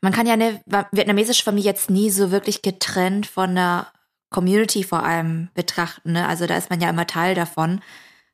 man 0.00 0.12
kann 0.12 0.26
ja 0.26 0.34
eine 0.34 0.60
vietnamesische 0.92 1.42
Familie 1.42 1.70
jetzt 1.70 1.90
nie 1.90 2.10
so 2.10 2.30
wirklich 2.30 2.62
getrennt 2.62 3.26
von 3.26 3.54
der 3.54 3.88
Community 4.30 4.84
vor 4.84 5.02
allem 5.04 5.48
betrachten. 5.54 6.12
Ne? 6.12 6.26
Also 6.26 6.46
da 6.46 6.56
ist 6.56 6.70
man 6.70 6.80
ja 6.80 6.90
immer 6.90 7.06
Teil 7.06 7.34
davon 7.34 7.80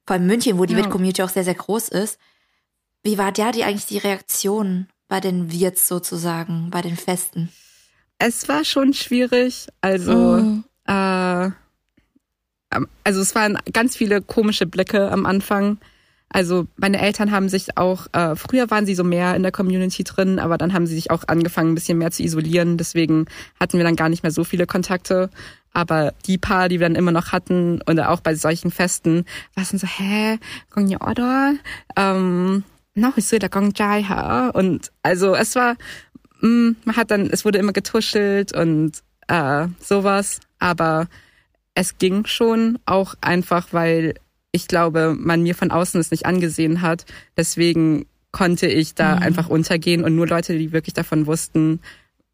vor 0.06 0.14
allem 0.14 0.26
München, 0.26 0.58
wo 0.58 0.64
die 0.64 0.74
ja. 0.74 0.86
community 0.86 1.22
auch 1.22 1.28
sehr, 1.28 1.44
sehr 1.44 1.54
groß 1.54 1.88
ist. 1.88 2.18
Wie 3.02 3.18
war 3.18 3.32
da 3.32 3.52
die 3.52 3.64
eigentlich 3.64 3.86
die 3.86 3.98
Reaktion 3.98 4.88
bei 5.08 5.20
den 5.20 5.50
Wirts 5.50 5.88
sozusagen, 5.88 6.70
bei 6.70 6.82
den 6.82 6.96
Festen? 6.96 7.50
Es 8.18 8.48
war 8.48 8.64
schon 8.64 8.94
schwierig. 8.94 9.68
Also, 9.80 10.14
mhm. 10.14 10.64
äh, 10.86 11.50
also 13.04 13.20
es 13.20 13.34
waren 13.34 13.58
ganz 13.72 13.96
viele 13.96 14.22
komische 14.22 14.66
Blicke 14.66 15.10
am 15.10 15.26
Anfang. 15.26 15.78
Also 16.28 16.66
meine 16.76 17.00
Eltern 17.00 17.30
haben 17.30 17.48
sich 17.48 17.76
auch, 17.76 18.06
äh, 18.12 18.34
früher 18.34 18.70
waren 18.70 18.86
sie 18.86 18.94
so 18.94 19.04
mehr 19.04 19.36
in 19.36 19.42
der 19.42 19.52
Community 19.52 20.02
drin, 20.02 20.38
aber 20.38 20.58
dann 20.58 20.72
haben 20.72 20.86
sie 20.86 20.94
sich 20.94 21.10
auch 21.10 21.22
angefangen, 21.28 21.72
ein 21.72 21.74
bisschen 21.76 21.98
mehr 21.98 22.10
zu 22.10 22.22
isolieren. 22.22 22.76
Deswegen 22.76 23.26
hatten 23.60 23.76
wir 23.76 23.84
dann 23.84 23.96
gar 23.96 24.08
nicht 24.08 24.22
mehr 24.22 24.32
so 24.32 24.42
viele 24.42 24.66
Kontakte. 24.66 25.30
Aber 25.74 26.14
die 26.26 26.38
paar, 26.38 26.70
die 26.70 26.80
wir 26.80 26.88
dann 26.88 26.96
immer 26.96 27.12
noch 27.12 27.32
hatten, 27.32 27.82
oder 27.86 28.10
auch 28.10 28.20
bei 28.20 28.34
solchen 28.34 28.70
Festen, 28.70 29.26
war 29.54 29.64
es 29.64 29.70
dann 29.70 29.80
so, 29.80 29.86
hä, 29.86 30.38
con 30.70 30.86
nhỏ 30.86 31.12
đó, 31.14 31.52
ähm, 31.96 32.62
nó 32.94 33.08
hồi 33.08 33.22
xưa 33.22 33.38
là 33.40 33.48
con 33.48 33.72
trai 33.72 34.02
hả? 34.02 34.50
Und 34.54 34.92
also 35.02 35.34
es 35.34 35.54
war, 35.56 35.76
mh, 36.40 36.48
mm, 36.48 36.76
man 36.84 36.96
hat 36.96 37.10
dann, 37.10 37.28
es 37.30 37.44
wurde 37.44 37.58
immer 37.58 37.72
getuschelt 37.72 38.54
und 38.56 38.92
äh, 39.28 39.66
sowas, 39.80 40.40
aber 40.58 41.08
es 41.74 41.98
ging 41.98 42.24
schon 42.26 42.78
auch 42.86 43.14
einfach, 43.20 43.68
weil 43.72 44.14
ich 44.52 44.68
glaube, 44.68 45.16
man 45.18 45.42
mir 45.42 45.56
von 45.56 45.72
außen 45.72 46.00
es 46.00 46.12
nicht 46.12 46.26
angesehen 46.26 46.80
hat. 46.82 47.04
Deswegen 47.36 48.06
konnte 48.30 48.68
ich 48.68 48.94
da 48.94 49.16
mhm. 49.16 49.22
einfach 49.22 49.48
untergehen 49.48 50.04
und 50.04 50.14
nur 50.14 50.28
Leute, 50.28 50.56
die 50.56 50.72
wirklich 50.72 50.94
davon 50.94 51.26
wussten, 51.26 51.80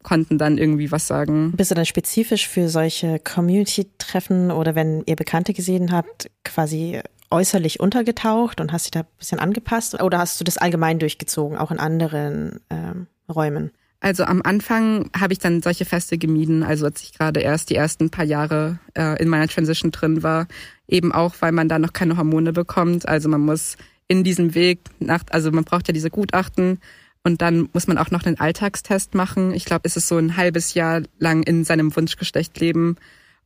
konnten 0.03 0.37
dann 0.37 0.57
irgendwie 0.57 0.91
was 0.91 1.07
sagen. 1.07 1.53
Bist 1.55 1.71
du 1.71 1.75
dann 1.75 1.85
spezifisch 1.85 2.47
für 2.47 2.69
solche 2.69 3.19
Community-Treffen 3.19 4.51
oder 4.51 4.75
wenn 4.75 5.03
ihr 5.05 5.15
Bekannte 5.15 5.53
gesehen 5.53 5.91
habt, 5.91 6.29
quasi 6.43 7.01
äußerlich 7.29 7.79
untergetaucht 7.79 8.59
und 8.59 8.71
hast 8.71 8.85
dich 8.85 8.91
da 8.91 9.01
ein 9.01 9.05
bisschen 9.17 9.39
angepasst 9.39 10.01
oder 10.01 10.19
hast 10.19 10.39
du 10.39 10.43
das 10.43 10.57
allgemein 10.57 10.99
durchgezogen, 10.99 11.57
auch 11.57 11.71
in 11.71 11.79
anderen 11.79 12.59
ähm, 12.69 13.07
Räumen? 13.33 13.71
Also 14.01 14.23
am 14.23 14.41
Anfang 14.43 15.11
habe 15.17 15.33
ich 15.33 15.39
dann 15.39 15.61
solche 15.61 15.85
Feste 15.85 16.17
gemieden, 16.17 16.63
also 16.63 16.85
als 16.85 17.03
ich 17.03 17.13
gerade 17.13 17.39
erst 17.39 17.69
die 17.69 17.75
ersten 17.75 18.09
paar 18.09 18.25
Jahre 18.25 18.79
äh, 18.95 19.21
in 19.21 19.29
meiner 19.29 19.47
Transition 19.47 19.91
drin 19.91 20.23
war, 20.23 20.47
eben 20.87 21.11
auch, 21.11 21.35
weil 21.39 21.51
man 21.51 21.69
da 21.69 21.77
noch 21.77 21.93
keine 21.93 22.17
Hormone 22.17 22.51
bekommt. 22.51 23.07
Also 23.07 23.29
man 23.29 23.41
muss 23.41 23.77
in 24.07 24.23
diesem 24.23 24.55
Weg 24.55 24.79
nach, 24.99 25.23
also 25.29 25.51
man 25.51 25.65
braucht 25.65 25.87
ja 25.87 25.93
diese 25.93 26.09
Gutachten 26.09 26.79
und 27.23 27.41
dann 27.41 27.69
muss 27.73 27.87
man 27.87 27.97
auch 27.97 28.11
noch 28.11 28.25
einen 28.25 28.39
Alltagstest 28.39 29.13
machen. 29.13 29.53
Ich 29.53 29.65
glaube, 29.65 29.81
es 29.83 29.95
ist 29.95 30.07
so 30.07 30.17
ein 30.17 30.37
halbes 30.37 30.73
Jahr 30.73 31.03
lang 31.19 31.43
in 31.43 31.63
seinem 31.63 31.95
Wunschgeschlecht 31.95 32.59
leben. 32.59 32.97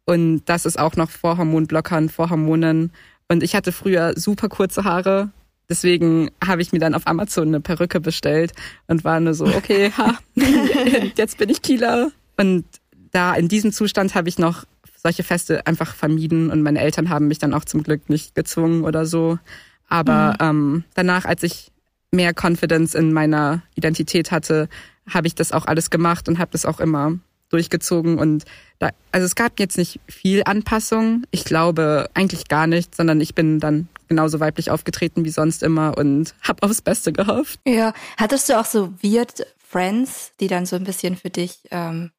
Und 0.05 0.43
das 0.45 0.65
ist 0.65 0.79
auch 0.79 0.95
noch 0.95 1.09
vor 1.09 1.37
Hormonblockern, 1.37 2.09
vor 2.09 2.29
Hormonen. 2.29 2.91
Und 3.27 3.43
ich 3.43 3.55
hatte 3.55 3.71
früher 3.71 4.13
super 4.15 4.47
kurze 4.47 4.83
Haare. 4.83 5.31
Deswegen 5.67 6.29
habe 6.45 6.61
ich 6.61 6.71
mir 6.71 6.79
dann 6.79 6.93
auf 6.93 7.07
Amazon 7.07 7.49
eine 7.49 7.59
Perücke 7.59 7.99
bestellt 7.99 8.53
und 8.87 9.03
war 9.03 9.19
nur 9.19 9.33
so, 9.33 9.45
okay, 9.45 9.91
ha, 9.97 10.17
jetzt 11.15 11.37
bin 11.37 11.49
ich 11.49 11.61
Kieler. 11.61 12.11
Und 12.37 12.65
da 13.11 13.33
in 13.33 13.47
diesem 13.47 13.71
Zustand 13.71 14.15
habe 14.15 14.29
ich 14.29 14.37
noch 14.37 14.65
solche 14.95 15.23
Feste 15.23 15.65
einfach 15.67 15.95
vermieden 15.95 16.49
und 16.49 16.61
meine 16.61 16.79
Eltern 16.79 17.09
haben 17.09 17.27
mich 17.27 17.39
dann 17.39 17.53
auch 17.53 17.65
zum 17.65 17.83
Glück 17.83 18.09
nicht 18.09 18.35
gezwungen 18.35 18.83
oder 18.83 19.05
so. 19.05 19.39
Aber 19.87 20.35
mhm. 20.39 20.47
ähm, 20.47 20.83
danach, 20.93 21.25
als 21.25 21.43
ich 21.43 21.71
mehr 22.15 22.33
Confidence 22.33 22.95
in 22.95 23.13
meiner 23.13 23.61
Identität 23.75 24.31
hatte, 24.31 24.69
habe 25.09 25.27
ich 25.27 25.35
das 25.35 25.51
auch 25.51 25.65
alles 25.65 25.89
gemacht 25.89 26.27
und 26.27 26.39
habe 26.39 26.51
das 26.51 26.65
auch 26.65 26.79
immer 26.79 27.19
durchgezogen 27.49 28.17
und 28.17 28.43
da, 28.79 28.89
also 29.11 29.25
es 29.25 29.35
gab 29.35 29.59
jetzt 29.59 29.77
nicht 29.77 29.99
viel 30.07 30.41
Anpassung. 30.45 31.23
Ich 31.31 31.45
glaube 31.45 32.09
eigentlich 32.13 32.47
gar 32.47 32.67
nicht, 32.67 32.95
sondern 32.95 33.21
ich 33.21 33.35
bin 33.35 33.59
dann 33.59 33.87
genauso 34.07 34.39
weiblich 34.39 34.71
aufgetreten 34.71 35.23
wie 35.25 35.29
sonst 35.29 35.63
immer 35.63 35.97
und 35.97 36.35
habe 36.41 36.63
aufs 36.63 36.81
Beste 36.81 37.13
gehofft. 37.13 37.59
Ja, 37.65 37.93
hattest 38.17 38.49
du 38.49 38.59
auch 38.59 38.65
so 38.65 38.93
weird 39.01 39.45
Friends, 39.57 40.31
die 40.39 40.47
dann 40.47 40.65
so 40.65 40.75
ein 40.75 40.83
bisschen 40.83 41.15
für 41.15 41.29
dich, 41.29 41.59
ähm, 41.71 42.11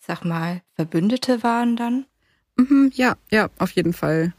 ich 0.00 0.06
sag 0.06 0.24
mal, 0.24 0.62
Verbündete 0.74 1.42
waren 1.42 1.76
dann? 1.76 2.06
Mhm, 2.56 2.90
ja, 2.94 3.16
ja, 3.30 3.48
auf 3.58 3.70
jeden 3.72 3.92
Fall. 3.92 4.32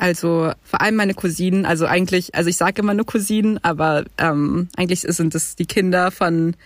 Also 0.00 0.50
vor 0.62 0.80
allem 0.80 0.96
meine 0.96 1.12
Cousinen, 1.12 1.66
also 1.66 1.84
eigentlich, 1.84 2.34
also 2.34 2.48
ich 2.48 2.56
sage 2.56 2.80
immer 2.80 2.94
nur 2.94 3.04
Cousinen, 3.04 3.62
aber 3.62 4.04
ähm, 4.16 4.68
eigentlich 4.74 5.02
sind 5.02 5.34
es 5.34 5.56
die 5.56 5.66
Kinder 5.66 6.10
von 6.10 6.56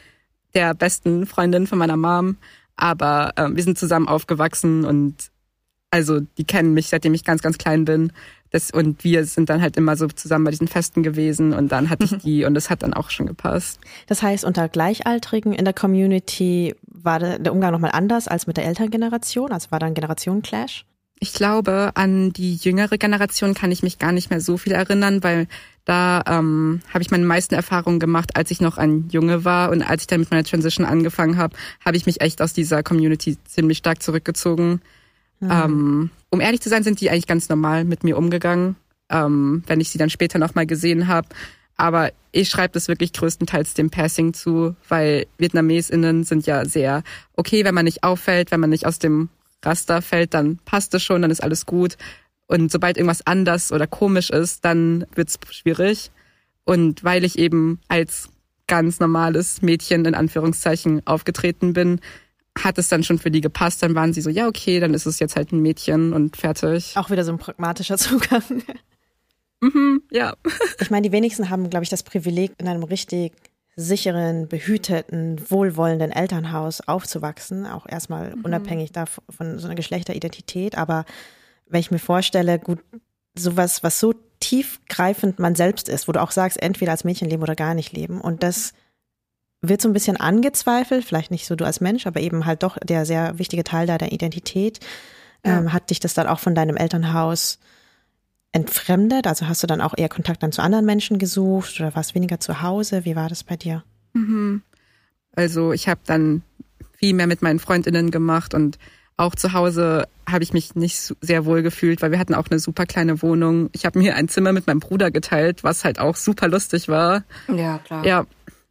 der 0.55 0.73
besten 0.73 1.27
Freundin 1.27 1.67
von 1.67 1.79
meiner 1.79 1.97
Mom. 1.97 2.37
Aber 2.77 3.33
ähm, 3.37 3.57
wir 3.57 3.65
sind 3.65 3.77
zusammen 3.77 4.07
aufgewachsen 4.07 4.85
und 4.85 5.33
also 5.91 6.21
die 6.21 6.45
kennen 6.45 6.75
mich, 6.75 6.91
seitdem 6.91 7.13
ich 7.13 7.25
ganz, 7.25 7.43
ganz 7.43 7.59
klein 7.59 7.85
bin. 7.85 8.13
Das, 8.51 8.71
und 8.71 9.03
wir 9.03 9.25
sind 9.25 9.51
dann 9.51 9.61
halt 9.61 9.77
immer 9.77 9.97
so 9.97 10.07
zusammen 10.07 10.45
bei 10.45 10.53
diesen 10.53 10.69
Festen 10.69 11.03
gewesen 11.03 11.55
und 11.55 11.73
dann 11.73 11.91
hatte 11.91 12.05
ich 12.05 12.17
die 12.23 12.45
und 12.45 12.57
es 12.57 12.71
hat 12.71 12.85
dann 12.85 12.95
auch 12.95 13.11
schon 13.11 13.27
gepasst. 13.27 13.81
Das 14.07 14.23
heißt, 14.23 14.45
unter 14.45 14.69
Gleichaltrigen 14.69 15.53
in 15.53 15.65
der 15.65 15.75
Community 15.75 16.77
war 16.87 17.19
der 17.19 17.53
Umgang 17.53 17.73
nochmal 17.73 17.91
anders 17.95 18.29
als 18.29 18.47
mit 18.47 18.59
der 18.59 18.67
Elterngeneration? 18.67 19.51
Also 19.51 19.73
war 19.73 19.81
da 19.81 19.87
ein 19.87 19.95
Generationenclash? 19.95 20.87
Ich 21.21 21.33
glaube, 21.33 21.93
an 21.95 22.33
die 22.33 22.57
jüngere 22.57 22.99
Generation 22.99 23.55
kann 23.55 23.73
ich 23.73 23.83
mich 23.83 23.99
gar 23.99 24.13
nicht 24.13 24.31
mehr 24.31 24.41
so 24.41 24.59
viel 24.59 24.73
erinnern, 24.73 25.23
weil 25.23 25.47
da 25.85 26.23
ähm, 26.27 26.81
habe 26.93 27.03
ich 27.03 27.11
meine 27.11 27.25
meisten 27.25 27.55
Erfahrungen 27.55 28.01
gemacht, 28.01 28.37
als 28.37 28.51
ich 28.51 28.61
noch 28.61 28.79
ein 28.79 29.09
Junge 29.11 29.45
war 29.45 29.71
und 29.71 29.83
als 29.83 30.03
ich 30.03 30.07
dann 30.07 30.21
mit 30.21 30.31
meiner 30.31 30.45
Transition 30.45 30.87
angefangen 30.87 31.37
habe, 31.37 31.57
habe 31.85 31.97
ich 31.97 32.07
mich 32.07 32.21
echt 32.21 32.43
aus 32.43 32.53
dieser 32.53 32.83
Community 32.83 33.37
ziemlich 33.45 33.79
stark 33.79 34.03
zurückgezogen. 34.03 34.81
Mhm. 35.41 35.51
Ähm, 35.51 36.11
um 36.31 36.41
ehrlich 36.41 36.63
zu 36.63 36.69
sein, 36.69 36.83
sind 36.83 37.01
die 37.01 37.11
eigentlich 37.11 37.27
ganz 37.27 37.49
normal 37.49 37.85
mit 37.85 38.03
mir 38.03 38.17
umgegangen, 38.17 38.77
ähm, 39.11 39.63
wenn 39.67 39.81
ich 39.81 39.91
sie 39.91 39.99
dann 39.99 40.11
später 40.11 40.39
nochmal 40.39 40.67
gesehen 40.67 41.07
habe. 41.07 41.29
Aber 41.77 42.13
ich 42.33 42.49
schreibe 42.49 42.73
das 42.73 42.89
wirklich 42.89 43.13
größtenteils 43.13 43.75
dem 43.75 43.91
Passing 43.91 44.33
zu, 44.33 44.75
weil 44.89 45.27
VietnamesInnen 45.39 46.25
sind 46.25 46.47
ja 46.47 46.65
sehr 46.65 47.03
okay, 47.35 47.65
wenn 47.65 47.75
man 47.75 47.85
nicht 47.85 48.05
auffällt, 48.05 48.51
wenn 48.51 48.61
man 48.61 48.71
nicht 48.71 48.87
aus 48.87 48.99
dem 48.99 49.29
Raster 49.65 50.03
fällt, 50.03 50.35
dann 50.35 50.59
passt 50.65 50.95
es 50.95 51.03
schon, 51.03 51.23
dann 51.23 51.31
ist 51.31 51.43
alles 51.43 51.67
gut. 51.67 51.97
Und 52.47 52.71
sobald 52.71 52.97
irgendwas 52.97 53.27
anders 53.27 53.73
oder 53.73 53.87
komisch 53.87 54.31
ist, 54.31 54.65
dann 54.65 55.07
wird's 55.15 55.39
schwierig. 55.51 56.11
Und 56.65 57.05
weil 57.05 57.25
ich 57.25 57.39
eben 57.39 57.81
als 57.89 58.29
ganz 58.67 59.01
normales 59.01 59.63
Mädchen 59.63 60.05
in 60.05 60.15
Anführungszeichen 60.15 61.07
aufgetreten 61.07 61.73
bin, 61.73 62.01
hat 62.59 62.79
es 62.79 62.89
dann 62.89 63.03
schon 63.03 63.19
für 63.19 63.31
die 63.31 63.41
gepasst. 63.41 63.83
Dann 63.83 63.95
waren 63.95 64.13
sie 64.13 64.21
so, 64.21 64.31
ja, 64.31 64.47
okay, 64.47 64.81
dann 64.81 64.95
ist 64.95 65.07
es 65.07 65.19
jetzt 65.19 65.37
halt 65.37 65.53
ein 65.53 65.61
Mädchen 65.61 66.13
und 66.13 66.37
fertig. 66.37 66.97
Auch 66.97 67.11
wieder 67.11 67.25
so 67.25 67.33
ein 67.33 67.39
pragmatischer 67.39 67.99
Zugang. 67.99 68.43
mhm, 69.61 70.03
ja. 70.11 70.35
Ich 70.81 70.91
meine, 70.91 71.09
die 71.09 71.13
wenigsten 71.13 71.51
haben, 71.51 71.69
glaube 71.71 71.85
ich, 71.85 71.91
das 71.91 72.03
Privileg, 72.03 72.53
in 72.59 72.69
einem 72.69 72.85
richtig 72.85 73.33
sicheren, 73.77 74.49
behüteten, 74.49 75.41
wohlwollenden 75.51 76.13
Elternhaus 76.13 76.81
aufzuwachsen, 76.81 77.67
auch 77.67 77.87
erstmal 77.87 78.37
mhm. 78.37 78.45
unabhängig 78.45 78.93
davon 78.93 79.25
von 79.31 79.59
so 79.59 79.67
einer 79.67 79.75
Geschlechteridentität. 79.75 80.77
Aber 80.77 81.05
wenn 81.67 81.81
ich 81.81 81.91
mir 81.91 81.99
vorstelle, 81.99 82.59
gut, 82.59 82.81
sowas, 83.37 83.83
was 83.83 83.99
so 83.99 84.15
tiefgreifend 84.41 85.39
man 85.39 85.55
selbst 85.55 85.89
ist, 85.89 86.07
wo 86.07 86.13
du 86.13 86.23
auch 86.23 86.31
sagst, 86.31 86.63
entweder 86.63 86.93
als 86.93 87.05
Mädchen 87.05 87.29
leben 87.29 87.43
oder 87.43 87.57
gar 87.57 87.75
nicht 87.75 87.93
leben. 87.93 88.21
Und 88.21 88.43
das 88.43 88.73
wird 89.61 89.81
so 89.81 89.89
ein 89.89 89.95
bisschen 89.95 90.19
angezweifelt, 90.19 91.05
vielleicht 91.05 91.31
nicht 91.31 91.47
so 91.47 91.57
du 91.57 91.65
als 91.65 91.81
Mensch, 91.81 92.07
aber 92.07 92.21
eben 92.21 92.47
halt 92.47 92.63
doch 92.63 92.79
der 92.79 93.07
sehr 93.07 93.39
wichtige 93.39 93.65
Teil 93.65 93.87
deiner 93.87 94.13
Identität. 94.13 94.81
Ja. 95.45 95.59
Ähm, 95.59 95.73
hat 95.73 95.91
dich 95.91 96.01
das 96.01 96.15
dann 96.15 96.27
auch 96.27 96.39
von 96.39 96.55
deinem 96.55 96.77
Elternhaus 96.77 97.59
entfremdet? 98.55 99.27
Also 99.27 99.49
hast 99.49 99.63
du 99.63 99.67
dann 99.67 99.81
auch 99.81 99.95
eher 99.97 100.09
Kontakt 100.09 100.43
dann 100.43 100.53
zu 100.53 100.63
anderen 100.63 100.87
Menschen 100.87 101.19
gesucht 101.19 101.79
oder 101.81 101.95
warst 101.95 102.15
weniger 102.15 102.39
zu 102.41 102.63
Hause? 102.63 103.05
Wie 103.05 103.17
war 103.17 103.29
das 103.29 103.43
bei 103.43 103.57
dir? 103.57 103.83
Mhm. 104.15 104.63
Also 105.35 105.73
ich 105.73 105.89
habe 105.89 106.01
dann 106.07 106.43
viel 106.97 107.15
mehr 107.15 107.27
mit 107.27 107.43
meinen 107.43 107.59
Freundinnen 107.59 108.13
gemacht 108.13 108.55
und 108.55 108.79
auch 109.17 109.35
zu 109.35 109.53
Hause 109.53 110.07
habe 110.29 110.45
ich 110.45 110.53
mich 110.53 110.75
nicht 110.77 111.15
sehr 111.21 111.45
wohl 111.45 111.63
gefühlt, 111.63 112.01
weil 112.01 112.13
wir 112.13 112.19
hatten 112.19 112.35
auch 112.35 112.47
eine 112.49 112.61
super 112.61 112.87
kleine 112.87 113.23
Wohnung. 113.23 113.71
Ich 113.73 113.85
habe 113.85 113.99
mir 113.99 114.15
ein 114.15 114.29
Zimmer 114.29 114.53
mit 114.53 114.67
meinem 114.67 114.81
Bruder 114.81 115.11
geteilt, 115.11 115.65
was 115.65 115.85
halt 115.85 115.99
auch 115.99 116.17
super 116.17 116.49
lustig 116.49 116.89
war. 116.89 117.25
Ja, 117.49 117.79
klar. 117.79 118.07
Ja. 118.07 118.27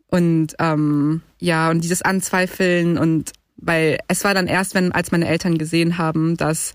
Und 0.08 0.56
ähm, 0.60 1.22
ja, 1.40 1.70
und 1.70 1.84
dieses 1.84 2.02
Anzweifeln 2.02 2.98
und 2.98 3.34
weil 3.58 4.00
es 4.08 4.24
war 4.24 4.34
dann 4.34 4.48
erst, 4.48 4.76
wenn, 4.76 4.92
als 4.92 5.12
meine 5.12 5.28
Eltern 5.28 5.58
gesehen 5.58 5.98
haben, 5.98 6.38
dass 6.38 6.74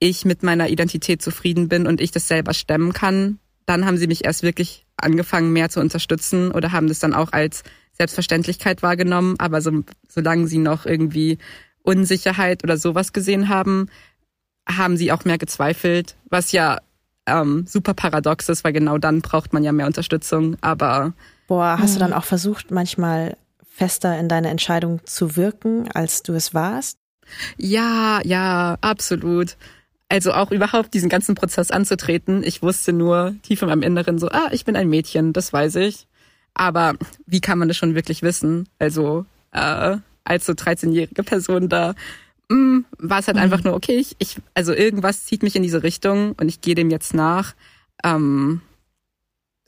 ich 0.00 0.24
mit 0.24 0.42
meiner 0.42 0.68
Identität 0.68 1.22
zufrieden 1.22 1.68
bin 1.68 1.86
und 1.86 2.00
ich 2.00 2.10
das 2.10 2.26
selber 2.26 2.54
stemmen 2.54 2.92
kann, 2.92 3.38
dann 3.66 3.86
haben 3.86 3.98
sie 3.98 4.08
mich 4.08 4.24
erst 4.24 4.42
wirklich 4.42 4.86
angefangen, 4.96 5.52
mehr 5.52 5.68
zu 5.68 5.78
unterstützen 5.80 6.50
oder 6.50 6.72
haben 6.72 6.88
das 6.88 6.98
dann 6.98 7.14
auch 7.14 7.32
als 7.32 7.62
Selbstverständlichkeit 7.92 8.82
wahrgenommen. 8.82 9.36
Aber 9.38 9.60
so, 9.60 9.84
solange 10.08 10.48
sie 10.48 10.58
noch 10.58 10.86
irgendwie 10.86 11.38
Unsicherheit 11.82 12.64
oder 12.64 12.76
sowas 12.76 13.12
gesehen 13.12 13.48
haben, 13.48 13.88
haben 14.68 14.96
sie 14.96 15.12
auch 15.12 15.24
mehr 15.24 15.38
gezweifelt, 15.38 16.16
was 16.28 16.52
ja 16.52 16.80
ähm, 17.26 17.66
super 17.66 17.94
paradox 17.94 18.48
ist, 18.48 18.64
weil 18.64 18.72
genau 18.72 18.98
dann 18.98 19.20
braucht 19.20 19.52
man 19.52 19.62
ja 19.62 19.72
mehr 19.72 19.86
Unterstützung. 19.86 20.56
Aber 20.60 21.12
boah, 21.46 21.76
hast 21.78 21.96
du 21.96 22.00
hm. 22.00 22.10
dann 22.10 22.12
auch 22.12 22.24
versucht, 22.24 22.70
manchmal 22.70 23.36
fester 23.68 24.18
in 24.18 24.28
deine 24.28 24.48
Entscheidung 24.48 25.00
zu 25.04 25.36
wirken, 25.36 25.90
als 25.92 26.22
du 26.22 26.32
es 26.34 26.54
warst? 26.54 26.98
Ja, 27.56 28.20
ja, 28.24 28.76
absolut. 28.80 29.56
Also 30.10 30.32
auch 30.32 30.50
überhaupt 30.50 30.92
diesen 30.92 31.08
ganzen 31.08 31.36
Prozess 31.36 31.70
anzutreten. 31.70 32.42
Ich 32.42 32.62
wusste 32.62 32.92
nur 32.92 33.36
tief 33.42 33.62
in 33.62 33.68
meinem 33.68 33.82
Inneren 33.82 34.18
so, 34.18 34.28
ah, 34.28 34.48
ich 34.50 34.64
bin 34.64 34.74
ein 34.74 34.88
Mädchen, 34.88 35.32
das 35.32 35.52
weiß 35.52 35.76
ich. 35.76 36.08
Aber 36.52 36.94
wie 37.26 37.40
kann 37.40 37.60
man 37.60 37.68
das 37.68 37.76
schon 37.76 37.94
wirklich 37.94 38.22
wissen? 38.22 38.68
Also 38.80 39.24
äh, 39.52 39.98
als 40.24 40.46
so 40.46 40.52
13-jährige 40.52 41.22
Person 41.22 41.68
da 41.68 41.94
mh, 42.48 42.56
mm, 42.56 42.84
war 42.98 43.20
es 43.20 43.28
halt 43.28 43.36
mhm. 43.36 43.44
einfach 43.44 43.62
nur, 43.62 43.74
okay, 43.74 43.94
ich, 43.98 44.16
ich, 44.18 44.36
also 44.52 44.72
irgendwas 44.72 45.26
zieht 45.26 45.44
mich 45.44 45.54
in 45.54 45.62
diese 45.62 45.84
Richtung 45.84 46.32
und 46.32 46.48
ich 46.48 46.60
gehe 46.60 46.74
dem 46.74 46.90
jetzt 46.90 47.14
nach. 47.14 47.54
Ähm, 48.02 48.62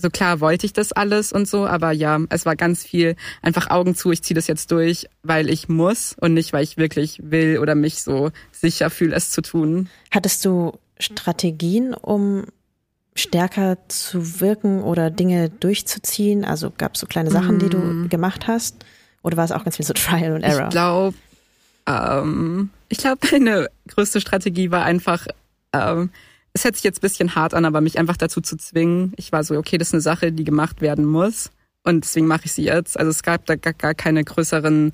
so 0.02 0.10
klar 0.10 0.40
wollte 0.40 0.66
ich 0.66 0.72
das 0.72 0.92
alles 0.92 1.32
und 1.32 1.48
so, 1.48 1.66
aber 1.66 1.92
ja, 1.92 2.18
es 2.28 2.44
war 2.44 2.56
ganz 2.56 2.84
viel 2.84 3.16
einfach 3.40 3.70
Augen 3.70 3.94
zu, 3.94 4.10
ich 4.10 4.22
ziehe 4.22 4.34
das 4.34 4.48
jetzt 4.48 4.70
durch, 4.70 5.06
weil 5.22 5.48
ich 5.48 5.68
muss 5.68 6.14
und 6.20 6.34
nicht, 6.34 6.52
weil 6.52 6.64
ich 6.64 6.76
wirklich 6.76 7.20
will 7.22 7.58
oder 7.58 7.74
mich 7.74 8.02
so 8.02 8.30
sicher 8.50 8.90
fühle, 8.90 9.16
es 9.16 9.30
zu 9.30 9.40
tun. 9.40 9.88
Hattest 10.10 10.44
du 10.44 10.78
Strategien, 10.98 11.94
um 11.94 12.44
stärker 13.14 13.78
zu 13.88 14.40
wirken 14.40 14.82
oder 14.82 15.10
Dinge 15.10 15.50
durchzuziehen? 15.50 16.44
Also 16.44 16.72
gab 16.76 16.94
es 16.94 17.00
so 17.00 17.06
kleine 17.06 17.30
Sachen, 17.30 17.58
die 17.58 17.68
du 17.68 17.78
mm. 17.78 18.08
gemacht 18.08 18.46
hast? 18.46 18.84
Oder 19.22 19.36
war 19.36 19.44
es 19.44 19.52
auch 19.52 19.64
ganz 19.64 19.76
viel 19.76 19.86
so 19.86 19.92
Trial 19.94 20.34
and 20.34 20.44
Error? 20.44 20.64
Ich 20.64 20.70
glaube, 20.70 21.16
ähm, 21.86 22.70
ich 22.88 22.98
glaube, 22.98 23.26
meine 23.30 23.68
größte 23.88 24.20
Strategie 24.20 24.70
war 24.70 24.84
einfach, 24.84 25.26
ähm, 25.72 26.10
es 26.54 26.64
hört 26.64 26.76
sich 26.76 26.84
jetzt 26.84 27.00
bisschen 27.00 27.34
hart 27.34 27.54
an, 27.54 27.64
aber 27.64 27.80
mich 27.80 27.98
einfach 27.98 28.16
dazu 28.16 28.40
zu 28.40 28.56
zwingen. 28.56 29.12
Ich 29.16 29.32
war 29.32 29.42
so, 29.44 29.56
okay, 29.56 29.78
das 29.78 29.88
ist 29.88 29.94
eine 29.94 30.00
Sache, 30.02 30.32
die 30.32 30.44
gemacht 30.44 30.80
werden 30.80 31.04
muss. 31.04 31.50
Und 31.82 32.04
deswegen 32.04 32.26
mache 32.26 32.42
ich 32.44 32.52
sie 32.52 32.64
jetzt. 32.64 32.98
Also 32.98 33.10
es 33.10 33.22
gab 33.22 33.46
da 33.46 33.56
gar, 33.56 33.72
gar 33.72 33.94
keine 33.94 34.22
größeren 34.22 34.92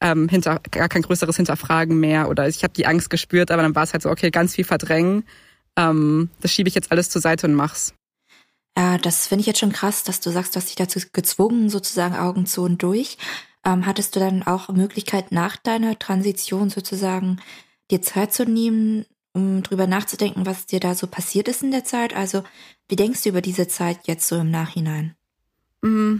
ähm, 0.00 0.28
hinter, 0.28 0.60
gar 0.70 0.88
kein 0.88 1.02
größeres 1.02 1.36
Hinterfragen 1.36 1.98
mehr 1.98 2.28
oder 2.28 2.48
ich 2.48 2.62
habe 2.62 2.74
die 2.74 2.86
Angst 2.86 3.10
gespürt, 3.10 3.50
aber 3.50 3.62
dann 3.62 3.74
war 3.74 3.84
es 3.84 3.92
halt 3.92 4.02
so, 4.02 4.10
okay, 4.10 4.30
ganz 4.30 4.54
viel 4.54 4.64
verdrängen. 4.64 5.24
Ähm, 5.76 6.30
das 6.40 6.52
schiebe 6.52 6.68
ich 6.68 6.74
jetzt 6.74 6.90
alles 6.90 7.10
zur 7.10 7.22
Seite 7.22 7.46
und 7.46 7.54
mach's. 7.54 7.94
Ja, 8.76 8.98
das 8.98 9.28
finde 9.28 9.40
ich 9.40 9.46
jetzt 9.46 9.60
schon 9.60 9.72
krass, 9.72 10.02
dass 10.02 10.20
du 10.20 10.30
sagst, 10.30 10.54
du 10.54 10.58
hast 10.58 10.68
dich 10.68 10.76
dazu 10.76 11.00
gezwungen, 11.12 11.70
sozusagen 11.70 12.16
Augen 12.16 12.46
zu 12.46 12.62
und 12.62 12.82
durch. 12.82 13.18
Ähm, 13.64 13.86
hattest 13.86 14.16
du 14.16 14.20
dann 14.20 14.42
auch 14.42 14.68
Möglichkeit, 14.68 15.32
nach 15.32 15.56
deiner 15.56 15.98
Transition 15.98 16.70
sozusagen 16.70 17.40
dir 17.90 18.02
Zeit 18.02 18.32
zu 18.32 18.44
nehmen, 18.44 19.06
um 19.34 19.62
drüber 19.62 19.86
nachzudenken, 19.86 20.46
was 20.46 20.66
dir 20.66 20.80
da 20.80 20.94
so 20.94 21.06
passiert 21.06 21.48
ist 21.48 21.62
in 21.62 21.70
der 21.70 21.84
Zeit? 21.84 22.14
Also, 22.16 22.44
wie 22.88 22.96
denkst 22.96 23.22
du 23.22 23.28
über 23.28 23.42
diese 23.42 23.68
Zeit 23.68 24.06
jetzt 24.06 24.26
so 24.26 24.36
im 24.36 24.50
Nachhinein? 24.50 25.14
Mm, 25.82 26.16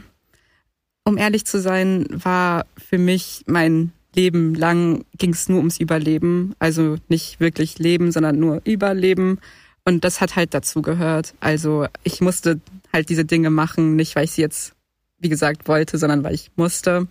um 1.04 1.16
ehrlich 1.16 1.46
zu 1.46 1.60
sein, 1.60 2.06
war 2.10 2.66
für 2.76 2.98
mich 2.98 3.44
mein 3.46 3.92
Leben 4.14 4.54
lang 4.54 5.04
ging 5.18 5.32
es 5.32 5.48
nur 5.48 5.58
ums 5.58 5.78
Überleben. 5.78 6.54
Also 6.58 6.96
nicht 7.08 7.40
wirklich 7.40 7.78
Leben, 7.78 8.12
sondern 8.12 8.38
nur 8.38 8.60
Überleben. 8.64 9.38
Und 9.84 10.04
das 10.04 10.20
hat 10.20 10.36
halt 10.36 10.54
dazu 10.54 10.82
gehört. 10.82 11.34
Also 11.40 11.86
ich 12.02 12.20
musste 12.20 12.60
halt 12.92 13.08
diese 13.08 13.24
Dinge 13.24 13.50
machen, 13.50 13.96
nicht 13.96 14.16
weil 14.16 14.24
ich 14.24 14.32
sie 14.32 14.42
jetzt, 14.42 14.74
wie 15.18 15.28
gesagt, 15.28 15.68
wollte, 15.68 15.98
sondern 15.98 16.24
weil 16.24 16.34
ich 16.34 16.50
musste. 16.56 17.06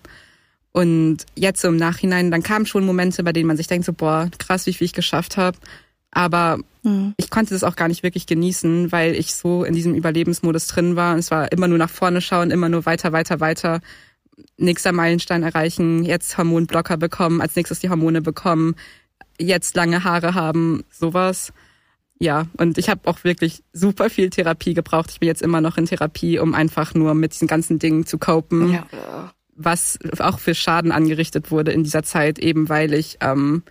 Und 0.72 1.18
jetzt 1.36 1.62
so 1.62 1.68
im 1.68 1.78
Nachhinein, 1.78 2.32
dann 2.32 2.42
kamen 2.42 2.66
schon 2.66 2.86
Momente, 2.86 3.24
bei 3.24 3.32
denen 3.32 3.48
man 3.48 3.58
sich 3.58 3.68
denkt, 3.68 3.86
so, 3.86 3.94
boah, 3.94 4.30
krass, 4.40 4.66
wie 4.66 4.74
viel 4.74 4.86
ich 4.86 4.94
geschafft 4.94 5.38
habe. 5.38 5.58
Aber 6.14 6.60
mhm. 6.84 7.14
ich 7.18 7.30
konnte 7.30 7.54
das 7.54 7.64
auch 7.64 7.76
gar 7.76 7.88
nicht 7.88 8.04
wirklich 8.04 8.28
genießen, 8.28 8.92
weil 8.92 9.16
ich 9.16 9.34
so 9.34 9.64
in 9.64 9.74
diesem 9.74 9.96
Überlebensmodus 9.96 10.68
drin 10.68 10.96
war. 10.96 11.14
Und 11.14 11.20
es 11.20 11.32
war 11.32 11.52
immer 11.52 11.68
nur 11.68 11.78
nach 11.78 11.90
vorne 11.90 12.22
schauen, 12.22 12.52
immer 12.52 12.70
nur 12.70 12.86
weiter, 12.86 13.12
weiter, 13.12 13.40
weiter. 13.40 13.82
nächster 14.58 14.92
Meilenstein 14.92 15.44
erreichen, 15.44 16.04
jetzt 16.04 16.38
Hormonblocker 16.38 16.98
bekommen, 16.98 17.42
als 17.42 17.56
nächstes 17.56 17.80
die 17.80 17.90
Hormone 17.90 18.22
bekommen, 18.22 18.76
jetzt 19.40 19.76
lange 19.76 20.04
Haare 20.04 20.34
haben, 20.36 20.84
sowas. 20.92 21.52
Ja, 22.20 22.46
und 22.58 22.78
ich 22.78 22.90
habe 22.90 23.10
auch 23.10 23.24
wirklich 23.24 23.64
super 23.74 24.10
viel 24.10 24.30
Therapie 24.30 24.74
gebraucht. 24.74 25.10
Ich 25.12 25.20
bin 25.20 25.28
jetzt 25.28 25.42
immer 25.42 25.62
noch 25.62 25.78
in 25.78 25.86
Therapie, 25.86 26.40
um 26.40 26.54
einfach 26.54 26.94
nur 26.94 27.16
mit 27.16 27.34
diesen 27.34 27.48
ganzen 27.48 27.80
Dingen 27.80 28.06
zu 28.06 28.18
copen, 28.18 28.72
ja. 28.72 29.34
was 29.56 30.00
auch 30.20 30.40
für 30.40 30.56
Schaden 30.56 30.92
angerichtet 30.92 31.52
wurde 31.52 31.72
in 31.72 31.84
dieser 31.84 32.04
Zeit, 32.04 32.40
eben 32.40 32.70
weil 32.70 32.94
ich 32.94 33.18
ähm, 33.20 33.64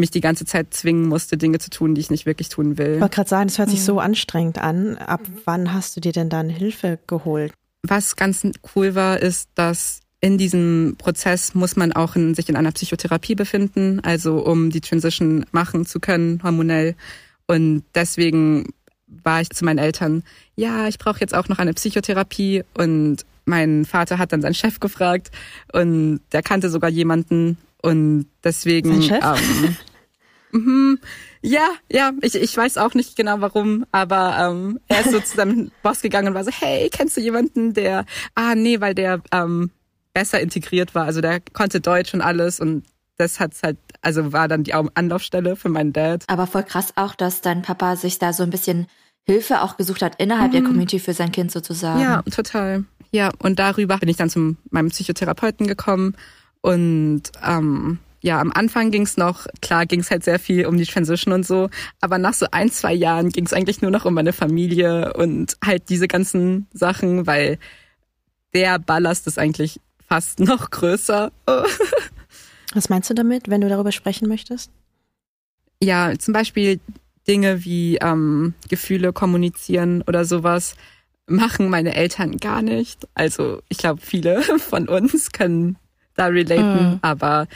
mich 0.00 0.10
die 0.10 0.20
ganze 0.20 0.44
Zeit 0.44 0.74
zwingen 0.74 1.06
musste, 1.06 1.36
Dinge 1.36 1.58
zu 1.58 1.70
tun, 1.70 1.94
die 1.94 2.00
ich 2.00 2.10
nicht 2.10 2.26
wirklich 2.26 2.48
tun 2.48 2.78
will. 2.78 2.94
Ich 2.94 3.00
wollte 3.00 3.14
gerade 3.14 3.30
sagen, 3.30 3.48
es 3.48 3.58
hört 3.58 3.70
sich 3.70 3.84
so 3.84 4.00
anstrengend 4.00 4.58
an. 4.58 4.96
Ab 4.96 5.20
wann 5.44 5.72
hast 5.72 5.96
du 5.96 6.00
dir 6.00 6.12
denn 6.12 6.28
dann 6.28 6.48
Hilfe 6.48 6.98
geholt? 7.06 7.52
Was 7.82 8.16
ganz 8.16 8.46
cool 8.74 8.94
war, 8.94 9.20
ist, 9.20 9.48
dass 9.54 10.00
in 10.20 10.36
diesem 10.36 10.96
Prozess 10.98 11.54
muss 11.54 11.76
man 11.76 11.92
auch 11.92 12.14
in, 12.14 12.34
sich 12.34 12.48
in 12.48 12.56
einer 12.56 12.72
Psychotherapie 12.72 13.34
befinden, 13.34 14.00
also 14.00 14.44
um 14.44 14.70
die 14.70 14.82
Transition 14.82 15.46
machen 15.52 15.86
zu 15.86 15.98
können, 15.98 16.42
hormonell. 16.42 16.94
Und 17.46 17.84
deswegen 17.94 18.66
war 19.06 19.40
ich 19.40 19.50
zu 19.50 19.64
meinen 19.64 19.78
Eltern, 19.78 20.22
ja, 20.56 20.88
ich 20.88 20.98
brauche 20.98 21.20
jetzt 21.20 21.34
auch 21.34 21.48
noch 21.48 21.58
eine 21.58 21.72
Psychotherapie. 21.72 22.64
Und 22.74 23.24
mein 23.46 23.84
Vater 23.84 24.18
hat 24.18 24.32
dann 24.32 24.42
seinen 24.42 24.54
Chef 24.54 24.78
gefragt 24.78 25.30
und 25.72 26.20
der 26.32 26.42
kannte 26.42 26.70
sogar 26.70 26.90
jemanden. 26.90 27.56
Und 27.82 28.26
deswegen. 28.44 29.00
Sein 29.00 29.02
Chef? 29.02 29.24
Ähm, 29.24 29.76
Mhm. 30.52 30.98
Ja, 31.42 31.68
ja, 31.90 32.12
ich, 32.20 32.34
ich 32.34 32.56
weiß 32.56 32.76
auch 32.78 32.94
nicht 32.94 33.16
genau 33.16 33.40
warum, 33.40 33.86
aber 33.92 34.36
ähm, 34.38 34.80
er 34.88 35.00
ist 35.00 35.12
so 35.12 35.20
zu 35.20 35.36
seinem 35.36 35.70
Boss 35.82 36.02
gegangen 36.02 36.28
und 36.28 36.34
war 36.34 36.44
so, 36.44 36.50
hey, 36.50 36.90
kennst 36.90 37.16
du 37.16 37.20
jemanden, 37.20 37.72
der, 37.72 38.04
ah 38.34 38.54
nee, 38.54 38.80
weil 38.80 38.94
der 38.94 39.22
ähm, 39.32 39.70
besser 40.12 40.40
integriert 40.40 40.94
war, 40.94 41.06
also 41.06 41.20
der 41.20 41.40
konnte 41.52 41.80
Deutsch 41.80 42.12
und 42.12 42.20
alles 42.20 42.60
und 42.60 42.84
das 43.16 43.38
hat's 43.38 43.62
halt, 43.62 43.76
also 44.00 44.32
war 44.32 44.48
dann 44.48 44.64
die 44.64 44.74
Anlaufstelle 44.74 45.56
für 45.56 45.68
meinen 45.68 45.92
Dad. 45.92 46.24
Aber 46.26 46.46
voll 46.46 46.62
krass 46.62 46.92
auch, 46.96 47.14
dass 47.14 47.42
dein 47.42 47.62
Papa 47.62 47.96
sich 47.96 48.18
da 48.18 48.32
so 48.32 48.42
ein 48.42 48.50
bisschen 48.50 48.86
Hilfe 49.24 49.60
auch 49.62 49.76
gesucht 49.76 50.02
hat 50.02 50.16
innerhalb 50.18 50.48
mhm. 50.48 50.52
der 50.52 50.62
Community 50.62 50.98
für 50.98 51.12
sein 51.12 51.30
Kind 51.30 51.52
sozusagen. 51.52 52.00
Ja, 52.00 52.22
total. 52.22 52.84
Ja, 53.12 53.30
und 53.38 53.58
darüber 53.58 53.98
bin 53.98 54.08
ich 54.08 54.16
dann 54.16 54.30
zu 54.30 54.56
meinem 54.70 54.88
Psychotherapeuten 54.88 55.66
gekommen 55.66 56.16
und 56.62 57.22
ähm, 57.46 57.98
ja, 58.20 58.40
am 58.40 58.52
Anfang 58.52 58.90
ging's 58.90 59.16
noch, 59.16 59.46
klar 59.62 59.86
ging's 59.86 60.10
halt 60.10 60.24
sehr 60.24 60.38
viel 60.38 60.66
um 60.66 60.76
die 60.76 60.84
Transition 60.84 61.32
und 61.32 61.46
so, 61.46 61.70
aber 62.00 62.18
nach 62.18 62.34
so 62.34 62.46
ein, 62.50 62.70
zwei 62.70 62.92
Jahren 62.92 63.30
ging's 63.30 63.52
eigentlich 63.52 63.80
nur 63.80 63.90
noch 63.90 64.04
um 64.04 64.14
meine 64.14 64.32
Familie 64.32 65.12
und 65.14 65.56
halt 65.64 65.88
diese 65.88 66.06
ganzen 66.06 66.66
Sachen, 66.72 67.26
weil 67.26 67.58
der 68.52 68.78
Ballast 68.78 69.26
ist 69.26 69.38
eigentlich 69.38 69.80
fast 70.06 70.40
noch 70.40 70.70
größer. 70.70 71.32
Was 72.74 72.88
meinst 72.88 73.08
du 73.10 73.14
damit, 73.14 73.48
wenn 73.48 73.60
du 73.60 73.68
darüber 73.68 73.92
sprechen 73.92 74.28
möchtest? 74.28 74.70
Ja, 75.82 76.12
zum 76.18 76.34
Beispiel 76.34 76.78
Dinge 77.26 77.64
wie 77.64 77.96
ähm, 77.96 78.54
Gefühle 78.68 79.12
kommunizieren 79.12 80.02
oder 80.02 80.24
sowas 80.24 80.74
machen 81.26 81.70
meine 81.70 81.94
Eltern 81.94 82.36
gar 82.38 82.60
nicht. 82.60 83.06
Also 83.14 83.62
ich 83.68 83.78
glaube, 83.78 84.00
viele 84.02 84.42
von 84.58 84.88
uns 84.88 85.32
können 85.32 85.76
da 86.16 86.26
relaten, 86.26 86.92
mhm. 86.92 86.98
aber 87.02 87.46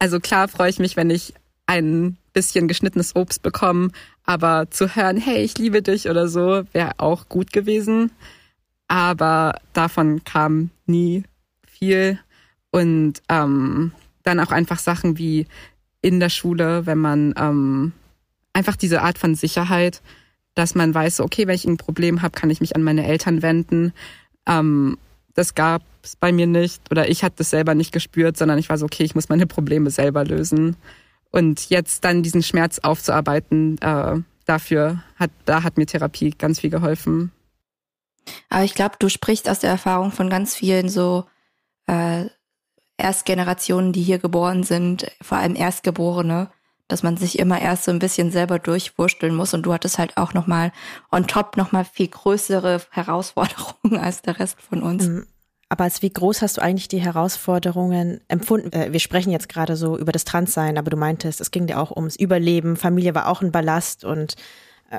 also 0.00 0.18
klar 0.18 0.48
freue 0.48 0.70
ich 0.70 0.80
mich, 0.80 0.96
wenn 0.96 1.10
ich 1.10 1.34
ein 1.66 2.16
bisschen 2.32 2.66
geschnittenes 2.66 3.14
Obst 3.14 3.42
bekomme, 3.42 3.90
aber 4.24 4.68
zu 4.70 4.96
hören, 4.96 5.18
hey, 5.18 5.42
ich 5.44 5.56
liebe 5.58 5.82
dich 5.82 6.08
oder 6.08 6.26
so, 6.26 6.64
wäre 6.72 6.92
auch 6.98 7.28
gut 7.28 7.52
gewesen. 7.52 8.10
Aber 8.88 9.54
davon 9.72 10.24
kam 10.24 10.70
nie 10.86 11.22
viel. 11.64 12.18
Und 12.72 13.22
ähm, 13.28 13.92
dann 14.24 14.40
auch 14.40 14.50
einfach 14.50 14.78
Sachen 14.78 15.18
wie 15.18 15.46
in 16.02 16.18
der 16.18 16.28
Schule, 16.28 16.86
wenn 16.86 16.98
man 16.98 17.34
ähm, 17.36 17.92
einfach 18.52 18.76
diese 18.76 19.02
Art 19.02 19.18
von 19.18 19.34
Sicherheit, 19.34 20.02
dass 20.54 20.74
man 20.74 20.94
weiß, 20.94 21.20
okay, 21.20 21.46
wenn 21.46 21.54
ich 21.54 21.66
ein 21.66 21.76
Problem 21.76 22.22
habe, 22.22 22.38
kann 22.38 22.50
ich 22.50 22.60
mich 22.60 22.74
an 22.74 22.82
meine 22.82 23.06
Eltern 23.06 23.42
wenden. 23.42 23.92
Ähm, 24.46 24.98
das 25.34 25.54
gab 25.54 25.82
es 26.02 26.16
bei 26.16 26.32
mir 26.32 26.46
nicht 26.46 26.90
oder 26.90 27.08
ich 27.08 27.22
hatte 27.22 27.36
das 27.38 27.50
selber 27.50 27.74
nicht 27.74 27.92
gespürt, 27.92 28.36
sondern 28.36 28.58
ich 28.58 28.68
war 28.68 28.78
so, 28.78 28.86
okay, 28.86 29.04
ich 29.04 29.14
muss 29.14 29.28
meine 29.28 29.46
Probleme 29.46 29.90
selber 29.90 30.24
lösen. 30.24 30.76
Und 31.30 31.70
jetzt 31.70 32.04
dann 32.04 32.22
diesen 32.22 32.42
Schmerz 32.42 32.80
aufzuarbeiten, 32.80 33.78
äh, 33.78 34.16
dafür 34.46 35.04
hat, 35.16 35.30
da 35.44 35.62
hat 35.62 35.76
mir 35.76 35.86
Therapie 35.86 36.30
ganz 36.30 36.60
viel 36.60 36.70
geholfen. 36.70 37.30
Aber 38.48 38.64
ich 38.64 38.74
glaube, 38.74 38.96
du 38.98 39.08
sprichst 39.08 39.48
aus 39.48 39.60
der 39.60 39.70
Erfahrung 39.70 40.10
von 40.10 40.28
ganz 40.28 40.54
vielen 40.54 40.88
so 40.88 41.24
äh, 41.86 42.26
Erstgenerationen, 42.96 43.92
die 43.92 44.02
hier 44.02 44.18
geboren 44.18 44.62
sind, 44.62 45.10
vor 45.22 45.38
allem 45.38 45.56
Erstgeborene, 45.56 46.50
dass 46.92 47.02
man 47.02 47.16
sich 47.16 47.38
immer 47.38 47.60
erst 47.60 47.84
so 47.84 47.90
ein 47.90 47.98
bisschen 47.98 48.30
selber 48.30 48.58
durchwursteln 48.58 49.34
muss 49.34 49.54
und 49.54 49.62
du 49.62 49.72
hattest 49.72 49.98
halt 49.98 50.16
auch 50.16 50.34
nochmal 50.34 50.72
on 51.10 51.26
top 51.26 51.56
nochmal 51.56 51.84
viel 51.84 52.08
größere 52.08 52.80
Herausforderungen 52.90 53.98
als 53.98 54.22
der 54.22 54.38
Rest 54.38 54.60
von 54.60 54.82
uns. 54.82 55.06
Mhm. 55.06 55.26
Aber 55.72 55.84
als 55.84 56.02
wie 56.02 56.10
groß 56.10 56.42
hast 56.42 56.56
du 56.56 56.62
eigentlich 56.62 56.88
die 56.88 57.00
Herausforderungen 57.00 58.20
empfunden? 58.26 58.72
Äh, 58.72 58.92
wir 58.92 58.98
sprechen 58.98 59.30
jetzt 59.30 59.48
gerade 59.48 59.76
so 59.76 59.96
über 59.96 60.10
das 60.10 60.24
Transsein, 60.24 60.76
aber 60.76 60.90
du 60.90 60.96
meintest, 60.96 61.40
es 61.40 61.52
ging 61.52 61.68
dir 61.68 61.78
auch 61.78 61.92
ums 61.92 62.16
Überleben, 62.16 62.76
Familie 62.76 63.14
war 63.14 63.28
auch 63.28 63.40
ein 63.40 63.52
Ballast 63.52 64.04
und 64.04 64.34
äh, 64.90 64.98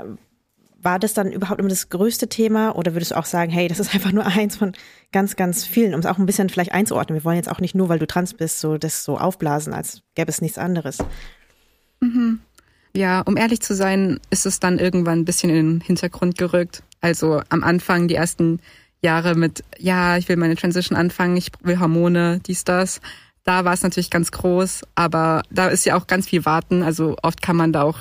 war 0.84 0.98
das 0.98 1.14
dann 1.14 1.32
überhaupt 1.32 1.60
immer 1.60 1.70
das 1.70 1.90
größte 1.90 2.28
Thema 2.30 2.76
oder 2.76 2.94
würdest 2.94 3.12
du 3.12 3.18
auch 3.18 3.26
sagen, 3.26 3.52
hey, 3.52 3.68
das 3.68 3.80
ist 3.80 3.94
einfach 3.94 4.14
nur 4.14 4.26
eins 4.26 4.56
von 4.56 4.72
ganz, 5.12 5.36
ganz 5.36 5.66
vielen, 5.66 5.94
um 5.94 6.00
es 6.00 6.06
auch 6.06 6.18
ein 6.18 6.26
bisschen 6.26 6.48
vielleicht 6.48 6.72
einzuordnen. 6.72 7.20
Wir 7.20 7.26
wollen 7.26 7.36
jetzt 7.36 7.50
auch 7.52 7.60
nicht 7.60 7.76
nur, 7.76 7.90
weil 7.90 8.00
du 8.00 8.08
trans 8.08 8.34
bist, 8.34 8.62
so 8.62 8.78
das 8.78 9.04
so 9.04 9.18
aufblasen, 9.18 9.74
als 9.74 10.04
gäbe 10.16 10.30
es 10.30 10.42
nichts 10.42 10.58
anderes. 10.58 11.00
Ja, 12.94 13.22
um 13.22 13.38
ehrlich 13.38 13.62
zu 13.62 13.74
sein, 13.74 14.20
ist 14.30 14.46
es 14.46 14.60
dann 14.60 14.80
irgendwann 14.80 15.20
ein 15.20 15.26
bisschen 15.26 15.50
in 15.50 15.56
den 15.56 15.82
Hintergrund 15.82 16.38
gerückt. 16.38 16.84
Also 17.00 17.42
am 17.50 17.64
Anfang, 17.64 18.08
die 18.08 18.16
ersten 18.16 18.60
Jahre 19.02 19.36
mit, 19.36 19.64
ja, 19.78 20.18
ich 20.18 20.30
will 20.30 20.36
meine 20.36 20.56
Transition 20.56 20.98
anfangen, 20.98 21.38
ich 21.38 21.52
will 21.62 21.80
Hormone, 21.80 22.40
dies, 22.46 22.64
das. 22.64 23.02
Da 23.44 23.66
war 23.66 23.74
es 23.74 23.82
natürlich 23.82 24.12
ganz 24.12 24.32
groß, 24.32 24.82
aber 24.94 25.42
da 25.50 25.70
ist 25.70 25.86
ja 25.86 25.96
auch 25.96 26.06
ganz 26.06 26.28
viel 26.28 26.46
Warten. 26.46 26.84
Also 26.84 27.16
oft 27.24 27.42
kann 27.42 27.56
man 27.56 27.74
da 27.74 27.84
auch 27.84 27.98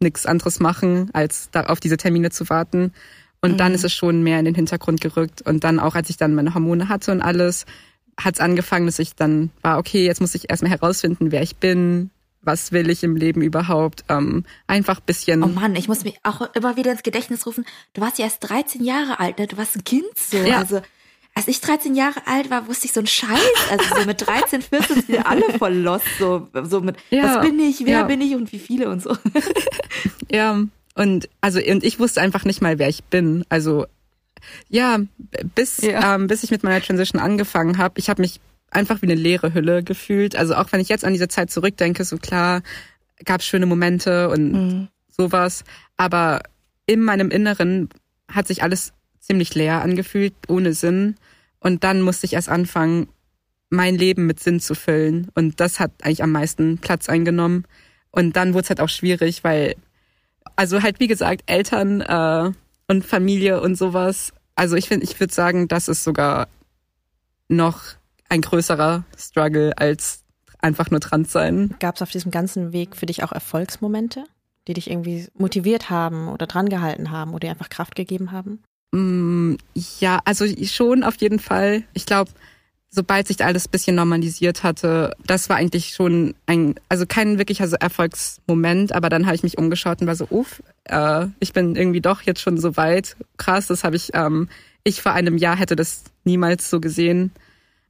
nichts 0.00 0.26
anderes 0.26 0.60
machen, 0.60 1.10
als 1.12 1.48
da 1.50 1.64
auf 1.64 1.80
diese 1.80 1.96
Termine 1.96 2.30
zu 2.30 2.48
warten. 2.48 2.92
Und 3.40 3.52
mhm. 3.52 3.56
dann 3.56 3.74
ist 3.74 3.84
es 3.84 3.92
schon 3.92 4.22
mehr 4.22 4.38
in 4.38 4.44
den 4.44 4.54
Hintergrund 4.54 5.00
gerückt. 5.00 5.42
Und 5.42 5.64
dann 5.64 5.80
auch, 5.80 5.94
als 5.94 6.10
ich 6.10 6.18
dann 6.18 6.34
meine 6.34 6.54
Hormone 6.54 6.88
hatte 6.88 7.10
und 7.10 7.22
alles, 7.22 7.66
hat 8.18 8.34
es 8.34 8.40
angefangen, 8.40 8.86
dass 8.86 8.98
ich 8.98 9.14
dann 9.14 9.50
war, 9.62 9.78
okay, 9.78 10.04
jetzt 10.06 10.20
muss 10.20 10.34
ich 10.34 10.48
erstmal 10.48 10.70
herausfinden, 10.70 11.32
wer 11.32 11.42
ich 11.42 11.56
bin, 11.56 12.10
was 12.46 12.72
will 12.72 12.88
ich 12.88 13.02
im 13.02 13.16
Leben 13.16 13.42
überhaupt? 13.42 14.04
Ähm, 14.08 14.44
einfach 14.66 15.00
bisschen. 15.00 15.42
Oh 15.42 15.48
Mann, 15.48 15.74
ich 15.76 15.88
muss 15.88 16.04
mich 16.04 16.18
auch 16.22 16.40
immer 16.54 16.76
wieder 16.76 16.92
ins 16.92 17.02
Gedächtnis 17.02 17.46
rufen. 17.46 17.66
Du 17.92 18.00
warst 18.00 18.18
ja 18.18 18.24
erst 18.24 18.48
13 18.48 18.82
Jahre 18.84 19.20
alt, 19.20 19.38
ne? 19.38 19.46
Du 19.46 19.56
warst 19.56 19.76
ein 19.76 19.84
Kind 19.84 20.06
so. 20.16 20.38
Ja. 20.38 20.58
Also 20.58 20.80
als 21.36 21.48
ich 21.48 21.60
13 21.60 21.94
Jahre 21.94 22.26
alt 22.26 22.48
war, 22.48 22.66
wusste 22.66 22.86
ich 22.86 22.94
so 22.94 23.00
einen 23.00 23.06
Scheiß. 23.06 23.40
Also 23.70 23.84
so 23.94 24.06
mit 24.06 24.26
13, 24.26 24.62
14 24.62 24.96
sind 24.96 25.08
wir 25.08 25.26
alle 25.26 25.44
voll 25.58 25.74
lost. 25.74 26.06
So, 26.18 26.48
so 26.62 26.80
mit, 26.80 26.96
ja, 27.10 27.24
was 27.24 27.46
bin 27.46 27.58
ich, 27.60 27.84
wer 27.84 27.98
ja. 27.98 28.02
bin 28.04 28.22
ich 28.22 28.34
und 28.34 28.52
wie 28.52 28.58
viele 28.58 28.88
und 28.88 29.02
so. 29.02 29.16
Ja, 30.32 30.60
und 30.94 31.28
also 31.40 31.60
und 31.60 31.84
ich 31.84 32.00
wusste 32.00 32.20
einfach 32.20 32.44
nicht 32.44 32.62
mal, 32.62 32.78
wer 32.78 32.88
ich 32.88 33.04
bin. 33.04 33.44
Also 33.48 33.86
ja, 34.68 34.98
bis 35.54 35.82
ja. 35.82 36.14
Ähm, 36.14 36.26
bis 36.26 36.42
ich 36.42 36.50
mit 36.50 36.62
meiner 36.62 36.82
Transition 36.82 37.20
angefangen 37.20 37.78
habe, 37.78 37.98
ich 37.98 38.08
habe 38.08 38.22
mich 38.22 38.40
einfach 38.76 39.02
wie 39.02 39.06
eine 39.06 39.14
leere 39.14 39.54
Hülle 39.54 39.82
gefühlt. 39.82 40.36
Also 40.36 40.54
auch 40.54 40.70
wenn 40.70 40.80
ich 40.80 40.88
jetzt 40.88 41.04
an 41.04 41.12
diese 41.12 41.28
Zeit 41.28 41.50
zurückdenke, 41.50 42.04
so 42.04 42.18
klar, 42.18 42.62
gab 43.24 43.40
es 43.40 43.46
schöne 43.46 43.66
Momente 43.66 44.28
und 44.28 44.52
mhm. 44.52 44.88
sowas. 45.08 45.64
Aber 45.96 46.42
in 46.86 47.02
meinem 47.02 47.30
Inneren 47.30 47.88
hat 48.28 48.46
sich 48.46 48.62
alles 48.62 48.92
ziemlich 49.18 49.54
leer 49.54 49.82
angefühlt, 49.82 50.34
ohne 50.46 50.74
Sinn. 50.74 51.16
Und 51.58 51.82
dann 51.82 52.02
musste 52.02 52.26
ich 52.26 52.34
erst 52.34 52.48
anfangen, 52.48 53.08
mein 53.70 53.96
Leben 53.96 54.26
mit 54.26 54.40
Sinn 54.40 54.60
zu 54.60 54.74
füllen. 54.74 55.28
Und 55.34 55.58
das 55.58 55.80
hat 55.80 55.90
eigentlich 56.02 56.22
am 56.22 56.30
meisten 56.32 56.78
Platz 56.78 57.08
eingenommen. 57.08 57.64
Und 58.10 58.36
dann 58.36 58.54
wurde 58.54 58.64
es 58.64 58.68
halt 58.68 58.80
auch 58.80 58.88
schwierig, 58.88 59.42
weil, 59.42 59.74
also 60.54 60.82
halt 60.82 61.00
wie 61.00 61.08
gesagt, 61.08 61.42
Eltern 61.46 62.00
äh, 62.02 62.52
und 62.86 63.04
Familie 63.04 63.60
und 63.60 63.76
sowas. 63.76 64.32
Also 64.54 64.76
ich 64.76 64.88
finde, 64.88 65.04
ich 65.04 65.18
würde 65.18 65.34
sagen, 65.34 65.66
das 65.66 65.88
ist 65.88 66.04
sogar 66.04 66.48
noch 67.48 67.82
ein 68.28 68.40
größerer 68.40 69.04
Struggle 69.16 69.76
als 69.76 70.22
einfach 70.60 70.90
nur 70.90 71.00
trans 71.00 71.32
sein. 71.32 71.74
Gab 71.80 71.96
es 71.96 72.02
auf 72.02 72.10
diesem 72.10 72.30
ganzen 72.30 72.72
Weg 72.72 72.96
für 72.96 73.06
dich 73.06 73.22
auch 73.22 73.32
Erfolgsmomente, 73.32 74.24
die 74.66 74.74
dich 74.74 74.90
irgendwie 74.90 75.28
motiviert 75.34 75.90
haben 75.90 76.28
oder 76.28 76.46
drangehalten 76.46 77.10
haben 77.10 77.32
oder 77.32 77.40
dir 77.46 77.50
einfach 77.50 77.68
Kraft 77.68 77.94
gegeben 77.94 78.32
haben? 78.32 78.62
Mm, 78.92 79.54
ja, 80.00 80.20
also 80.24 80.46
schon 80.64 81.04
auf 81.04 81.16
jeden 81.16 81.38
Fall. 81.38 81.84
Ich 81.92 82.06
glaube, 82.06 82.30
sobald 82.90 83.28
sich 83.28 83.44
alles 83.44 83.68
bisschen 83.68 83.96
normalisiert 83.96 84.62
hatte, 84.62 85.14
das 85.26 85.48
war 85.48 85.56
eigentlich 85.56 85.94
schon 85.94 86.34
ein, 86.46 86.76
also 86.88 87.04
kein 87.06 87.38
wirklicher 87.38 87.70
Erfolgsmoment, 87.80 88.92
aber 88.92 89.08
dann 89.08 89.26
habe 89.26 89.36
ich 89.36 89.42
mich 89.42 89.58
umgeschaut 89.58 90.00
und 90.00 90.06
war 90.06 90.16
so, 90.16 90.26
uff, 90.30 90.62
äh, 90.84 91.26
ich 91.38 91.52
bin 91.52 91.76
irgendwie 91.76 92.00
doch 92.00 92.22
jetzt 92.22 92.40
schon 92.40 92.58
so 92.58 92.76
weit. 92.76 93.16
Krass, 93.36 93.66
das 93.66 93.84
habe 93.84 93.96
ich, 93.96 94.10
ähm, 94.14 94.48
ich 94.82 95.02
vor 95.02 95.12
einem 95.12 95.36
Jahr 95.36 95.56
hätte 95.56 95.76
das 95.76 96.04
niemals 96.24 96.70
so 96.70 96.80
gesehen. 96.80 97.32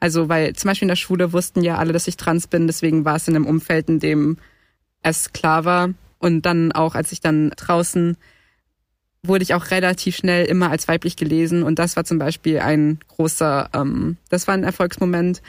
Also, 0.01 0.29
weil 0.29 0.55
zum 0.55 0.69
Beispiel 0.69 0.87
in 0.87 0.91
der 0.91 0.97
Schule 0.97 1.33
wussten 1.33 1.63
ja 1.63 1.77
alle, 1.77 1.93
dass 1.93 2.09
ich 2.09 2.17
trans 2.17 2.47
bin, 2.47 2.67
deswegen 2.67 3.05
war 3.05 3.17
es 3.17 3.29
in 3.29 3.37
einem 3.37 3.47
Umfeld, 3.47 3.89
in 3.89 3.99
dem 3.99 4.39
es 5.03 5.33
klar 5.33 5.65
war. 5.65 5.91
Und 6.19 6.43
dann 6.43 6.73
auch, 6.73 6.95
als 6.95 7.13
ich 7.13 7.21
dann 7.21 7.51
draußen 7.51 8.17
wurde 9.23 9.43
ich 9.43 9.55
auch 9.55 9.71
relativ 9.71 10.17
schnell 10.17 10.45
immer 10.47 10.71
als 10.71 10.89
weiblich 10.89 11.17
gelesen. 11.17 11.63
Und 11.63 11.79
das 11.79 11.97
war 11.97 12.05
zum 12.05 12.19
Beispiel 12.19 12.61
ein 12.61 12.99
großer, 13.09 13.71
ähm, 13.75 14.17
das 14.29 14.47
war 14.47 14.55
ein 14.55 14.65
Erfolgsmoment, 14.65 15.43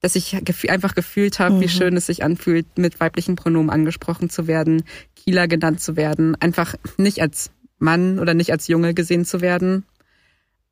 dass 0.00 0.16
ich 0.16 0.36
gef 0.42 0.64
einfach 0.68 0.94
gefühlt 0.94 1.38
habe, 1.38 1.56
mhm. 1.56 1.60
wie 1.60 1.68
schön 1.68 1.96
es 1.96 2.06
sich 2.06 2.22
anfühlt, 2.22 2.66
mit 2.76 3.00
weiblichen 3.00 3.36
Pronomen 3.36 3.70
angesprochen 3.70 4.28
zu 4.30 4.46
werden, 4.46 4.84
Kieler 5.16 5.48
genannt 5.48 5.80
zu 5.80 5.96
werden, 5.96 6.36
einfach 6.40 6.74
nicht 6.98 7.20
als 7.20 7.50
Mann 7.78 8.18
oder 8.18 8.34
nicht 8.34 8.52
als 8.52 8.68
Junge 8.68 8.94
gesehen 8.94 9.24
zu 9.24 9.40
werden. 9.40 9.84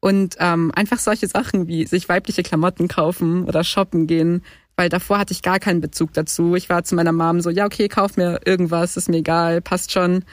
Und 0.05 0.35
ähm, 0.41 0.73
einfach 0.75 0.99
solche 0.99 1.29
Sachen 1.29 1.69
wie 1.69 1.87
sich 1.87 2.09
weibliche 2.09 2.43
Klamotten 2.43 2.89
kaufen 2.89 3.45
oder 3.45 3.63
shoppen 3.63 4.09
gehen, 4.09 4.43
weil 4.75 4.89
davor 4.89 5.21
hatte 5.21 5.33
ich 5.33 5.43
gar 5.43 5.61
keinen 5.61 5.81
Bezug 5.81 6.13
dazu. 6.13 6.57
Ich 6.57 6.69
war 6.69 6.83
zu 6.83 6.97
meiner 6.97 7.13
Mom 7.13 7.41
so, 7.41 7.51
ja, 7.51 7.67
okay, 7.67 7.87
kauf 7.87 8.17
mir 8.17 8.41
irgendwas, 8.45 8.97
ist 8.97 9.09
mir 9.09 9.19
egal, 9.19 9.61
passt 9.61 9.93
schon. 9.93 10.25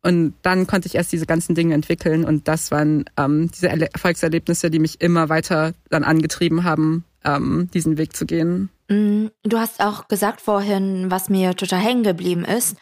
Und 0.00 0.34
dann 0.42 0.68
konnte 0.68 0.86
ich 0.86 0.94
erst 0.94 1.10
diese 1.10 1.26
ganzen 1.26 1.56
Dinge 1.56 1.74
entwickeln 1.74 2.24
und 2.24 2.46
das 2.46 2.70
waren 2.70 3.06
ähm, 3.16 3.50
diese 3.52 3.68
Erfolgserlebnisse, 3.68 4.70
die 4.70 4.78
mich 4.78 5.00
immer 5.00 5.28
weiter 5.28 5.72
dann 5.90 6.04
angetrieben 6.04 6.62
haben, 6.62 7.04
ähm, 7.24 7.68
diesen 7.74 7.98
Weg 7.98 8.14
zu 8.14 8.26
gehen. 8.26 8.70
Mm, 8.88 9.26
du 9.42 9.58
hast 9.58 9.80
auch 9.80 10.06
gesagt 10.06 10.40
vorhin, 10.40 11.10
was 11.10 11.28
mir 11.28 11.56
total 11.56 11.80
hängen 11.80 12.04
geblieben 12.04 12.44
ist, 12.44 12.76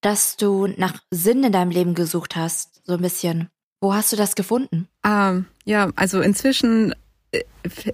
dass 0.00 0.36
du 0.36 0.68
nach 0.76 0.94
Sinn 1.10 1.42
in 1.42 1.50
deinem 1.50 1.72
Leben 1.72 1.96
gesucht 1.96 2.36
hast, 2.36 2.86
so 2.86 2.92
ein 2.92 3.02
bisschen. 3.02 3.48
Wo 3.80 3.94
hast 3.94 4.12
du 4.12 4.16
das 4.16 4.34
gefunden? 4.34 4.88
Ähm, 5.04 5.46
ja, 5.64 5.90
also 5.96 6.20
inzwischen 6.20 6.94
äh, 7.32 7.42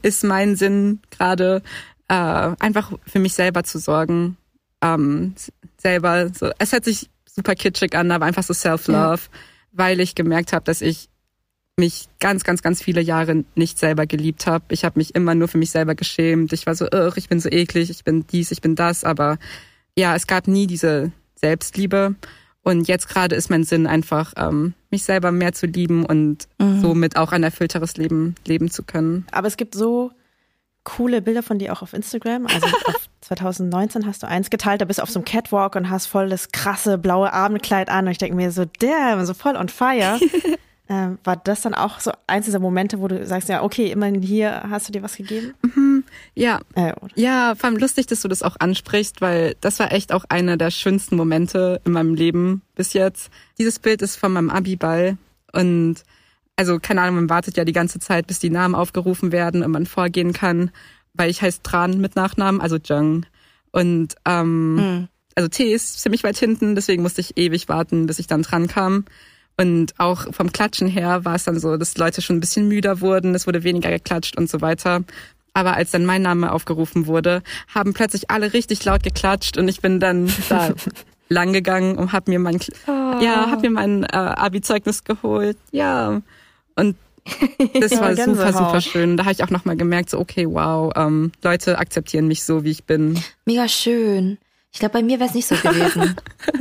ist 0.03 0.25
mein 0.25 0.57
Sinn 0.57 1.01
gerade 1.11 1.63
äh, 2.09 2.15
einfach 2.15 2.93
für 3.07 3.19
mich 3.19 3.35
selber 3.35 3.65
zu 3.65 3.79
sorgen. 3.79 4.37
Ähm, 4.83 5.35
selber 5.79 6.29
so, 6.35 6.51
es 6.59 6.73
hört 6.73 6.85
sich 6.85 7.09
super 7.27 7.55
kitschig 7.55 7.95
an, 7.97 8.11
aber 8.11 8.27
einfach 8.27 8.43
so 8.43 8.55
Self-Love, 8.55 9.23
ja. 9.23 9.39
weil 9.73 10.01
ich 10.01 10.15
gemerkt 10.15 10.53
habe, 10.53 10.65
dass 10.65 10.81
ich 10.81 11.09
mich 11.79 12.09
ganz, 12.21 12.43
ganz, 12.43 12.63
ganz 12.63 12.83
viele 12.83 13.03
Jahre 13.03 13.45
nicht 13.55 13.79
selber 13.79 14.07
geliebt 14.07 14.47
habe. 14.47 14.65
Ich 14.71 14.85
habe 14.85 14.99
mich 14.99 15.15
immer 15.15 15.35
nur 15.35 15.47
für 15.47 15.59
mich 15.59 15.71
selber 15.71 15.95
geschämt. 15.95 16.53
Ich 16.55 16.67
war 16.67 16.75
so, 16.75 16.87
Ugh, 16.87 17.13
ich 17.17 17.29
bin 17.29 17.39
so 17.39 17.51
eklig, 17.51 17.91
ich 17.91 18.03
bin 18.03 18.27
dies, 18.27 18.51
ich 18.51 18.63
bin 18.63 18.75
das. 18.75 19.05
Aber 19.05 19.39
ja, 19.95 20.17
es 20.17 20.27
gab 20.27 20.49
nie 20.49 20.67
diese 20.67 21.13
Selbstliebe. 21.35 22.15
Und 22.67 22.89
jetzt 22.89 23.09
gerade 23.09 23.37
ist 23.37 23.49
mein 23.49 23.63
Sinn 23.63 23.87
einfach, 23.87 24.33
ähm, 24.37 24.75
mich 24.91 25.05
selber 25.05 25.31
mehr 25.31 25.53
zu 25.53 25.67
lieben 25.67 26.05
und 26.05 26.49
mhm. 26.59 26.81
somit 26.81 27.17
auch 27.17 27.31
ein 27.31 27.45
erfüllteres 27.45 27.97
Leben 27.97 28.35
leben 28.45 28.73
zu 28.73 28.83
können. 28.83 29.25
Aber 29.31 29.47
es 29.47 29.57
gibt 29.57 29.77
so 29.77 30.11
coole 30.83 31.23
Bilder 31.23 31.45
von 31.45 31.61
dir 31.61 31.73
auch 31.73 31.83
auf 31.83 31.93
Instagram. 31.93 32.49
Also 32.49 32.67
auf 32.87 33.09
2019 33.21 34.05
hast 34.05 34.25
du 34.25 34.27
eins 34.27 34.51
geteilt, 34.51 34.81
da 34.81 34.85
bist 34.85 34.99
du 34.99 35.05
auf 35.05 35.11
so 35.11 35.21
einem 35.21 35.25
Catwalk 35.25 35.77
und 35.77 35.91
hast 35.91 36.07
voll 36.07 36.29
das 36.29 36.51
krasse 36.51 36.99
blaue 36.99 37.33
Abendkleid 37.33 37.89
an 37.89 38.07
und 38.07 38.11
ich 38.11 38.19
denke 38.19 38.35
mir 38.35 38.51
so, 38.51 38.65
damn, 38.81 39.25
so 39.25 39.33
voll 39.33 39.55
on 39.55 39.69
fire. 39.69 40.19
ähm, 40.89 41.19
war 41.23 41.37
das 41.37 41.61
dann 41.61 41.75
auch 41.75 42.01
so 42.01 42.11
eins 42.27 42.47
dieser 42.47 42.59
Momente, 42.59 43.01
wo 43.01 43.07
du 43.07 43.25
sagst, 43.25 43.49
ja, 43.49 43.63
okay, 43.63 43.93
immerhin 43.93 44.23
hier 44.23 44.65
hast 44.69 44.89
du 44.89 44.93
dir 44.93 45.05
was 45.05 45.15
gegeben? 45.15 45.55
Mhm, 45.63 46.03
ja. 46.35 46.61
Äh, 46.75 46.93
ja, 47.15 47.55
vor 47.55 47.71
allem 47.71 47.79
lustig, 47.79 48.07
dass 48.07 48.23
du 48.23 48.29
das 48.29 48.43
auch 48.43 48.57
ansprichst, 48.59 49.21
weil 49.21 49.57
das 49.61 49.79
war 49.79 49.93
echt 49.93 50.13
auch 50.13 50.25
einer 50.29 50.57
der 50.57 50.71
schönsten 50.71 51.17
Momente 51.17 51.81
in 51.85 51.93
meinem 51.93 52.15
Leben 52.15 52.63
bis 52.75 52.93
jetzt. 52.93 53.31
Dieses 53.59 53.79
Bild 53.79 54.03
ist 54.03 54.17
von 54.17 54.33
meinem 54.33 54.51
Abiball 54.51 55.17
und 55.53 56.03
also 56.57 56.79
keine 56.81 57.03
Ahnung, 57.03 57.17
man 57.17 57.31
wartet 57.31 57.57
ja 57.57 57.65
die 57.65 57.73
ganze 57.73 57.99
Zeit, 58.01 58.27
bis 58.27 58.39
die 58.39 58.51
Namen 58.51 58.75
aufgerufen 58.75 59.31
werden 59.31 59.63
und 59.63 59.71
man 59.71 59.87
vorgehen 59.87 60.33
kann, 60.33 60.71
weil 61.13 61.31
ich 61.31 61.43
heiße 61.43 61.63
Tran 61.63 62.01
mit 62.01 62.17
Nachnamen, 62.17 62.61
also 62.61 62.77
Jung. 62.77 63.27
Und 63.73 64.15
ähm, 64.25 64.75
mhm. 64.75 65.09
also 65.35 65.49
T 65.49 65.73
ist 65.73 66.01
ziemlich 66.01 66.25
weit 66.25 66.39
hinten, 66.39 66.75
deswegen 66.75 67.03
musste 67.03 67.21
ich 67.21 67.37
ewig 67.37 67.69
warten, 67.69 68.07
bis 68.07 68.19
ich 68.19 68.27
dann 68.27 68.43
dran 68.43 68.69
kam. 68.69 69.05
Und 69.59 69.95
auch 69.99 70.33
vom 70.35 70.53
Klatschen 70.53 70.87
her 70.87 71.25
war 71.25 71.35
es 71.35 71.45
dann 71.45 71.59
so, 71.59 71.77
dass 71.77 71.97
Leute 71.97 72.21
schon 72.21 72.37
ein 72.37 72.41
bisschen 72.41 72.69
müder 72.69 73.01
wurden, 73.01 73.35
es 73.35 73.47
wurde 73.47 73.65
weniger 73.65 73.91
geklatscht 73.91 74.37
und 74.37 74.51
so 74.51 74.61
weiter. 74.61 75.05
Aber 75.57 75.75
als 75.75 75.91
dann 75.91 76.05
mein 76.05 76.21
Name 76.21 76.53
aufgerufen 76.53 77.07
wurde, 77.07 77.43
haben 77.75 77.95
plötzlich 77.95 78.31
alle 78.31 78.53
richtig 78.53 78.85
laut 78.85 79.03
geklatscht 79.03 79.57
und 79.57 79.69
ich 79.69 79.81
bin 79.81 80.01
dann 80.01 80.31
da 80.51 80.75
lang 81.31 81.55
gegangen 81.55 81.97
und 81.97 82.13
hab 82.13 82.29
mir 82.29 82.39
mein 82.39 82.61
oh. 82.87 82.91
ja, 82.91 83.51
hab 83.51 83.63
mir 83.63 83.71
mein 83.71 84.05
äh, 84.05 84.09
Abi-Zeugnis 84.09 85.05
geholt. 85.05 85.57
Ja, 85.73 86.21
und 86.75 86.97
das 87.81 87.99
war 87.99 88.15
super, 88.15 88.53
super 88.53 88.81
schön. 88.83 89.17
Da 89.17 89.25
habe 89.25 89.33
ich 89.33 89.43
auch 89.45 89.49
nochmal 89.49 89.79
gemerkt, 89.79 90.11
so, 90.11 90.19
okay, 90.19 90.47
wow, 90.47 90.93
ähm, 90.95 91.33
Leute 91.43 91.79
akzeptieren 91.79 92.29
mich 92.29 92.45
so, 92.45 92.63
wie 92.63 92.73
ich 92.73 92.85
bin. 92.85 93.19
Mega 93.47 93.67
schön. 93.67 94.37
Ich 94.77 94.81
glaube, 94.81 94.93
bei 94.93 95.03
mir 95.03 95.19
wäre 95.21 95.31
es 95.31 95.35
nicht 95.35 95.49
so 95.49 95.55
gewesen. 95.55 96.17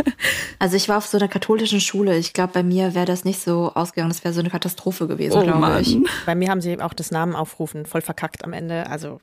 also 0.60 0.78
ich 0.78 0.88
war 0.88 1.00
auf 1.00 1.06
so 1.06 1.18
einer 1.18 1.28
katholischen 1.28 1.82
Schule. 1.82 2.18
Ich 2.18 2.32
glaube, 2.32 2.54
bei 2.54 2.64
mir 2.64 2.96
wäre 2.96 3.06
das 3.06 3.26
nicht 3.26 3.42
so 3.42 3.74
ausgegangen. 3.76 4.10
Das 4.10 4.24
wäre 4.24 4.34
so 4.34 4.40
eine 4.40 4.50
Katastrophe 4.50 5.06
gewesen, 5.06 5.38
oh, 5.38 5.44
glaube 5.44 5.82
ich. 5.82 5.98
Bei 6.26 6.34
mir 6.34 6.50
haben 6.50 6.62
sie 6.62 6.80
auch 6.80 6.94
das 6.94 7.12
Namen 7.12 7.36
aufrufen 7.36 7.86
voll 7.86 8.00
verkackt 8.00 8.46
am 8.46 8.54
Ende. 8.54 8.90
Also 8.90 9.20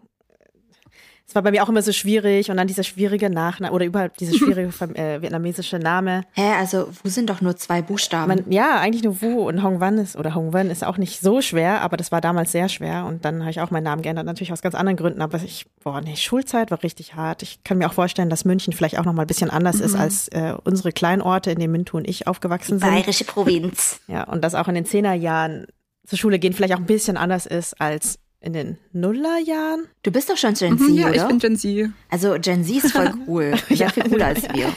es 1.26 1.34
war 1.34 1.42
bei 1.42 1.50
mir 1.50 1.62
auch 1.62 1.68
immer 1.68 1.82
so 1.82 1.92
schwierig 1.92 2.50
und 2.50 2.56
dann 2.56 2.66
dieser 2.66 2.82
schwierige 2.82 3.30
Nachname 3.30 3.72
oder 3.72 3.84
überhaupt 3.84 4.20
dieser 4.20 4.34
schwierige 4.38 4.68
äh, 4.94 5.22
vietnamesische 5.22 5.78
Name. 5.78 6.22
Hä, 6.32 6.52
also 6.58 6.88
Wu 7.02 7.08
sind 7.08 7.30
doch 7.30 7.40
nur 7.40 7.56
zwei 7.56 7.82
Buchstaben. 7.82 8.28
Man, 8.28 8.50
ja, 8.50 8.78
eigentlich 8.78 9.02
nur 9.02 9.22
Wu 9.22 9.48
und 9.48 9.62
Hong 9.62 9.80
Wan 9.80 9.98
ist 9.98 10.16
oder 10.16 10.34
Hong 10.34 10.52
Wan 10.52 10.70
ist 10.70 10.84
auch 10.84 10.98
nicht 10.98 11.20
so 11.20 11.40
schwer, 11.40 11.80
aber 11.80 11.96
das 11.96 12.12
war 12.12 12.20
damals 12.20 12.52
sehr 12.52 12.68
schwer 12.68 13.06
und 13.06 13.24
dann 13.24 13.40
habe 13.40 13.50
ich 13.50 13.60
auch 13.60 13.70
meinen 13.70 13.84
Namen 13.84 14.02
geändert, 14.02 14.26
natürlich 14.26 14.52
aus 14.52 14.62
ganz 14.62 14.74
anderen 14.74 14.96
Gründen, 14.96 15.22
aber 15.22 15.38
ich, 15.42 15.66
boah, 15.82 16.00
nee, 16.00 16.16
Schulzeit 16.16 16.70
war 16.70 16.82
richtig 16.82 17.14
hart. 17.14 17.42
Ich 17.42 17.64
kann 17.64 17.78
mir 17.78 17.86
auch 17.86 17.94
vorstellen, 17.94 18.30
dass 18.30 18.44
München 18.44 18.72
vielleicht 18.72 18.98
auch 18.98 19.04
noch 19.04 19.12
mal 19.12 19.22
ein 19.22 19.28
bisschen 19.28 19.50
anders 19.50 19.78
mhm. 19.78 19.84
ist 19.84 19.94
als 19.94 20.28
äh, 20.28 20.54
unsere 20.64 20.92
Kleinorte, 20.92 21.50
in 21.50 21.58
denen 21.58 21.72
Mintu 21.72 21.96
und 21.96 22.08
ich 22.08 22.26
aufgewachsen 22.26 22.78
sind. 22.78 22.88
Bayerische 22.88 23.24
Provinz. 23.24 24.00
Ja, 24.06 24.24
und 24.24 24.42
dass 24.42 24.54
auch 24.54 24.68
in 24.68 24.74
den 24.74 24.84
Zehnerjahren 24.84 25.66
zur 26.06 26.18
Schule 26.18 26.38
gehen 26.38 26.52
vielleicht 26.52 26.74
auch 26.74 26.78
ein 26.78 26.86
bisschen 26.86 27.16
anders 27.16 27.46
ist 27.46 27.80
als 27.80 28.18
in 28.42 28.52
den 28.52 28.78
Nullerjahren. 28.92 29.86
Du 30.02 30.10
bist 30.10 30.28
doch 30.28 30.36
schon 30.36 30.54
Gen 30.54 30.78
Z, 30.78 30.88
mhm, 30.88 30.94
ja, 30.94 31.08
oder? 31.08 31.16
ich 31.16 31.24
bin 31.24 31.38
Gen 31.38 31.56
Z. 31.56 31.90
Also 32.10 32.36
Gen 32.40 32.64
Z 32.64 32.84
ist 32.84 32.92
voll 32.92 33.14
cool. 33.26 33.54
ja, 33.70 33.88
viel 33.88 34.04
cooler 34.04 34.26
als 34.26 34.42
wir. 34.52 34.72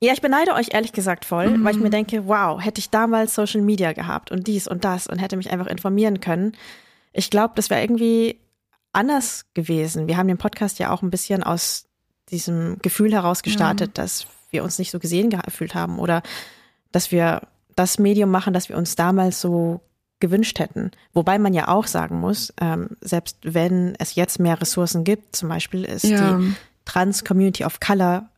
Ja, 0.00 0.12
ich 0.12 0.20
beneide 0.20 0.52
euch 0.52 0.74
ehrlich 0.74 0.92
gesagt 0.92 1.24
voll, 1.24 1.50
mhm. 1.50 1.64
weil 1.64 1.74
ich 1.74 1.80
mir 1.80 1.90
denke, 1.90 2.26
wow, 2.26 2.62
hätte 2.62 2.80
ich 2.80 2.90
damals 2.90 3.34
Social 3.34 3.62
Media 3.62 3.92
gehabt 3.92 4.30
und 4.30 4.46
dies 4.46 4.68
und 4.68 4.84
das 4.84 5.06
und 5.06 5.18
hätte 5.18 5.36
mich 5.36 5.50
einfach 5.50 5.68
informieren 5.68 6.20
können. 6.20 6.52
Ich 7.12 7.30
glaube, 7.30 7.54
das 7.56 7.70
wäre 7.70 7.80
irgendwie 7.80 8.40
anders 8.92 9.46
gewesen. 9.54 10.08
Wir 10.08 10.16
haben 10.16 10.28
den 10.28 10.38
Podcast 10.38 10.78
ja 10.78 10.90
auch 10.90 11.02
ein 11.02 11.10
bisschen 11.10 11.42
aus 11.42 11.86
diesem 12.30 12.78
Gefühl 12.82 13.12
heraus 13.12 13.42
gestartet, 13.42 13.96
ja. 13.96 14.02
dass 14.02 14.26
wir 14.50 14.64
uns 14.64 14.78
nicht 14.78 14.90
so 14.90 14.98
gesehen 14.98 15.30
gefühlt 15.30 15.74
haben 15.74 15.98
oder 15.98 16.22
dass 16.92 17.12
wir 17.12 17.42
das 17.74 17.98
Medium 17.98 18.30
machen, 18.30 18.54
das 18.54 18.68
wir 18.68 18.76
uns 18.76 18.96
damals 18.96 19.40
so 19.40 19.80
gewünscht 20.20 20.58
hätten. 20.58 20.90
Wobei 21.12 21.38
man 21.38 21.52
ja 21.52 21.68
auch 21.68 21.86
sagen 21.86 22.20
muss, 22.20 22.52
ähm, 22.60 22.90
selbst 23.00 23.38
wenn 23.42 23.94
es 23.98 24.14
jetzt 24.14 24.38
mehr 24.40 24.60
Ressourcen 24.60 25.04
gibt, 25.04 25.36
zum 25.36 25.48
Beispiel 25.48 25.84
ist 25.84 26.04
ja. 26.04 26.38
die 26.38 26.54
Trans-Community 26.84 27.64
of 27.64 27.80
Color 27.80 28.28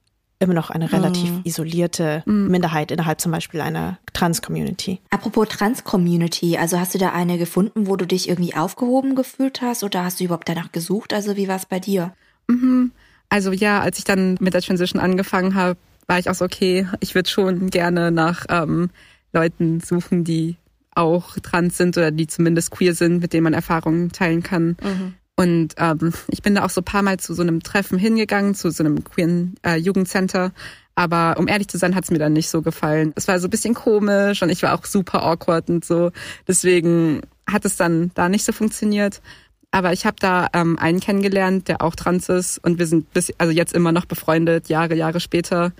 immer 0.41 0.55
noch 0.55 0.70
eine 0.70 0.93
relativ 0.93 1.31
oh. 1.37 1.41
isolierte 1.45 2.22
mhm. 2.26 2.49
Minderheit 2.49 2.91
innerhalb 2.91 3.20
zum 3.20 3.33
Beispiel 3.33 3.61
einer 3.61 3.99
Trans-Community. 4.12 5.01
Apropos 5.11 5.49
Trans-Community, 5.49 6.57
also 6.57 6.79
hast 6.79 6.95
du 6.95 6.99
da 6.99 7.11
eine 7.11 7.39
gefunden, 7.39 7.87
wo 7.87 7.97
du 7.97 8.07
dich 8.07 8.29
irgendwie 8.29 8.55
aufgehoben 8.55 9.16
gefühlt 9.16 9.62
hast 9.62 9.83
oder 9.83 10.05
hast 10.05 10.20
du 10.20 10.24
überhaupt 10.24 10.49
danach 10.49 10.70
gesucht? 10.70 11.12
Also 11.12 11.37
wie 11.37 11.49
war 11.49 11.57
es 11.57 11.66
bei 11.66 11.81
dir? 11.81 12.12
Mhm. 12.47 12.93
Also 13.29 13.53
ja, 13.53 13.81
als 13.81 13.99
ich 13.99 14.05
dann 14.05 14.37
mit 14.41 14.55
der 14.55 14.62
Transition 14.62 15.03
angefangen 15.03 15.55
habe, 15.55 15.76
war 16.07 16.18
ich 16.18 16.31
auch 16.31 16.35
so, 16.35 16.45
okay, 16.45 16.87
ich 17.01 17.14
würde 17.14 17.29
schon 17.29 17.68
gerne 17.68 18.11
nach 18.11 18.47
ähm, 18.49 18.91
Leuten 19.33 19.81
suchen, 19.81 20.24
die 20.24 20.57
auch 20.99 21.39
trans 21.39 21.77
sind 21.77 21.97
oder 21.97 22.11
die 22.11 22.27
zumindest 22.27 22.71
queer 22.71 22.95
sind, 22.95 23.21
mit 23.21 23.33
denen 23.33 23.45
man 23.45 23.55
Erfahrungen 23.55 24.11
teilen 24.13 24.43
kann. 24.43 24.77
Mhm. 24.83 25.15
Und 25.37 25.75
ähm, 25.79 26.13
ich 26.29 26.43
bin 26.43 26.57
da 26.57 26.65
auch 26.65 26.71
so 26.71 26.81
ein 26.81 26.85
paar 26.85 27.03
Mal 27.03 27.21
zu 27.21 27.33
so 27.33 27.43
einem 27.43 27.63
Treffen 27.63 27.97
hingegangen, 27.97 28.57
zu 28.57 28.71
so 28.71 28.83
einem 28.83 29.05
queeren 29.05 29.55
äh, 29.65 29.77
Jugendcenter. 29.77 30.53
Aber 30.97 31.37
um 31.39 31.47
ehrlich 31.47 31.69
zu 31.69 31.79
sein, 31.79 31.95
hat 31.95 32.03
es 32.05 32.11
mir 32.11 32.19
dann 32.19 32.33
nicht 32.33 32.51
so 32.51 32.61
gefallen. 32.61 33.13
Es 33.15 33.29
war 33.29 33.39
so 33.39 33.47
ein 33.47 33.51
bisschen 33.51 33.75
komisch 33.75 34.43
und 34.43 34.51
ich 34.51 34.65
war 34.65 34.75
auch 34.75 34.85
super 34.85 35.23
awkward 35.23 35.71
und 35.71 35.85
so. 35.85 36.11
Deswegen 36.49 37.21
hat 37.49 37.65
es 37.65 37.77
dann 37.77 38.11
da 38.15 38.29
nicht 38.29 38.45
so 38.45 38.51
funktioniert. 38.51 39.23
Aber 39.71 39.93
ich 39.93 40.07
habe 40.07 40.17
da 40.19 40.49
ähm, 40.55 40.77
einen 40.77 40.99
kennengelernt, 40.99 41.69
der 41.69 41.83
auch 41.83 41.95
trans 41.95 42.29
ist 42.29 42.59
und 42.59 42.81
wir 42.81 42.89
sind 42.89 43.13
bis 43.13 43.33
also 43.39 43.53
jetzt 43.53 43.75
immer 43.75 43.93
noch 43.93 44.07
befreundet, 44.07 44.69
Jahre, 44.69 44.97
Jahre 44.97 45.21
später. 45.21 45.73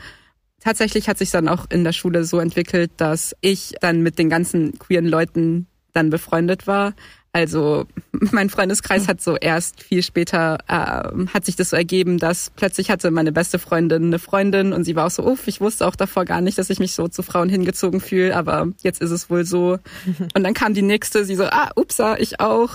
Tatsächlich 0.61 1.09
hat 1.09 1.19
sich 1.19 1.31
dann 1.31 1.49
auch 1.49 1.67
in 1.71 1.85
der 1.85 1.93
Schule 1.93 2.25
so 2.25 2.41
entwickelt, 2.41 2.91
dass 2.97 3.35
ich 3.41 3.75
dann 3.81 4.03
mit 4.03 4.19
den 4.19 4.29
ganzen 4.29 4.79
queeren 4.79 5.07
Leuten 5.07 5.67
dann 5.93 6.11
befreundet 6.11 6.67
war. 6.67 6.95
Also 7.33 7.87
mein 8.13 8.51
Freundeskreis 8.51 9.07
hat 9.07 9.21
so 9.21 9.37
erst 9.37 9.83
viel 9.83 10.03
später 10.03 10.59
äh, 10.67 11.27
hat 11.33 11.45
sich 11.45 11.57
das 11.57 11.71
so 11.71 11.77
ergeben, 11.77 12.19
dass 12.19 12.51
plötzlich 12.51 12.91
hatte 12.91 13.11
meine 13.11 13.33
beste 13.33 13.59
Freundin 13.59 14.07
eine 14.07 14.19
Freundin 14.19 14.73
und 14.73 14.85
sie 14.85 14.97
war 14.97 15.07
auch 15.07 15.11
so, 15.11 15.25
uff, 15.25 15.47
ich 15.47 15.61
wusste 15.61 15.87
auch 15.87 15.97
davor 15.97 16.25
gar 16.25 16.41
nicht, 16.41 16.59
dass 16.59 16.71
ich 16.71 16.79
mich 16.79 16.95
so 16.95 17.09
zu 17.09 17.23
Frauen 17.23 17.49
hingezogen 17.49 18.01
fühle, 18.01 18.35
aber 18.35 18.69
jetzt 18.83 19.01
ist 19.01 19.11
es 19.11 19.31
wohl 19.31 19.45
so. 19.45 19.79
Und 20.35 20.43
dann 20.43 20.55
kam 20.55 20.75
die 20.75 20.83
nächste, 20.83 21.25
sie 21.25 21.37
so, 21.37 21.45
ah, 21.45 21.71
upsa, 21.77 22.17
ich 22.17 22.41
auch. 22.41 22.71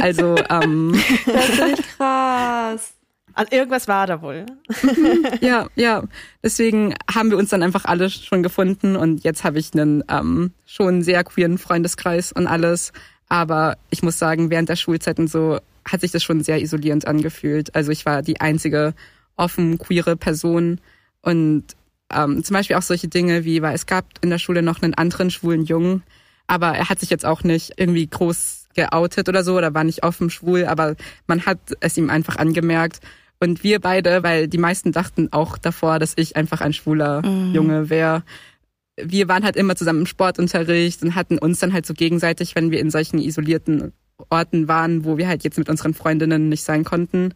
Also 0.00 0.36
ähm, 0.50 1.00
das 1.26 1.48
ist 1.48 1.96
krass. 1.96 3.01
Also 3.34 3.52
irgendwas 3.52 3.88
war 3.88 4.06
da 4.06 4.22
wohl. 4.22 4.46
ja, 5.40 5.68
ja. 5.74 6.04
Deswegen 6.42 6.94
haben 7.12 7.30
wir 7.30 7.38
uns 7.38 7.50
dann 7.50 7.62
einfach 7.62 7.84
alle 7.84 8.10
schon 8.10 8.42
gefunden 8.42 8.96
und 8.96 9.24
jetzt 9.24 9.44
habe 9.44 9.58
ich 9.58 9.72
einen 9.74 10.04
ähm, 10.08 10.52
schon 10.66 11.02
sehr 11.02 11.24
queeren 11.24 11.58
Freundeskreis 11.58 12.32
und 12.32 12.46
alles. 12.46 12.92
Aber 13.28 13.76
ich 13.90 14.02
muss 14.02 14.18
sagen, 14.18 14.50
während 14.50 14.68
der 14.68 14.76
Schulzeit 14.76 15.18
und 15.18 15.28
so 15.28 15.58
hat 15.84 16.00
sich 16.00 16.12
das 16.12 16.22
schon 16.22 16.42
sehr 16.42 16.60
isolierend 16.60 17.06
angefühlt. 17.06 17.74
Also 17.74 17.90
ich 17.90 18.06
war 18.06 18.22
die 18.22 18.40
einzige 18.40 18.94
offen 19.36 19.78
queere 19.78 20.16
Person 20.16 20.80
und 21.22 21.64
ähm, 22.12 22.44
zum 22.44 22.54
Beispiel 22.54 22.76
auch 22.76 22.82
solche 22.82 23.08
Dinge 23.08 23.44
wie, 23.44 23.62
weil 23.62 23.74
es 23.74 23.86
gab 23.86 24.04
in 24.20 24.30
der 24.30 24.38
Schule 24.38 24.62
noch 24.62 24.82
einen 24.82 24.94
anderen 24.94 25.30
schwulen 25.30 25.64
Jungen, 25.64 26.02
aber 26.46 26.68
er 26.68 26.88
hat 26.88 27.00
sich 27.00 27.10
jetzt 27.10 27.24
auch 27.24 27.42
nicht 27.42 27.72
irgendwie 27.76 28.06
groß 28.06 28.68
geoutet 28.74 29.28
oder 29.28 29.44
so 29.44 29.56
oder 29.56 29.74
war 29.74 29.84
nicht 29.84 30.02
offen 30.02 30.30
schwul, 30.30 30.64
aber 30.66 30.96
man 31.26 31.46
hat 31.46 31.58
es 31.80 31.96
ihm 31.96 32.10
einfach 32.10 32.36
angemerkt. 32.36 33.00
Und 33.42 33.64
wir 33.64 33.80
beide, 33.80 34.22
weil 34.22 34.46
die 34.46 34.56
meisten 34.56 34.92
dachten 34.92 35.32
auch 35.32 35.58
davor, 35.58 35.98
dass 35.98 36.12
ich 36.14 36.36
einfach 36.36 36.60
ein 36.60 36.72
schwuler 36.72 37.26
mhm. 37.26 37.52
Junge 37.52 37.90
wäre. 37.90 38.22
Wir 38.96 39.26
waren 39.26 39.42
halt 39.42 39.56
immer 39.56 39.74
zusammen 39.74 40.02
im 40.02 40.06
Sportunterricht 40.06 41.02
und 41.02 41.16
hatten 41.16 41.38
uns 41.38 41.58
dann 41.58 41.72
halt 41.72 41.84
so 41.84 41.92
gegenseitig, 41.92 42.54
wenn 42.54 42.70
wir 42.70 42.78
in 42.78 42.92
solchen 42.92 43.18
isolierten 43.18 43.92
Orten 44.30 44.68
waren, 44.68 45.04
wo 45.04 45.18
wir 45.18 45.26
halt 45.26 45.42
jetzt 45.42 45.58
mit 45.58 45.68
unseren 45.68 45.92
Freundinnen 45.92 46.50
nicht 46.50 46.62
sein 46.62 46.84
konnten. 46.84 47.34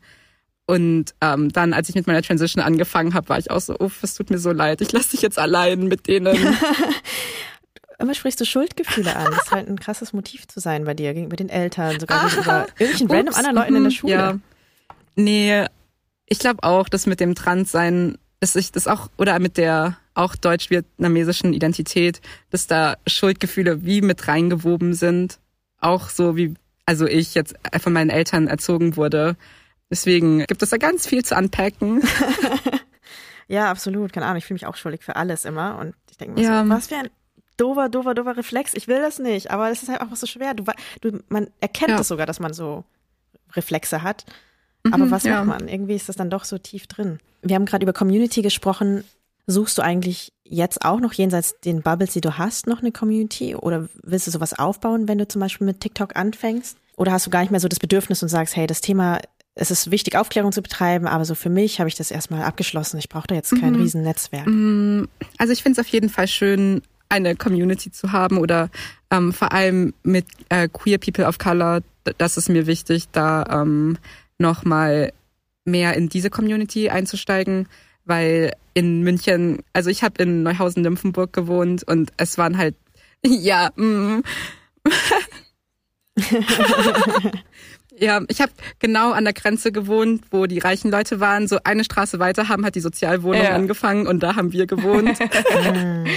Und 0.68 1.12
ähm, 1.20 1.50
dann, 1.50 1.72
als 1.72 1.88
ich 1.88 1.96
mit 1.96 2.06
meiner 2.06 2.22
Transition 2.22 2.62
angefangen 2.62 3.12
habe, 3.12 3.28
war 3.28 3.38
ich 3.40 3.50
auch 3.50 3.60
so, 3.60 3.76
uff, 3.76 4.04
es 4.04 4.14
tut 4.14 4.30
mir 4.30 4.38
so 4.38 4.52
leid, 4.52 4.82
ich 4.82 4.92
lasse 4.92 5.10
dich 5.10 5.22
jetzt 5.22 5.40
allein 5.40 5.88
mit 5.88 6.06
denen. 6.06 6.36
Immer 7.98 8.14
sprichst 8.14 8.40
du 8.40 8.44
Schuldgefühle 8.44 9.16
an. 9.16 9.32
Das 9.32 9.46
ist 9.46 9.50
halt 9.50 9.68
ein 9.68 9.80
krasses 9.80 10.12
Motiv 10.12 10.46
zu 10.46 10.60
sein 10.60 10.84
bei 10.84 10.94
dir, 10.94 11.14
gegenüber 11.14 11.34
den 11.34 11.48
Eltern, 11.48 11.98
sogar 11.98 12.28
gegenüber 12.28 12.66
irgendwelchen 12.78 13.10
random 13.10 13.34
anderen 13.34 13.56
Leuten 13.56 13.74
in 13.74 13.82
der 13.82 13.90
mhm, 13.90 13.96
Schule. 13.96 14.12
Ja. 14.12 14.38
Nee, 15.16 15.66
ich 16.26 16.38
glaube 16.38 16.62
auch, 16.62 16.88
dass 16.88 17.06
mit 17.06 17.20
dem 17.20 17.34
Transsein, 17.34 18.18
dass 18.40 18.56
ich 18.56 18.72
das 18.72 18.86
auch, 18.86 19.08
oder 19.16 19.38
mit 19.38 19.56
der 19.56 19.96
auch 20.14 20.34
deutsch-vietnamesischen 20.34 21.52
Identität, 21.52 22.20
dass 22.50 22.66
da 22.66 22.96
Schuldgefühle 23.06 23.84
wie 23.84 24.00
mit 24.00 24.28
reingewoben 24.28 24.94
sind. 24.94 25.38
Auch 25.78 26.08
so 26.08 26.36
wie, 26.36 26.54
also 26.86 27.06
ich 27.06 27.34
jetzt 27.34 27.54
von 27.80 27.92
meinen 27.92 28.10
Eltern 28.10 28.48
erzogen 28.48 28.96
wurde. 28.96 29.36
Deswegen 29.90 30.44
gibt 30.46 30.62
es 30.62 30.70
da 30.70 30.78
ganz 30.78 31.06
viel 31.06 31.24
zu 31.24 31.36
unpacken. 31.36 32.02
ja, 33.46 33.70
absolut. 33.70 34.12
Keine 34.12 34.26
Ahnung, 34.26 34.38
ich 34.38 34.46
fühle 34.46 34.56
mich 34.56 34.66
auch 34.66 34.76
schuldig 34.76 35.04
für 35.04 35.16
alles 35.16 35.44
immer. 35.44 35.78
Und 35.78 35.94
ich 36.10 36.16
denke 36.16 36.34
mir 36.34 36.42
ja. 36.42 36.64
so, 36.64 36.70
was 36.70 36.88
für 36.88 36.96
ein 36.96 37.10
dover, 37.56 37.88
dover, 37.88 38.14
dover 38.14 38.36
Reflex. 38.36 38.72
Ich 38.74 38.88
will 38.88 39.00
das 39.00 39.18
nicht, 39.18 39.50
aber 39.50 39.70
es 39.70 39.82
ist 39.82 39.88
halt 39.88 40.00
auch 40.00 40.14
so 40.16 40.26
schwer. 40.26 40.54
Du, 40.54 40.64
du, 41.02 41.22
man 41.28 41.48
erkennt 41.60 41.92
es 41.92 41.98
ja. 41.98 42.04
sogar, 42.04 42.26
dass 42.26 42.40
man 42.40 42.52
so 42.52 42.84
Reflexe 43.54 44.02
hat. 44.02 44.24
Aber 44.92 45.06
mhm, 45.06 45.10
was 45.10 45.24
ja. 45.24 45.44
macht 45.44 45.60
man? 45.60 45.68
Irgendwie 45.68 45.94
ist 45.94 46.08
das 46.08 46.16
dann 46.16 46.30
doch 46.30 46.44
so 46.44 46.58
tief 46.58 46.86
drin. 46.86 47.18
Wir 47.42 47.56
haben 47.56 47.66
gerade 47.66 47.84
über 47.84 47.92
Community 47.92 48.42
gesprochen. 48.42 49.04
Suchst 49.46 49.78
du 49.78 49.82
eigentlich 49.82 50.32
jetzt 50.44 50.84
auch 50.84 51.00
noch 51.00 51.12
jenseits 51.12 51.58
den 51.60 51.82
Bubbles, 51.82 52.12
die 52.12 52.20
du 52.20 52.38
hast, 52.38 52.66
noch 52.66 52.80
eine 52.80 52.92
Community? 52.92 53.54
Oder 53.54 53.88
willst 54.02 54.26
du 54.26 54.30
sowas 54.30 54.58
aufbauen, 54.58 55.08
wenn 55.08 55.18
du 55.18 55.28
zum 55.28 55.40
Beispiel 55.40 55.66
mit 55.66 55.80
TikTok 55.80 56.16
anfängst? 56.16 56.76
Oder 56.96 57.12
hast 57.12 57.26
du 57.26 57.30
gar 57.30 57.40
nicht 57.40 57.50
mehr 57.50 57.60
so 57.60 57.68
das 57.68 57.78
Bedürfnis 57.78 58.22
und 58.22 58.28
sagst, 58.28 58.56
hey, 58.56 58.66
das 58.66 58.80
Thema, 58.80 59.20
es 59.54 59.70
ist 59.70 59.90
wichtig, 59.90 60.16
Aufklärung 60.16 60.52
zu 60.52 60.62
betreiben, 60.62 61.06
aber 61.06 61.24
so 61.24 61.34
für 61.34 61.50
mich 61.50 61.78
habe 61.78 61.88
ich 61.88 61.94
das 61.94 62.10
erstmal 62.10 62.42
abgeschlossen. 62.42 62.98
Ich 62.98 63.08
brauche 63.08 63.26
da 63.26 63.34
jetzt 63.34 63.50
kein 63.60 63.74
mhm. 63.74 63.82
Riesennetzwerk. 63.82 64.46
Mhm. 64.46 65.08
Also 65.38 65.52
ich 65.52 65.62
finde 65.62 65.80
es 65.80 65.86
auf 65.86 65.92
jeden 65.92 66.08
Fall 66.08 66.26
schön, 66.26 66.82
eine 67.08 67.36
Community 67.36 67.92
zu 67.92 68.12
haben 68.12 68.38
oder 68.38 68.68
ähm, 69.10 69.32
vor 69.32 69.52
allem 69.52 69.94
mit 70.02 70.26
äh, 70.48 70.68
Queer 70.68 70.98
People 70.98 71.26
of 71.26 71.38
Color. 71.38 71.80
Das 72.18 72.36
ist 72.36 72.48
mir 72.48 72.66
wichtig, 72.66 73.04
da 73.12 73.44
ähm, 73.62 73.98
nochmal 74.38 75.12
mehr 75.64 75.94
in 75.94 76.08
diese 76.08 76.30
Community 76.30 76.88
einzusteigen, 76.90 77.68
weil 78.04 78.52
in 78.74 79.02
München, 79.02 79.62
also 79.72 79.90
ich 79.90 80.02
habe 80.02 80.22
in 80.22 80.42
Neuhausen-Nymphenburg 80.42 81.32
gewohnt 81.32 81.82
und 81.84 82.12
es 82.16 82.38
waren 82.38 82.56
halt, 82.56 82.76
ja, 83.26 83.70
mm, 83.76 84.22
ja, 87.98 88.20
ich 88.28 88.40
habe 88.40 88.52
genau 88.78 89.12
an 89.12 89.24
der 89.24 89.32
Grenze 89.32 89.72
gewohnt, 89.72 90.22
wo 90.30 90.46
die 90.46 90.58
reichen 90.58 90.90
Leute 90.90 91.20
waren. 91.20 91.48
So 91.48 91.58
eine 91.64 91.84
Straße 91.84 92.18
weiter 92.18 92.48
haben 92.48 92.64
hat 92.64 92.74
die 92.74 92.80
Sozialwohnung 92.80 93.42
ja. 93.42 93.54
angefangen 93.54 94.06
und 94.06 94.22
da 94.22 94.36
haben 94.36 94.52
wir 94.52 94.66
gewohnt. 94.66 95.18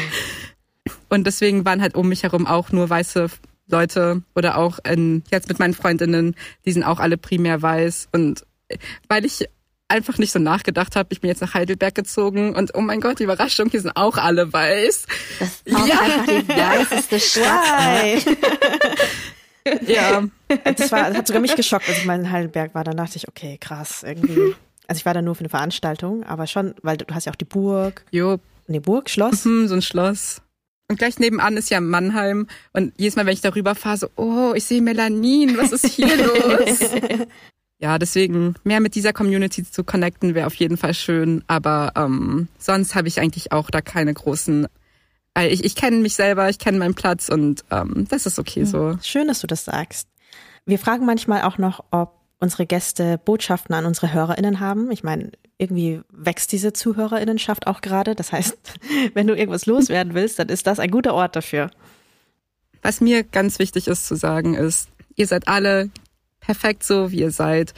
und 1.10 1.28
deswegen 1.28 1.66
waren 1.66 1.82
halt 1.82 1.96
um 1.96 2.08
mich 2.10 2.24
herum 2.24 2.48
auch 2.48 2.72
nur 2.72 2.90
weiße 2.90 3.28
Leute 3.70 4.24
oder 4.36 4.58
auch 4.58 4.80
in, 4.84 5.24
jetzt 5.32 5.50
mit 5.50 5.60
meinen 5.60 5.74
Freundinnen, 5.74 6.36
die 6.66 6.72
sind 6.72 6.84
auch 6.84 7.00
alle 7.00 7.18
primär 7.18 7.62
weiß. 7.62 8.10
Und 8.12 8.46
weil 9.08 9.26
ich 9.26 9.48
einfach 9.90 10.18
nicht 10.18 10.32
so 10.32 10.40
nachgedacht 10.40 10.96
habe, 10.96 11.10
ich 11.12 11.22
bin 11.22 11.30
jetzt 11.30 11.42
nach 11.42 11.54
Heidelberg 11.54 11.96
gezogen 11.96 12.56
und 12.56 12.76
oh 12.76 12.82
mein 12.82 13.02
Gott, 13.02 13.20
die 13.20 13.24
Überraschung, 13.24 13.70
hier 13.70 13.82
sind 13.82 13.96
auch 13.96 14.18
alle 14.18 14.54
weiß. 14.54 15.06
Das 15.40 15.62
ist 15.66 15.76
auch 15.76 15.88
ja. 15.88 16.00
einfach 16.00 16.26
die 16.28 16.48
weißeste 16.48 17.20
Stadt. 17.20 18.38
ja. 19.88 20.24
Das, 20.64 20.92
war, 20.92 21.10
das 21.10 21.18
hat 21.20 21.28
sogar 21.28 21.44
mich 21.44 21.56
geschockt, 21.56 21.88
als 21.88 22.00
ich 22.00 22.06
mal 22.06 22.20
in 22.20 22.32
Heidelberg 22.32 22.74
war. 22.74 22.84
Dann 22.84 22.98
dachte 22.98 23.18
ich, 23.18 23.28
okay, 23.28 23.60
krass, 23.60 24.02
irgendwie. 24.02 24.56
Also 24.88 25.00
ich 25.00 25.06
war 25.06 25.14
da 25.14 25.22
nur 25.22 25.36
für 25.36 25.42
eine 25.42 25.50
Veranstaltung, 25.50 26.24
aber 26.24 26.48
schon, 26.48 26.74
weil 26.82 26.98
du 26.98 27.06
hast 27.14 27.26
ja 27.26 27.32
auch 27.32 27.36
die 27.36 27.46
Burg. 27.46 28.04
Jo. 28.10 28.40
Nee, 28.66 28.80
Burg, 28.80 29.12
Schloss. 29.12 29.46
Mhm, 29.46 29.68
so 29.68 29.76
ein 29.76 29.84
Schloss. 29.84 30.42
Und 30.90 30.98
gleich 30.98 31.20
nebenan 31.20 31.56
ist 31.56 31.70
ja 31.70 31.80
Mannheim. 31.82 32.48
Und 32.74 32.94
jedes 32.98 33.16
Mal, 33.16 33.28
wenn 33.28 33.34
ich 33.34 33.42
darüber 33.42 33.76
fahre, 33.76 33.98
so, 33.98 34.08
oh, 34.16 34.54
ich 34.56 34.66
sehe 34.66 34.82
Melanin, 34.82 35.56
was 35.56 35.72
ist 35.72 35.86
hier 35.86 36.08
los? 36.18 36.80
ja, 37.80 38.00
deswegen 38.00 38.56
mehr 38.64 38.80
mit 38.80 38.96
dieser 38.96 39.14
Community 39.14 39.64
zu 39.64 39.84
connecten 39.84 40.34
wäre 40.34 40.48
auf 40.48 40.56
jeden 40.56 40.78
Fall 40.78 40.96
schön. 40.96 41.44
Aber 41.46 41.94
ähm, 41.96 42.48
sonst 42.58 42.96
habe 42.96 43.08
ich 43.08 43.20
eigentlich 43.20 43.52
auch 43.52 43.70
da 43.70 43.82
keine 43.82 44.14
großen. 44.14 44.68
Weil 45.36 45.54
ich, 45.54 45.64
ich 45.64 45.76
kenne 45.76 45.98
mich 45.98 46.16
selber, 46.16 46.50
ich 46.50 46.58
kenne 46.58 46.80
meinen 46.80 46.96
Platz 46.96 47.30
und 47.30 47.64
ähm, 47.70 48.08
das 48.10 48.26
ist 48.26 48.40
okay 48.40 48.64
so. 48.64 48.98
Schön, 49.04 49.28
dass 49.28 49.42
du 49.42 49.48
das 49.48 49.66
sagst. 49.66 50.08
Wir 50.66 50.80
fragen 50.80 51.06
manchmal 51.06 51.44
auch 51.44 51.60
noch, 51.60 51.84
ob 51.92 52.20
unsere 52.40 52.66
Gäste 52.66 53.20
Botschaften 53.20 53.76
an 53.76 53.86
unsere 53.86 54.12
HörerInnen 54.12 54.60
haben. 54.60 54.90
Ich 54.90 55.04
meine, 55.04 55.32
irgendwie 55.60 56.02
wächst 56.12 56.52
diese 56.54 56.74
ZuhörerInnenschaft 56.74 57.68
auch 57.68 57.82
gerade. 57.82 58.16
Das 58.16 58.32
heißt, 58.32 58.58
wenn 59.14 59.28
du 59.28 59.36
irgendwas 59.36 59.68
loswerden 59.68 60.16
willst, 60.16 60.40
dann 60.40 60.50
ist 60.50 60.66
das 60.66 60.80
ein 60.80 60.90
guter 60.90 61.14
Ort 61.14 61.36
dafür. 61.36 61.70
Was 62.82 63.02
mir 63.02 63.24
ganz 63.24 63.60
wichtig 63.60 63.88
ist 63.88 64.08
zu 64.08 64.16
sagen, 64.16 64.56
ist, 64.56 64.90
ihr 65.16 65.28
seid 65.28 65.48
alle 65.48 65.92
perfekt 66.40 66.84
so, 66.84 67.12
wie 67.12 67.20
ihr 67.20 67.32
seid. 67.32 67.74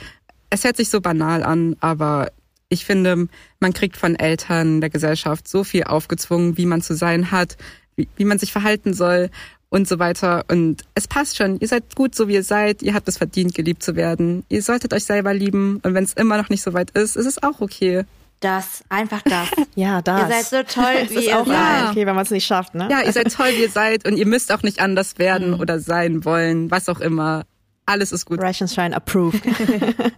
Es 0.52 0.64
hört 0.64 0.78
sich 0.78 0.90
so 0.90 1.02
banal 1.02 1.44
an, 1.44 1.76
aber 1.80 2.32
ich 2.70 2.86
finde, 2.86 3.28
man 3.60 3.74
kriegt 3.74 3.98
von 3.98 4.16
Eltern 4.16 4.80
der 4.80 4.92
Gesellschaft 4.92 5.48
so 5.48 5.64
viel 5.64 5.84
aufgezwungen, 5.84 6.58
wie 6.58 6.68
man 6.68 6.82
zu 6.82 6.96
sein 6.96 7.32
hat, 7.32 7.58
wie, 7.96 8.08
wie 8.16 8.26
man 8.26 8.38
sich 8.38 8.52
verhalten 8.52 8.94
soll 8.94 9.32
und 9.72 9.88
so 9.88 10.00
weiter. 10.00 10.44
Und 10.50 10.84
es 10.96 11.08
passt 11.08 11.38
schon. 11.38 11.60
Ihr 11.60 11.68
seid 11.68 11.96
gut, 11.96 12.14
so 12.14 12.28
wie 12.28 12.34
ihr 12.34 12.44
seid. 12.44 12.84
Ihr 12.84 12.94
habt 12.94 13.08
es 13.08 13.18
verdient, 13.18 13.56
geliebt 13.56 13.82
zu 13.82 13.96
werden. 13.96 14.44
Ihr 14.50 14.62
solltet 14.62 14.94
euch 14.94 15.06
selber 15.06 15.34
lieben. 15.34 15.80
Und 15.84 15.94
wenn 15.94 16.04
es 16.04 16.14
immer 16.14 16.38
noch 16.38 16.50
nicht 16.50 16.62
so 16.62 16.74
weit 16.74 16.92
ist, 16.92 17.16
ist 17.16 17.26
es 17.26 17.42
auch 17.42 17.62
okay. 17.62 18.04
Das, 18.42 18.84
einfach 18.90 19.22
das. 19.22 19.50
ja, 19.76 20.02
das. 20.02 20.22
Ihr 20.24 20.28
seid 20.28 20.46
so 20.68 20.82
toll, 20.82 20.94
wie 21.10 21.16
ist 21.16 21.28
ihr 21.28 21.40
auch 21.40 21.48
seid. 21.48 21.90
Okay, 21.90 22.06
wenn 22.06 22.16
man 22.16 22.26
es 22.26 22.32
nicht 22.32 22.46
schafft, 22.46 22.76
ne? 22.76 22.90
Ja, 22.92 23.02
ihr 23.02 23.14
seid 23.14 23.34
toll, 23.34 23.48
wie 23.56 23.62
ihr 23.62 23.70
seid. 23.70 24.06
Und 24.06 24.18
ihr 24.18 24.28
müsst 24.28 24.52
auch 24.52 24.62
nicht 24.62 24.82
anders 24.82 25.18
werden 25.18 25.52
mhm. 25.52 25.60
oder 25.62 25.80
sein 25.80 26.26
wollen, 26.26 26.70
was 26.70 26.90
auch 26.90 27.00
immer. 27.00 27.46
Alles 27.86 28.12
ist 28.12 28.26
gut. 28.26 28.42
Rationshine 28.42 28.94
approved. 28.94 29.42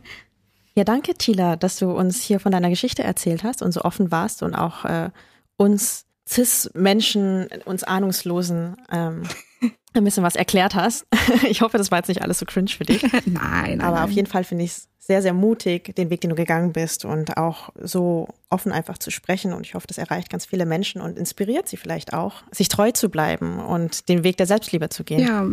ja, 0.76 0.84
danke, 0.84 1.14
Tila, 1.14 1.58
dass 1.58 1.78
du 1.78 1.92
uns 1.92 2.22
hier 2.22 2.40
von 2.40 2.52
deiner 2.52 2.70
Geschichte 2.70 3.04
erzählt 3.04 3.44
hast 3.44 3.62
und 3.62 3.72
so 3.72 3.82
offen 3.82 4.12
warst 4.12 4.42
und 4.42 4.56
auch 4.56 4.84
äh, 4.86 5.12
uns 5.58 6.06
Cis-Menschen, 6.28 7.48
uns 7.66 7.84
Ahnungslosen, 7.84 8.78
ähm, 8.92 9.24
ein 9.94 10.04
bisschen 10.04 10.24
was 10.24 10.36
erklärt 10.36 10.76
hast. 10.76 11.06
Ich 11.50 11.62
hoffe, 11.62 11.78
das 11.78 11.92
war 11.92 12.00
jetzt 12.00 12.08
nicht 12.08 12.22
alles 12.22 12.40
so 12.40 12.46
cringe 12.46 12.70
für 12.70 12.86
dich. 12.86 13.04
nein, 13.12 13.22
nein. 13.26 13.82
Aber 13.82 13.98
nein. 13.98 14.06
auf 14.06 14.12
jeden 14.12 14.28
Fall 14.28 14.44
finde 14.44 14.64
ich 14.64 14.72
es 14.72 14.90
sehr, 14.98 15.22
sehr 15.22 15.34
mutig, 15.34 15.96
den 15.96 16.10
Weg, 16.10 16.22
den 16.22 16.30
du 16.30 16.36
gegangen 16.36 16.72
bist 16.72 17.04
und 17.04 17.38
auch 17.38 17.70
so 17.82 18.30
offen 18.50 18.72
einfach 18.72 18.98
zu 18.98 19.12
sprechen. 19.12 19.52
Und 19.54 19.66
ich 19.66 19.74
hoffe, 19.74 19.88
das 19.88 19.98
erreicht 19.98 20.30
ganz 20.30 20.46
viele 20.46 20.66
Menschen 20.66 21.02
und 21.02 21.18
inspiriert 21.18 21.68
sie 21.68 21.78
vielleicht 21.78 22.14
auch, 22.14 22.44
sich 22.52 22.70
treu 22.70 22.92
zu 22.92 23.10
bleiben 23.10 23.60
und 23.60 24.08
den 24.08 24.24
Weg 24.24 24.38
der 24.38 24.48
Selbstliebe 24.48 24.90
zu 24.90 25.04
gehen. 25.04 25.20
Ja. 25.20 25.46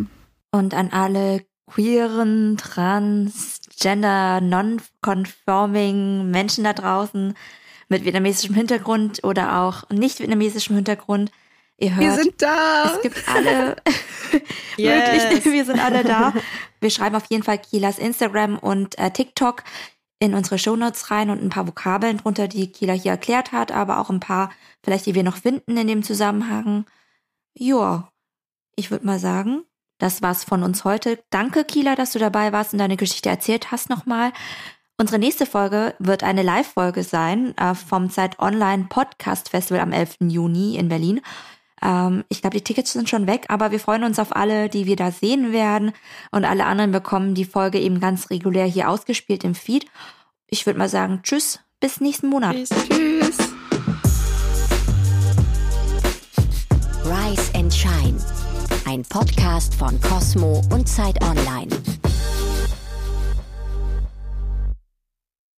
Und 0.53 0.75
an 0.75 0.91
alle 0.93 1.45
queeren, 1.67 2.57
trans, 2.57 3.61
gender, 3.79 4.41
non-conforming 4.41 6.31
Menschen 6.31 6.65
da 6.65 6.73
draußen, 6.73 7.35
mit 7.91 8.05
vietnamesischem 8.05 8.55
Hintergrund 8.55 9.23
oder 9.25 9.61
auch 9.61 9.89
nicht 9.91 10.21
vietnamesischem 10.21 10.77
Hintergrund. 10.77 11.31
Ihr 11.77 11.95
hört, 11.95 12.01
Wir 12.01 12.15
sind 12.15 12.35
da. 12.43 12.93
es 12.95 13.03
gibt 13.03 13.29
alle, 13.29 13.77
Yes. 14.77 15.45
wir 15.45 15.65
sind 15.65 15.81
alle 15.81 16.05
da. 16.05 16.33
Wir 16.81 16.91
schreiben 16.91 17.17
auf 17.17 17.25
jeden 17.29 17.43
Fall 17.43 17.59
Kilas 17.59 17.99
Instagram 17.99 18.59
und 18.59 18.99
äh, 18.99 19.11
TikTok 19.11 19.65
in 20.19 20.35
unsere 20.35 20.59
Shownotes 20.59 21.11
rein 21.11 21.31
und 21.31 21.43
ein 21.43 21.49
paar 21.49 21.67
Vokabeln 21.67 22.19
drunter, 22.19 22.47
die 22.47 22.71
Kila 22.71 22.93
hier 22.93 23.13
erklärt 23.13 23.53
hat, 23.53 23.73
aber 23.73 23.99
auch 23.99 24.11
ein 24.11 24.21
paar, 24.21 24.51
vielleicht 24.85 25.07
die 25.07 25.15
wir 25.15 25.23
noch 25.23 25.39
finden 25.39 25.77
in 25.79 25.87
dem 25.87 26.03
Zusammenhang. 26.03 26.85
Ja, 27.55 28.11
ich 28.77 28.91
würde 28.91 29.07
mal 29.07 29.19
sagen, 29.19 29.63
das 29.99 30.21
war's 30.23 30.45
von 30.45 30.63
uns 30.63 30.85
heute. 30.85 31.23
Danke, 31.31 31.65
Kila, 31.65 31.97
dass 31.97 32.13
du 32.13 32.19
dabei 32.19 32.53
warst 32.53 32.73
und 32.75 32.79
deine 32.79 32.97
Geschichte 32.99 33.31
erzählt 33.31 33.71
hast 33.73 33.89
nochmal. 33.89 34.33
Unsere 35.01 35.19
nächste 35.19 35.47
Folge 35.47 35.95
wird 35.99 36.23
eine 36.23 36.43
Live-Folge 36.43 37.05
sein 37.05 37.57
äh, 37.57 37.75
vom 37.75 38.11
Zeit 38.11 38.39
Online 38.39 38.85
Podcast 38.91 39.49
Festival 39.49 39.81
am 39.81 39.93
11. 39.93 40.17
Juni 40.29 40.77
in 40.77 40.91
Berlin. 40.91 41.23
Ähm, 41.81 42.23
ich 42.29 42.43
glaube, 42.43 42.59
die 42.59 42.63
Tickets 42.63 42.93
sind 42.93 43.09
schon 43.09 43.27
weg, 43.27 43.47
aber 43.49 43.71
wir 43.71 43.81
freuen 43.81 44.05
uns 44.05 44.19
auf 44.19 44.37
alle, 44.37 44.69
die 44.69 44.85
wir 44.85 44.97
da 44.97 45.11
sehen 45.11 45.53
werden. 45.53 45.93
Und 46.33 46.45
alle 46.45 46.67
anderen 46.67 46.93
bekommen 46.93 47.35
die 47.35 47.47
Folge 47.47 47.81
eben 47.81 47.99
ganz 47.99 48.29
regulär 48.29 48.67
hier 48.67 48.91
ausgespielt 48.91 49.43
im 49.43 49.55
Feed. 49.55 49.87
Ich 50.49 50.67
würde 50.67 50.79
mal 50.79 50.91
sagen, 50.91 51.21
tschüss, 51.23 51.61
bis 51.81 52.03
nächsten 52.03 52.29
Monat. 52.29 52.57
Tschüss. 52.57 53.39
Rise 57.07 57.55
and 57.55 57.73
Shine. 57.73 58.19
Ein 58.85 59.03
Podcast 59.05 59.75
von 59.77 59.99
Cosmo 60.03 60.61
und 60.71 60.87
Zeit 60.87 61.25
Online. 61.25 61.71